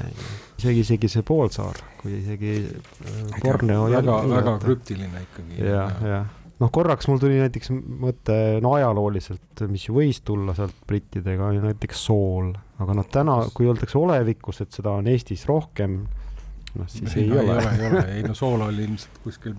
isegi, 0.57 0.85
isegi 0.85 1.09
see 1.13 1.25
poolsaar, 1.25 1.81
kui 2.01 2.17
isegi 2.17 2.55
äh, 2.65 3.41
Borneo. 3.43 3.85
väga, 3.89 4.21
väga 4.35 4.55
krüptiline 4.65 5.25
ikkagi. 5.27 5.65
jah, 5.65 6.05
jah 6.05 6.29
noh, 6.61 6.71
korraks 6.73 7.09
mul 7.09 7.19
tuli 7.21 7.39
näiteks 7.41 7.71
mõte, 7.73 8.37
no 8.63 8.75
ajalooliselt, 8.77 9.63
mis 9.71 9.87
ju 9.87 9.97
võis 9.97 10.21
tulla 10.25 10.55
sealt 10.57 10.77
brittidega, 10.87 11.49
oli 11.49 11.63
näiteks 11.63 12.05
sool, 12.07 12.51
aga 12.81 12.97
noh, 12.97 13.07
täna, 13.11 13.37
kui 13.55 13.69
öeldakse 13.69 13.99
olevikus, 13.99 14.61
et 14.63 14.77
seda 14.77 14.93
on 14.99 15.09
Eestis 15.11 15.47
rohkem, 15.49 16.03
noh 16.77 16.91
siis 16.91 17.17
ei, 17.17 17.25
ei 17.25 17.31
no, 17.33 17.41
ole. 17.41 17.57
ei 17.57 17.57
ole, 17.57 17.75
ei 17.75 17.89
ole, 17.89 18.05
ei 18.19 18.25
no 18.27 18.37
sool 18.37 18.61
oli 18.67 18.85
ilmselt 18.87 19.17
kuskil 19.25 19.57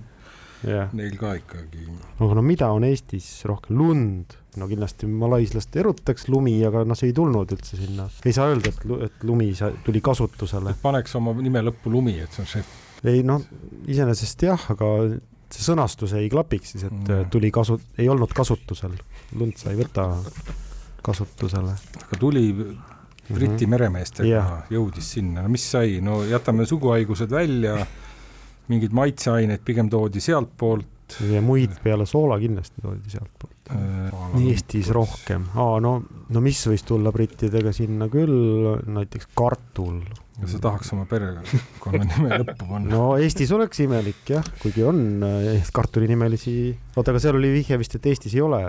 yeah. 0.65 0.93
neil 0.97 1.17
ka 1.21 1.35
ikkagi. 1.41 1.89
aga 2.23 2.39
no 2.39 2.45
mida 2.47 2.71
on 2.75 2.87
Eestis 2.87 3.29
rohkem, 3.51 3.77
lund, 3.81 4.37
no 4.61 4.69
kindlasti 4.71 5.11
malaislast 5.11 5.77
erutaks 5.83 6.29
lumi, 6.33 6.55
aga 6.69 6.85
noh, 6.89 6.99
see 6.99 7.11
ei 7.11 7.17
tulnud 7.17 7.57
üldse 7.57 7.81
sinna, 7.81 8.07
ei 8.25 8.37
saa 8.37 8.53
öelda, 8.53 8.73
et, 8.73 8.87
et 9.09 9.27
lumi 9.29 9.51
tuli 9.85 10.05
kasutusele. 10.05 10.77
paneks 10.85 11.19
oma 11.19 11.35
nime 11.41 11.65
lõppu 11.67 11.93
lumi, 11.93 12.17
et 12.23 12.33
see 12.33 12.47
on 12.47 12.51
šef. 12.55 12.73
ei 13.11 13.27
noh, 13.27 13.43
iseenesest 13.91 14.47
jah, 14.49 14.71
aga 14.73 14.95
see 15.53 15.65
sõnastus 15.67 16.15
ei 16.19 16.31
klapiks 16.33 16.75
siis, 16.75 16.87
et 16.89 16.93
mm. 16.95 17.29
tuli 17.33 17.51
kasu, 17.55 17.79
ei 17.99 18.09
olnud 18.09 18.33
kasutusel, 18.37 18.95
lund 19.39 19.59
sa 19.61 19.73
ei 19.73 19.81
võta 19.81 20.09
kasutusele. 21.03 21.77
aga 22.07 22.19
tuli 22.21 22.47
Briti 23.33 23.53
mm 23.53 23.57
-hmm. 23.57 23.71
meremeestega 23.71 24.29
yeah. 24.29 24.65
jõudis 24.71 25.13
sinna, 25.15 25.43
no 25.43 25.49
mis 25.49 25.65
sai, 25.71 26.01
no 26.01 26.25
jätame 26.27 26.67
suguhaigused 26.67 27.31
välja, 27.31 27.87
mingeid 28.69 28.93
maitseaineid 28.93 29.63
pigem 29.65 29.91
toodi 29.91 30.21
sealtpoolt. 30.21 31.19
ja 31.31 31.43
muid 31.43 31.71
peale 31.85 32.07
soola 32.07 32.39
kindlasti 32.41 32.83
toodi 32.83 33.11
sealtpoolt 33.11 33.71
äh,. 33.71 34.02
Eestis 34.41 34.91
rohkem, 34.95 35.45
aa 35.59 35.79
no, 35.83 35.97
no 36.33 36.43
mis 36.45 36.61
võis 36.71 36.85
tulla 36.87 37.13
brittidega 37.15 37.73
sinna 37.77 38.09
küll, 38.13 38.77
näiteks 38.89 39.33
kartul 39.37 40.01
kas 40.43 40.55
sa 40.57 40.61
tahaks 40.65 40.93
oma 40.97 41.05
perekonna 41.11 42.07
nime 42.07 42.37
lõppu 42.43 42.69
panna? 42.69 42.93
no 42.93 43.03
Eestis 43.21 43.53
oleks 43.55 43.83
imelik 43.85 44.33
jah, 44.35 44.47
kuigi 44.63 44.85
on 44.87 45.03
eh, 45.27 45.67
kartulinimelisi, 45.75 46.55
oota, 46.97 47.13
aga 47.13 47.23
seal 47.23 47.39
oli 47.39 47.53
vihje 47.55 47.79
vist, 47.81 47.99
et 47.99 48.09
Eestis 48.13 48.37
ei 48.39 48.45
ole 48.45 48.63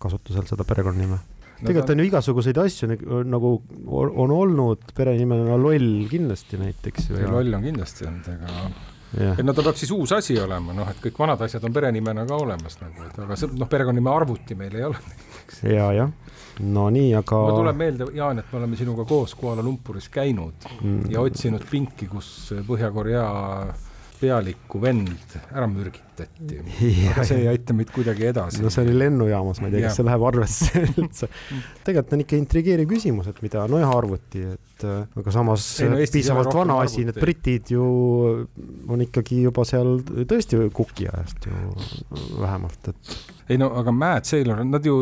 kasutusel 0.00 0.46
seda 0.48 0.66
perekonnanime 0.68 1.18
no,. 1.18 1.64
tegelikult 1.66 1.94
on 1.94 2.02
ju 2.02 2.08
igasuguseid 2.10 2.62
asju 2.64 2.90
nagu 3.28 3.56
on 3.88 4.36
olnud 4.36 4.94
perenimena 4.96 5.58
loll 5.60 6.06
kindlasti 6.10 6.60
näiteks. 6.60 7.10
loll 7.26 7.58
on 7.58 7.66
kindlasti 7.66 8.08
olnud, 8.08 8.30
aga. 8.36 8.70
Et 9.16 9.44
no 9.44 9.54
ta 9.56 9.64
peab 9.64 9.78
siis 9.80 9.92
uus 9.94 10.12
asi 10.12 10.36
olema, 10.40 10.74
noh, 10.76 10.88
et 10.92 11.00
kõik 11.02 11.20
vanad 11.22 11.40
asjad 11.46 11.64
on 11.64 11.72
perenimena 11.72 12.26
ka 12.28 12.36
olemas 12.36 12.80
nagu, 12.82 13.06
et 13.08 13.20
aga 13.24 13.38
see 13.40 13.54
noh, 13.56 13.70
perekonnanime 13.70 14.12
arvuti 14.12 14.58
meil 14.58 14.76
ei 14.76 14.84
ole 14.90 15.00
näiteks. 15.06 15.62
ja, 15.64 15.92
jah 15.96 16.12
no 16.60 16.88
nii, 16.90 17.12
aga. 17.18 17.40
mul 17.46 17.60
tuleb 17.60 17.78
meelde, 17.78 18.08
Jaan, 18.18 18.42
et 18.42 18.52
me 18.52 18.58
oleme 18.60 18.78
sinuga 18.78 19.04
koos 19.08 19.34
Kuala 19.38 19.62
Lumpuris 19.62 20.08
käinud 20.12 20.66
mm. 20.80 21.10
ja 21.12 21.22
otsinud 21.22 21.64
pinki, 21.70 22.08
kus 22.10 22.52
Põhja-Korea 22.66 23.24
pealiku 24.20 24.80
vend 24.82 25.36
ära 25.48 25.66
mürgitati. 25.70 26.60
aga 27.12 27.24
see 27.26 27.42
ei 27.42 27.48
aita 27.52 27.76
meid 27.76 27.92
kuidagi 27.94 28.28
edasi. 28.30 28.62
no 28.64 28.72
see 28.74 28.84
oli 28.86 28.96
lennujaamas, 28.98 29.62
ma 29.62 29.70
ei 29.70 29.76
tea, 29.76 29.84
kas 29.86 29.98
see 30.00 30.08
läheb 30.08 30.26
arvesse 30.30 30.84
üldse. 31.02 31.30
tegelikult 31.86 32.16
on 32.16 32.24
ikka 32.26 32.38
intrigeeriv 32.40 32.90
küsimus, 32.90 33.30
et 33.30 33.40
mida 33.44 33.64
nojah 33.70 33.94
arvuti, 33.94 34.44
et 34.56 34.86
aga 34.88 35.34
samas 35.34 35.66
ei, 35.82 35.92
no, 35.94 36.02
piisavalt 36.18 36.54
vana 36.54 36.78
asi, 36.84 37.06
need 37.08 37.18
britid 37.22 37.74
ju 37.74 37.88
on 38.88 39.06
ikkagi 39.06 39.42
juba 39.46 39.66
seal 39.68 39.98
tõesti 40.04 40.62
kuki 40.74 41.10
ajast 41.10 41.50
ju 41.50 41.64
vähemalt, 42.38 42.92
et 42.92 43.37
ei 43.48 43.58
no 43.60 43.68
aga 43.80 43.92
Mad 43.92 44.28
Sailor, 44.28 44.64
nad 44.64 44.84
ju, 44.84 44.96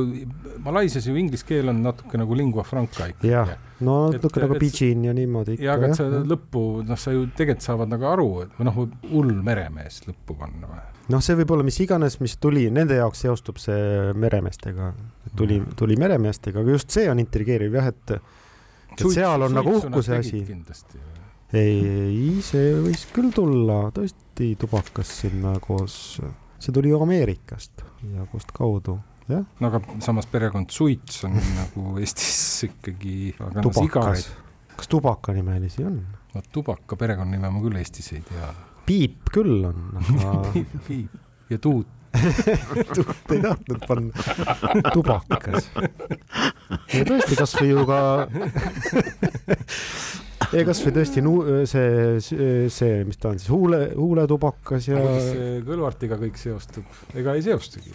Malaisias 0.65 1.07
ju 1.07 1.17
inglise 1.19 1.47
keel 1.47 1.69
on 1.73 1.83
natuke 1.83 2.19
nagu 2.19 2.35
lingua 2.39 2.65
franca 2.67 3.09
ikkagi. 3.11 3.33
jah, 3.33 3.51
no 3.87 3.97
natuke 4.13 4.43
nagu 4.45 4.59
pidžin 4.61 5.05
ja 5.09 5.15
niimoodi 5.17 5.57
ikka. 5.57 5.67
ja, 5.67 5.75
aga 5.75 5.91
et 5.91 5.99
sa 5.99 6.07
lõppu, 6.07 6.67
noh, 6.87 7.01
sa 7.01 7.15
ju 7.15 7.27
tegelikult 7.37 7.67
saavad 7.67 7.91
nagu 7.91 8.07
aru, 8.13 8.29
et 8.45 8.61
või 8.61 8.69
noh, 8.69 8.79
hull 9.11 9.35
meremees 9.47 10.05
lõppu 10.07 10.39
panna 10.39 10.71
või? 10.71 10.85
noh, 11.15 11.25
see 11.27 11.39
võib 11.41 11.57
olla 11.57 11.67
mis 11.67 11.81
iganes, 11.83 12.21
mis 12.23 12.39
tuli, 12.43 12.69
nende 12.75 13.01
jaoks 13.01 13.27
seostub 13.27 13.59
see 13.63 14.15
meremeestega, 14.15 14.93
tuli, 15.39 15.61
tuli 15.79 15.99
meremeestega, 16.01 16.63
aga 16.63 16.79
just 16.79 16.95
see 16.95 17.11
on 17.11 17.23
intrigeeriv 17.23 17.79
jah, 17.81 17.91
et, 17.91 18.17
et 18.17 18.99
suits, 19.03 19.19
seal 19.19 19.47
on 19.49 19.59
nagu 19.59 19.75
uhkuse 19.81 20.23
asi. 20.23 20.47
ei, 21.51 22.41
see 22.47 22.75
võis 22.89 23.07
küll 23.15 23.35
tulla 23.35 23.89
tõesti 23.95 24.55
tubakas 24.61 25.15
sinna 25.25 25.59
koos 25.63 26.19
see 26.59 26.73
tuli 26.75 26.91
ju 26.93 27.01
Ameerikast 27.03 27.85
ja 28.15 28.27
kust 28.33 28.53
kaudu, 28.57 28.99
jah. 29.29 29.45
no 29.61 29.69
aga 29.71 29.81
samas 30.05 30.29
perekond 30.31 30.71
Suits 30.75 31.25
on 31.29 31.37
nagu 31.61 31.97
Eestis 32.01 32.65
ikkagi 32.71 33.35
tubakas. 33.63 34.29
kas 34.77 34.89
tubakanimelisi 34.93 35.85
on? 35.85 36.01
no 36.35 36.43
tubaka 36.53 36.97
perekonnanime 36.97 37.51
ma 37.51 37.63
küll 37.65 37.77
Eestis 37.81 38.13
ei 38.17 38.25
tea. 38.27 38.55
Piip 38.87 39.31
küll 39.35 39.65
on, 39.67 39.87
aga 39.99 40.35
piip, 40.87 41.21
ja 41.51 41.59
Tuut 41.59 41.93
tuut 42.95 43.33
ei 43.35 43.41
tahtnud 43.43 43.83
panna, 43.89 44.13
tubakas. 44.95 45.67
ja 46.95 47.03
tõesti, 47.05 47.37
kasvõi 47.37 47.69
ju 47.69 47.83
ka 47.89 47.99
kasvõi 50.51 50.93
tõesti 50.97 51.23
nu- 51.25 51.45
see, 51.69 52.21
see, 52.73 53.05
mis 53.09 53.21
ta 53.21 53.31
on 53.33 53.41
siis 53.41 53.51
huule, 53.53 53.81
huuletubakas 53.97 54.89
ja. 54.91 55.01
Kõlvartiga 55.67 56.19
kõik 56.21 56.39
seostub, 56.41 56.85
ega 57.15 57.37
ei 57.37 57.45
seostugi. 57.47 57.95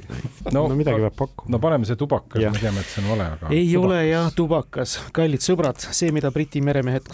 no, 0.52 0.68
no 0.68 0.76
midagi 0.78 1.04
peab 1.06 1.20
pakkuma. 1.20 1.56
no 1.56 1.62
paneme 1.64 1.90
see 1.90 2.00
tubakas, 2.00 2.42
me 2.42 2.64
teame, 2.64 2.84
et 2.84 2.92
see 2.92 3.04
on 3.06 3.14
vale, 3.16 3.30
aga. 3.38 3.54
ei 3.54 3.68
tubakas. 3.70 3.86
ole 3.86 4.02
jah, 4.08 4.34
tubakas, 4.36 4.98
kallid 5.16 5.46
sõbrad, 5.46 5.88
see, 5.92 6.12
mida 6.16 6.32
Briti 6.34 6.64
meremehed 6.66 7.08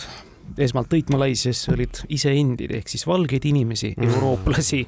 esmalt 0.57 0.89
tõid 0.91 1.11
Malaisias, 1.13 1.61
olid 1.73 2.01
iseendid 2.13 2.71
ehk 2.77 2.91
siis 2.91 3.05
valgeid 3.07 3.45
inimesi, 3.49 3.93
mm. 3.95 4.09
eurooplasi 4.13 4.81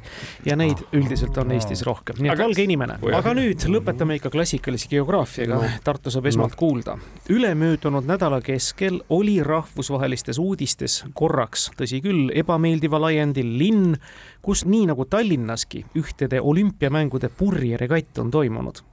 ja 0.47 0.57
neid 0.59 0.81
üldiselt 0.97 1.37
on 1.41 1.53
Eestis 1.55 1.83
rohkem, 1.87 2.19
nii 2.19 2.31
et 2.31 2.35
aga, 2.35 2.47
valge 2.47 2.65
inimene. 2.65 2.99
aga 3.17 3.33
nüüd 3.37 3.65
lõpetame 3.71 4.19
ikka 4.19 4.31
klassikalise 4.33 4.89
geograafiaga, 4.91 5.61
Tartu 5.85 6.13
saab 6.13 6.29
esmalt 6.31 6.55
no. 6.55 6.59
kuulda. 6.59 6.97
ülemöödunud 7.29 8.07
nädala 8.09 8.41
keskel 8.45 9.01
oli 9.15 9.39
rahvusvahelistes 9.45 10.39
uudistes 10.41 11.03
korraks, 11.13 11.69
tõsi 11.79 12.01
küll, 12.05 12.29
ebameeldival 12.35 13.09
ajendil 13.11 13.55
linn, 13.59 13.97
kus 14.45 14.65
nii 14.65 14.87
nagu 14.91 15.05
Tallinnaski 15.05 15.85
ühtede 15.99 16.41
olümpiamängude 16.41 17.29
purjeregatt 17.29 18.19
on 18.23 18.31
toimunud 18.31 18.83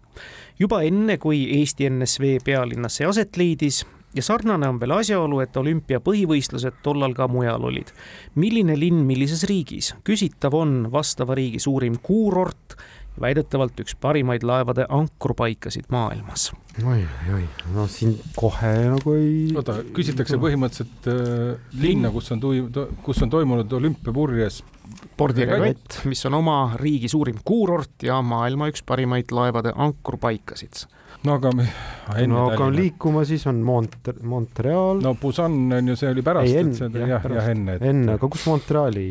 juba 0.58 0.80
enne, 0.86 1.18
kui 1.20 1.42
Eesti 1.58 1.90
NSV 1.90 2.38
pealinnas 2.44 2.98
see 2.98 3.08
aset 3.08 3.36
leidis, 3.36 3.82
ja 4.16 4.24
sarnane 4.24 4.68
on 4.68 4.80
veel 4.80 4.96
asjaolu, 4.96 5.40
et 5.44 5.56
olümpia 5.56 6.00
põhivõistlused 6.04 6.82
tollal 6.82 7.14
ka 7.16 7.28
mujal 7.28 7.64
olid. 7.68 7.92
milline 8.34 8.78
linn 8.78 9.04
millises 9.06 9.44
riigis? 9.48 9.94
küsitav 10.04 10.54
on 10.54 10.78
vastava 10.92 11.36
riigi 11.38 11.62
suurim 11.62 11.98
kuurort 12.02 12.76
ja 12.76 12.84
väidetavalt 13.20 13.80
üks 13.80 13.96
parimaid 14.00 14.44
laevade 14.46 14.86
ankrpaikasid 14.92 15.88
maailmas 15.92 16.50
oi, 16.84 17.00
oi, 17.32 17.42
no 17.74 17.86
siin 17.90 18.14
kohe 18.36 18.72
nagu 18.92 19.14
ei. 19.16 19.36
oota, 19.56 19.78
küsitakse 19.96 20.38
põhimõtteliselt 20.40 21.08
äh, 21.12 21.70
linna, 21.80 22.12
kus 22.14 22.30
on 22.34 22.42
tui-, 22.42 22.64
kus 23.06 23.22
on 23.24 23.32
toimunud 23.32 23.72
olümpiapurjes 23.78 24.60
spordiregott, 24.96 26.02
mis 26.10 26.22
on 26.28 26.36
oma 26.42 26.58
riigi 26.80 27.08
suurim 27.10 27.40
kuurort 27.44 28.06
ja 28.06 28.20
maailma 28.22 28.68
üks 28.72 28.84
parimaid 28.86 29.32
laevade 29.34 29.72
ankrpaikasid 29.74 30.84
no 31.24 31.36
aga 31.38 31.52
me 31.56 31.66
enne 32.14 32.28
no 32.30 32.44
aga 32.52 32.68
liikuma 32.70 33.24
siis 33.26 33.46
on 33.50 33.62
Mont-, 33.64 34.12
Montreal. 34.22 35.00
no 35.02 35.14
Busan 35.20 35.56
on 35.72 35.90
ju, 35.92 35.96
see 35.98 36.12
oli 36.12 36.24
pärast, 36.26 36.52
et 36.52 36.72
see 36.76 36.90
jah, 36.92 37.16
jah, 37.16 37.28
jah, 37.38 37.50
enne 37.54 37.76
et.... 37.78 37.84
enne, 37.90 38.16
aga 38.18 38.30
kus 38.30 38.46
Montreali? 38.50 39.08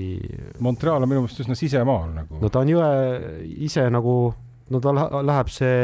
Montreal 0.63 1.03
on 1.03 1.11
minu 1.11 1.25
meelest 1.25 1.45
üsna 1.45 1.57
sisemaal 1.59 2.09
nagu. 2.21 2.41
no 2.41 2.51
ta 2.53 2.63
on 2.63 2.73
jõe 2.75 2.89
ise 3.67 3.87
nagu 3.93 4.15
no 4.73 4.81
ta 4.81 4.93
läheb 4.95 5.49
see, 5.53 5.79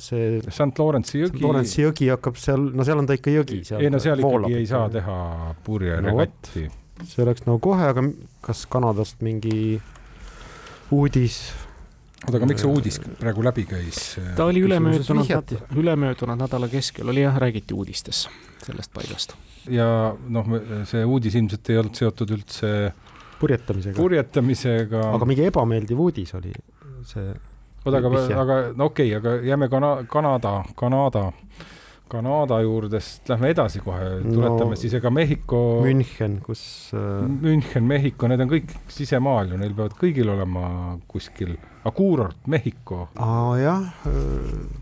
see. 0.00 0.38
St 0.50 0.80
Lawrence'i 0.80 1.22
jõgi. 1.24 1.42
Lawrence'i 1.44 1.84
jõgi 1.86 2.10
hakkab 2.12 2.38
seal, 2.40 2.70
no 2.76 2.84
seal 2.86 3.00
on 3.00 3.08
ta 3.08 3.16
ikka 3.16 3.32
jõgi. 3.32 3.62
ei 3.80 3.92
no 3.92 4.00
seal 4.02 4.20
ikkagi 4.20 4.58
ei 4.58 4.66
saa 4.68 4.88
teha 4.92 5.18
purjeregatti 5.64 6.66
no,. 6.68 6.80
see 7.08 7.24
oleks 7.24 7.46
nagu 7.48 7.60
kohe, 7.64 7.92
aga 7.94 8.04
kas 8.44 8.66
Kanadast 8.70 9.24
mingi 9.24 9.78
uudis 10.94 11.38
oota, 12.24 12.38
aga 12.40 12.48
miks 12.48 12.64
see 12.64 12.70
uudis 12.70 13.00
praegu 13.20 13.44
läbi 13.44 13.66
käis? 13.68 14.02
ta 14.36 14.48
oli 14.50 14.64
ülemöödunud, 14.64 15.56
ülemöödunud 15.76 16.40
nädala 16.40 16.68
keskel 16.72 17.08
oli 17.12 17.24
jah, 17.24 17.36
räägiti 17.40 17.76
uudistes 17.76 18.26
sellest 18.64 18.92
paigast. 18.96 19.36
ja 19.70 19.86
noh, 20.12 20.52
see 20.88 21.04
uudis 21.04 21.36
ilmselt 21.40 21.70
ei 21.72 21.80
olnud 21.82 21.98
seotud 22.00 22.36
üldse 22.36 22.70
purjetamisega. 23.40 23.96
purjetamisega. 23.98 25.08
aga 25.18 25.28
mingi 25.28 25.48
ebameeldiv 25.50 26.00
uudis 26.06 26.34
oli 26.38 26.52
see. 27.08 27.34
oota, 27.84 28.00
aga, 28.00 28.26
aga 28.44 28.60
no 28.72 28.90
okei 28.92 29.12
okay,, 29.12 29.20
aga 29.20 29.48
jääme 29.50 29.68
Kana-, 29.72 29.96
Kanada, 30.10 30.56
Kanada 30.76 31.30
Kanada 32.08 32.58
juurdest 32.60 33.28
lähme 33.32 33.50
edasi 33.54 33.80
kohe, 33.80 34.18
tuletame 34.22 34.74
no, 34.74 34.78
siis 34.78 34.92
ega 34.98 35.10
Mehhiko. 35.14 35.60
München, 35.84 36.36
kus 36.44 36.62
äh.... 36.94 37.24
München, 37.28 37.86
Mehhiko, 37.88 38.28
need 38.28 38.44
on 38.44 38.50
kõik 38.50 38.74
sisemaal 38.92 39.54
ju, 39.54 39.58
neil 39.60 39.72
peavad 39.76 39.96
kõigil 39.98 40.28
olema 40.34 40.66
kuskil, 41.10 41.54
aga 41.80 41.94
kuurort, 41.96 42.40
Mehhiko. 42.52 43.08
aa 43.16 43.56
jah, 43.60 44.06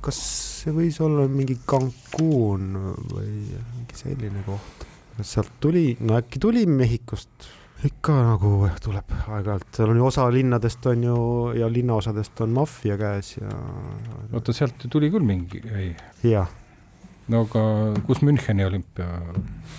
kas 0.04 0.20
see 0.64 0.74
võis 0.74 0.98
olla 1.04 1.28
mingi 1.30 1.60
Cancun 1.62 2.70
või 3.14 3.28
mingi 3.46 3.98
selline 4.02 4.46
koht? 4.48 4.88
sealt 5.22 5.58
tuli, 5.60 5.92
no 6.02 6.16
äkki 6.18 6.40
tuli 6.42 6.64
Mehhikost 6.66 7.50
ikka 7.86 8.14
nagu 8.14 8.70
tuleb 8.82 9.14
aeg-ajalt, 9.26 9.68
seal 9.76 9.92
on 9.92 10.00
ju 10.00 10.08
osa 10.08 10.26
linnadest 10.32 10.86
on 10.90 11.04
ju 11.06 11.18
ja 11.58 11.68
linnaosadest 11.70 12.42
on 12.44 12.56
maffia 12.56 12.96
käes 12.98 13.36
ja. 13.38 13.52
oota, 14.32 14.54
sealt 14.56 14.86
tuli 14.90 15.10
küll 15.12 15.26
mingi, 15.26 15.62
ei? 15.70 15.92
jah 16.26 16.50
no 17.28 17.44
aga 17.46 17.62
kus 18.06 18.22
Müncheni 18.26 18.66
olümpia, 18.66 19.06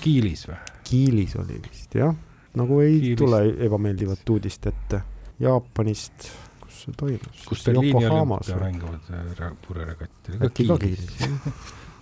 Kiilis 0.04 0.48
või? 0.50 0.58
Kiilis 0.88 1.36
oli 1.40 1.60
vist 1.64 1.96
jah, 1.98 2.16
nagu 2.60 2.80
ei 2.84 3.00
Kiilis. 3.00 3.20
tule 3.20 3.44
ebameeldivat 3.68 4.34
uudist 4.36 4.68
ette. 4.72 5.02
Jaapanist, 5.44 6.28
kus 6.64 6.84
see 6.86 6.98
toimus? 6.98 7.46
kus 7.50 7.64
Berliini 7.68 8.06
olümpia 8.08 8.60
mängivad 8.62 9.16
äh, 9.16 9.56
purjeregatti? 9.68 10.38
äkki 10.40 10.68
ka 10.70 10.78
Kiilis 10.84 11.16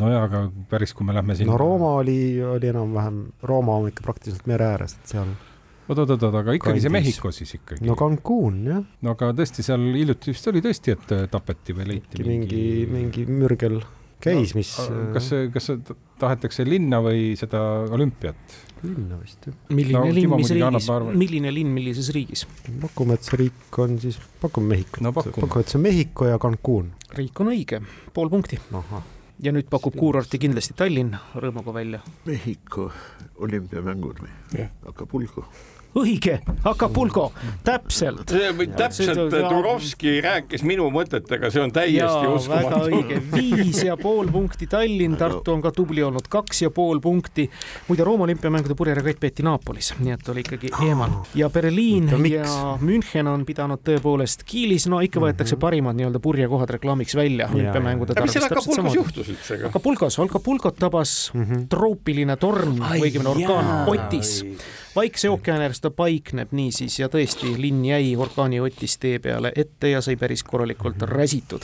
nojah, 0.02 0.24
aga 0.28 0.44
päris, 0.70 0.94
kui 0.98 1.08
me 1.08 1.16
lähme 1.16 1.38
sinna. 1.38 1.54
no 1.54 1.62
Rooma 1.62 1.96
oli, 2.02 2.20
oli 2.44 2.74
enam-vähem, 2.74 3.24
Rooma 3.48 3.80
on 3.80 3.90
ikka 3.90 4.06
praktiliselt 4.06 4.50
mere 4.52 4.68
ääres, 4.74 4.98
et 5.00 5.16
seal 5.16 5.34
oot-oot-oot, 5.92 6.36
aga 6.42 6.56
ikkagi 6.56 6.78
Kandis. 6.78 6.86
see 6.86 6.94
Mehhiko 6.94 7.32
siis 7.36 7.56
ikkagi? 7.58 7.88
no 7.88 7.96
Cancun, 8.00 8.60
jah. 8.68 8.84
no 9.02 9.16
aga 9.16 9.32
tõesti, 9.38 9.66
seal 9.66 9.88
hiljuti 9.96 10.36
vist 10.36 10.52
oli 10.52 10.62
tõesti, 10.64 10.96
et 10.96 11.16
tapeti 11.32 11.76
või 11.78 11.90
leiti 11.94 12.22
mingi, 12.22 12.62
mingi, 12.62 12.86
mingi 12.92 13.26
mürgel 13.30 13.82
käis, 14.24 14.54
mis 14.58 14.72
no,. 14.90 15.08
kas 15.16 15.30
see, 15.32 15.48
kas 15.54 15.70
see 15.70 15.96
tahetakse 16.22 16.66
linna 16.68 17.02
või 17.04 17.32
seda 17.40 17.62
olümpiat? 17.92 18.58
linna 18.86 19.20
vist 19.22 19.48
jah. 19.50 19.58
milline 19.70 20.00
no, 20.00 20.14
linn, 20.18 20.36
mis 20.42 20.54
riigis, 20.58 20.92
milline 21.24 21.54
linn 21.54 21.74
millises 21.76 22.12
riigis? 22.16 22.46
pakume, 22.82 23.18
et 23.18 23.28
see 23.28 23.42
riik 23.44 23.82
on 23.84 23.98
siis, 24.04 24.20
pakume 24.42 24.76
Mehhikut 24.76 25.06
no,. 25.06 25.16
pakume, 25.18 25.50
et 25.62 25.74
see 25.74 25.82
on 25.82 25.86
Mehhiko 25.88 26.30
ja 26.30 26.40
Cancun. 26.42 26.94
riik 27.18 27.44
on 27.44 27.52
õige, 27.54 27.82
pool 28.16 28.32
punkti. 28.34 28.62
ja 29.42 29.54
nüüd 29.54 29.70
pakub 29.74 29.98
kuurorti 29.98 30.42
kindlasti 30.42 30.78
Tallinn 30.78 31.18
rõõmuga 31.36 31.76
välja. 31.82 32.02
Mehhiko 32.30 32.92
olümpiamängud 33.42 34.26
või? 34.26 34.66
Acapulco 34.90 35.48
õige, 35.96 36.40
Acapulco, 36.64 37.32
täpselt. 37.64 38.32
täpselt, 38.78 39.34
Turovski 39.50 40.22
rääkis 40.24 40.64
minu 40.64 40.88
mõtetega, 40.94 41.52
see 41.52 41.62
on 41.64 41.74
täiesti 41.76 42.30
uskumatu. 42.32 42.70
väga 42.70 42.80
õige, 42.88 43.20
viis 43.34 43.82
ja 43.84 43.98
pool 44.00 44.32
punkti 44.32 44.68
Tallinn, 44.72 45.18
Tartu 45.20 45.56
on 45.56 45.64
ka 45.64 45.74
tubli 45.76 46.04
olnud, 46.04 46.28
kaks 46.32 46.64
ja 46.66 46.72
pool 46.72 47.02
punkti. 47.04 47.50
muide, 47.88 48.04
Rooma 48.08 48.24
olümpiamängude 48.24 48.76
purjeregott 48.76 49.20
peeti 49.20 49.44
Naapolis, 49.44 49.94
nii 50.00 50.16
et 50.16 50.30
oli 50.30 50.46
ikkagi 50.46 50.72
eemal 50.88 51.18
ja 51.36 51.50
Berliin 51.50 52.10
ja 52.30 52.78
München 52.82 53.28
on 53.28 53.46
pidanud 53.46 53.84
tõepoolest 53.84 54.46
Kiilis, 54.48 54.88
no 54.88 55.02
ikka 55.02 55.20
võetakse 55.20 55.56
mhm. 55.56 55.62
parimad 55.62 56.00
nii-öelda 56.00 56.22
purjekohad 56.24 56.76
reklaamiks 56.78 57.16
välja 57.16 57.50
olümpiamängude 57.54 58.16
tarvis. 58.16 58.36
mis 58.36 58.40
seal 58.40 58.52
Acapulcos 58.52 58.96
juhtus 58.96 59.34
üldse? 59.36 59.60
Acapulcos, 59.68 60.20
Acapulcot 60.20 60.80
tabas 60.80 61.32
mm 61.34 61.44
-hmm. 61.44 61.68
troopiline 61.70 62.36
torm, 62.38 62.80
õigemini 62.80 63.28
orkaan 63.36 63.90
Otis 63.92 64.44
Vaikse 64.96 65.30
ookeani 65.30 65.64
ääres 65.64 65.80
ta 65.82 65.90
paikneb 65.96 66.52
niisiis 66.52 66.98
ja 67.00 67.08
tõesti, 67.08 67.54
linn 67.58 67.86
jäi 67.88 68.16
orkaaniotist 68.20 69.00
tee 69.00 69.20
peale 69.24 69.54
ette 69.56 69.88
ja 69.94 70.02
sai 70.04 70.18
päris 70.20 70.44
korralikult 70.44 70.98
mhm. 71.00 71.12
räsitud. 71.12 71.64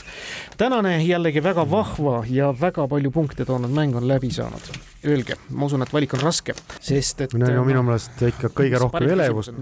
tänane 0.56 1.02
jällegi 1.04 1.42
väga 1.42 1.70
vahva 1.70 2.24
ja 2.30 2.54
väga 2.60 2.88
palju 2.88 3.10
punkte 3.10 3.44
toonud 3.44 3.70
mäng 3.70 3.96
on 3.96 4.08
läbi 4.08 4.30
saanud. 4.30 4.72
Öelge, 5.06 5.36
ma 5.54 5.68
usun, 5.68 5.82
et 5.84 5.92
valik 5.94 6.14
on 6.16 6.22
raske, 6.24 6.54
sest 6.82 7.20
et. 7.22 7.34
no, 7.38 7.64
minu 7.66 7.84
meelest 7.86 8.18
ikka 8.32 8.50
kõige 8.58 8.80
rohkem 8.82 9.12
elevust 9.14 9.54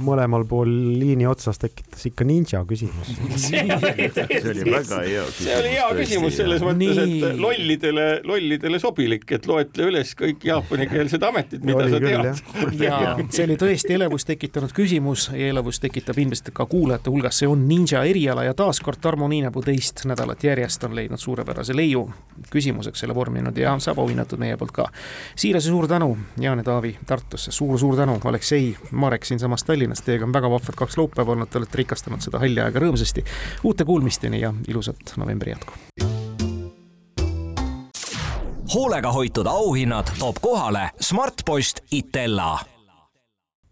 mõlemal 0.00 0.44
pool 0.48 0.70
liini 0.70 1.26
otsas 1.26 1.58
tekitas 1.58 2.04
ikka 2.06 2.24
ninja 2.28 2.60
küsimus. 2.68 3.10
See 3.42 3.64
oli 4.52 4.66
väga 4.70 5.00
hea 5.02 5.24
küsimus. 5.26 5.40
see 5.40 5.56
oli 5.56 5.72
hea 5.74 5.88
küsimus 5.98 6.38
selles 6.38 6.62
mõttes, 6.62 7.00
et 7.02 7.40
lollidele, 7.40 8.06
lollidele 8.30 8.80
sobilik, 8.82 9.26
et 9.34 9.48
loetle 9.50 9.88
üles 9.90 10.14
kõik 10.18 10.46
jaapanikeelsed 10.46 11.26
ametid, 11.30 11.66
mida 11.66 11.88
sa 11.90 12.00
tead. 12.04 12.78
ja 12.78 13.00
see 13.26 13.48
oli 13.48 13.58
tõesti 13.60 13.98
elevust 13.98 14.30
tekitanud 14.30 14.74
küsimus 14.76 15.28
ja 15.34 15.50
elevust 15.50 15.82
tekitab 15.82 16.22
ilmselt 16.22 16.52
ka 16.54 16.68
kuulajate 16.70 17.10
hulgas, 17.10 17.42
see 17.42 17.50
on 17.50 17.66
ninja 17.66 18.04
eriala 18.06 18.46
ja 18.46 18.54
taaskord 18.54 19.02
Tarmo 19.02 19.26
Niinepuu 19.30 19.66
teist 19.66 20.04
nädalat 20.06 20.46
järjest 20.46 20.86
on 20.86 20.94
leidnud 20.94 21.18
suurepärase 21.18 21.74
leiu. 21.76 22.06
Küsimuseks 22.50 23.02
selle 23.02 23.14
vorminud 23.14 23.56
ja 23.58 23.74
saab 23.82 23.98
auhinnatud 24.02 24.38
meie 24.40 24.56
poolt 24.60 24.76
ka. 24.76 24.86
siiras 25.36 25.66
ja 25.66 25.72
suur 25.74 25.88
tänu, 25.88 26.12
Jaan 26.40 26.62
ja 26.62 26.64
Taavi 26.64 26.96
Tartusse 27.06 27.52
suur,, 27.52 27.78
suur-suur 27.78 27.96
tänu, 27.96 28.20
Aleksei, 28.24 28.76
Marek 28.90 29.24
siinsamas 29.24 29.64
Tallinnas, 29.64 30.02
teiega 30.06 30.24
on 30.24 30.32
väga 30.32 30.50
vahvad 30.50 30.76
kaks 30.76 30.98
laupäeva 30.98 31.32
olnud, 31.32 31.50
te 31.50 31.58
olete 31.58 31.82
rikastanud 31.82 32.20
seda 32.20 32.38
halli 32.38 32.60
aega 32.60 32.80
rõõmsasti. 32.80 33.24
uute 33.64 33.84
kuulmisteni 33.84 34.40
ja 34.40 34.54
ilusat 34.68 35.16
novembri 35.16 35.56
jätku 35.56 35.72
hoolega 38.74 39.12
hoitud 39.12 39.46
auhinnad 39.50 40.12
toob 40.18 40.36
kohale 40.40 40.90
Smartpost 41.00 41.80
Itella 41.90 42.58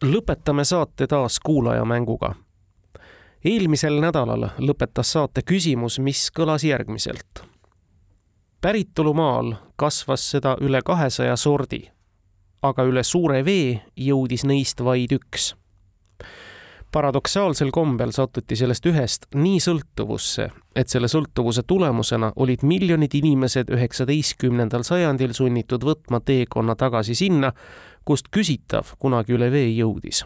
lõpetame 0.05 0.65
saate 0.65 1.07
taas 1.07 1.41
kuulajamänguga. 1.41 2.35
eelmisel 3.45 4.01
nädalal 4.01 4.49
lõpetas 4.59 5.13
saate 5.13 5.43
küsimus, 5.43 5.99
mis 5.99 6.31
kõlas 6.31 6.65
järgmiselt. 6.65 7.48
Päritolumaal 8.61 9.55
kasvas 9.77 10.31
seda 10.31 10.57
üle 10.61 10.81
kahesaja 10.85 11.37
sordi. 11.37 11.91
aga 12.63 12.83
üle 12.83 13.05
suure 13.07 13.45
vee 13.47 13.77
jõudis 13.97 14.43
neist 14.45 14.81
vaid 14.85 15.13
üks. 15.15 15.55
paradoksaalsel 16.93 17.71
kombel 17.71 18.11
satuti 18.11 18.57
sellest 18.57 18.87
ühest 18.87 19.29
nii 19.35 19.61
sõltuvusse, 19.61 20.49
et 20.77 20.89
selle 20.89 21.09
sõltuvuse 21.09 21.63
tulemusena 21.63 22.33
olid 22.37 22.63
miljonid 22.63 23.15
inimesed 23.15 23.71
üheksateistkümnendal 23.71 24.83
sajandil 24.83 25.33
sunnitud 25.33 25.85
võtma 25.85 26.21
teekonna 26.21 26.75
tagasi 26.75 27.15
sinna, 27.15 27.53
kust 28.05 28.29
küsitav 28.33 28.97
kunagi 28.99 29.33
üle 29.33 29.53
vee 29.53 29.71
jõudis. 29.71 30.25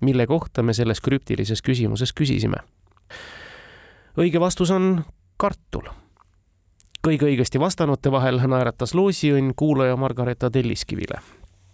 mille 0.00 0.26
kohta 0.26 0.62
me 0.62 0.72
selles 0.72 1.00
krüptilises 1.00 1.62
küsimuses 1.62 2.12
küsisime? 2.12 2.64
õige 4.16 4.40
vastus 4.40 4.70
on 4.70 5.04
kartul 5.36 6.07
kõige 7.08 7.24
õigesti 7.24 7.60
vastanute 7.60 8.10
vahel 8.12 8.36
naeratas 8.44 8.92
loosiõnn 8.94 9.54
kuulaja 9.56 9.96
Margareeta 9.96 10.50
Telliskivile. 10.50 11.20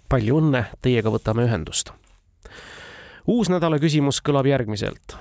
palju 0.08 0.36
õnne, 0.38 0.64
teiega 0.82 1.10
võtame 1.10 1.46
ühendust. 1.48 1.90
uus 3.26 3.50
nädala 3.50 3.78
küsimus 3.78 4.20
kõlab 4.22 4.46
järgmiselt. 4.46 5.16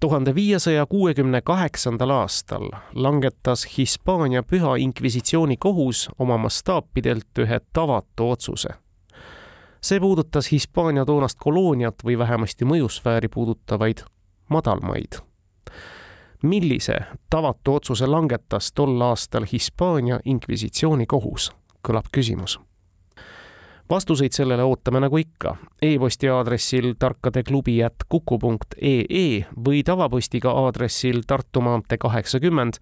tuhande 0.00 0.34
viiesaja 0.34 0.86
kuuekümne 0.86 1.40
kaheksandal 1.42 2.10
aastal 2.10 2.70
langetas 2.94 3.78
Hispaania 3.78 4.42
püha 4.42 4.76
inkvisitsiooni 4.76 5.56
kohus 5.56 6.08
oma 6.18 6.36
mastaapidelt 6.38 7.38
ühe 7.38 7.60
tavatu 7.72 8.30
otsuse. 8.30 8.68
see 9.80 10.00
puudutas 10.00 10.50
Hispaania 10.52 11.04
toonast 11.04 11.38
kolooniat 11.38 11.94
või 12.04 12.18
vähemasti 12.18 12.64
mõjusfääri 12.64 13.28
puudutavaid 13.28 14.02
madalmaid 14.48 15.25
millise 16.42 16.98
tavatu 17.30 17.74
otsuse 17.74 18.06
langetas 18.06 18.72
tol 18.72 19.00
aastal 19.00 19.46
Hispaania 19.52 20.20
inkvisitsioonikohus, 20.24 21.52
kõlab 21.88 22.08
küsimus. 22.12 22.60
vastuseid 23.90 24.32
sellele 24.32 24.64
ootame 24.64 25.00
nagu 25.00 25.16
ikka. 25.16 25.56
E-posti 25.82 26.28
aadressil 26.28 26.94
tarkadeklubi 26.98 27.84
at 27.84 27.94
kuku 28.08 28.38
punkt 28.38 28.74
ee 28.82 29.46
või 29.66 29.82
tavapostiga 29.84 30.50
aadressil 30.50 31.22
Tartu 31.26 31.60
maantee 31.60 31.98
kaheksakümmend, 31.98 32.74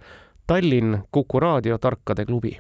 Tallinn, 0.47 0.99
Kuku 1.11 1.41
raadio 1.41 1.79
Tarkade 1.79 2.25
klubi 2.25 2.59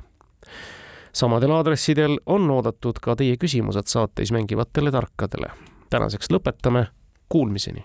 samadel 1.14 1.50
aadressidel 1.50 2.18
on 2.26 2.50
oodatud 2.50 2.98
ka 3.00 3.16
teie 3.16 3.36
küsimused 3.36 3.86
saates 3.86 4.32
mängivatele 4.32 4.90
tarkadele. 4.90 5.50
tänaseks 5.90 6.30
lõpetame, 6.30 6.86
kuulmiseni 7.28 7.84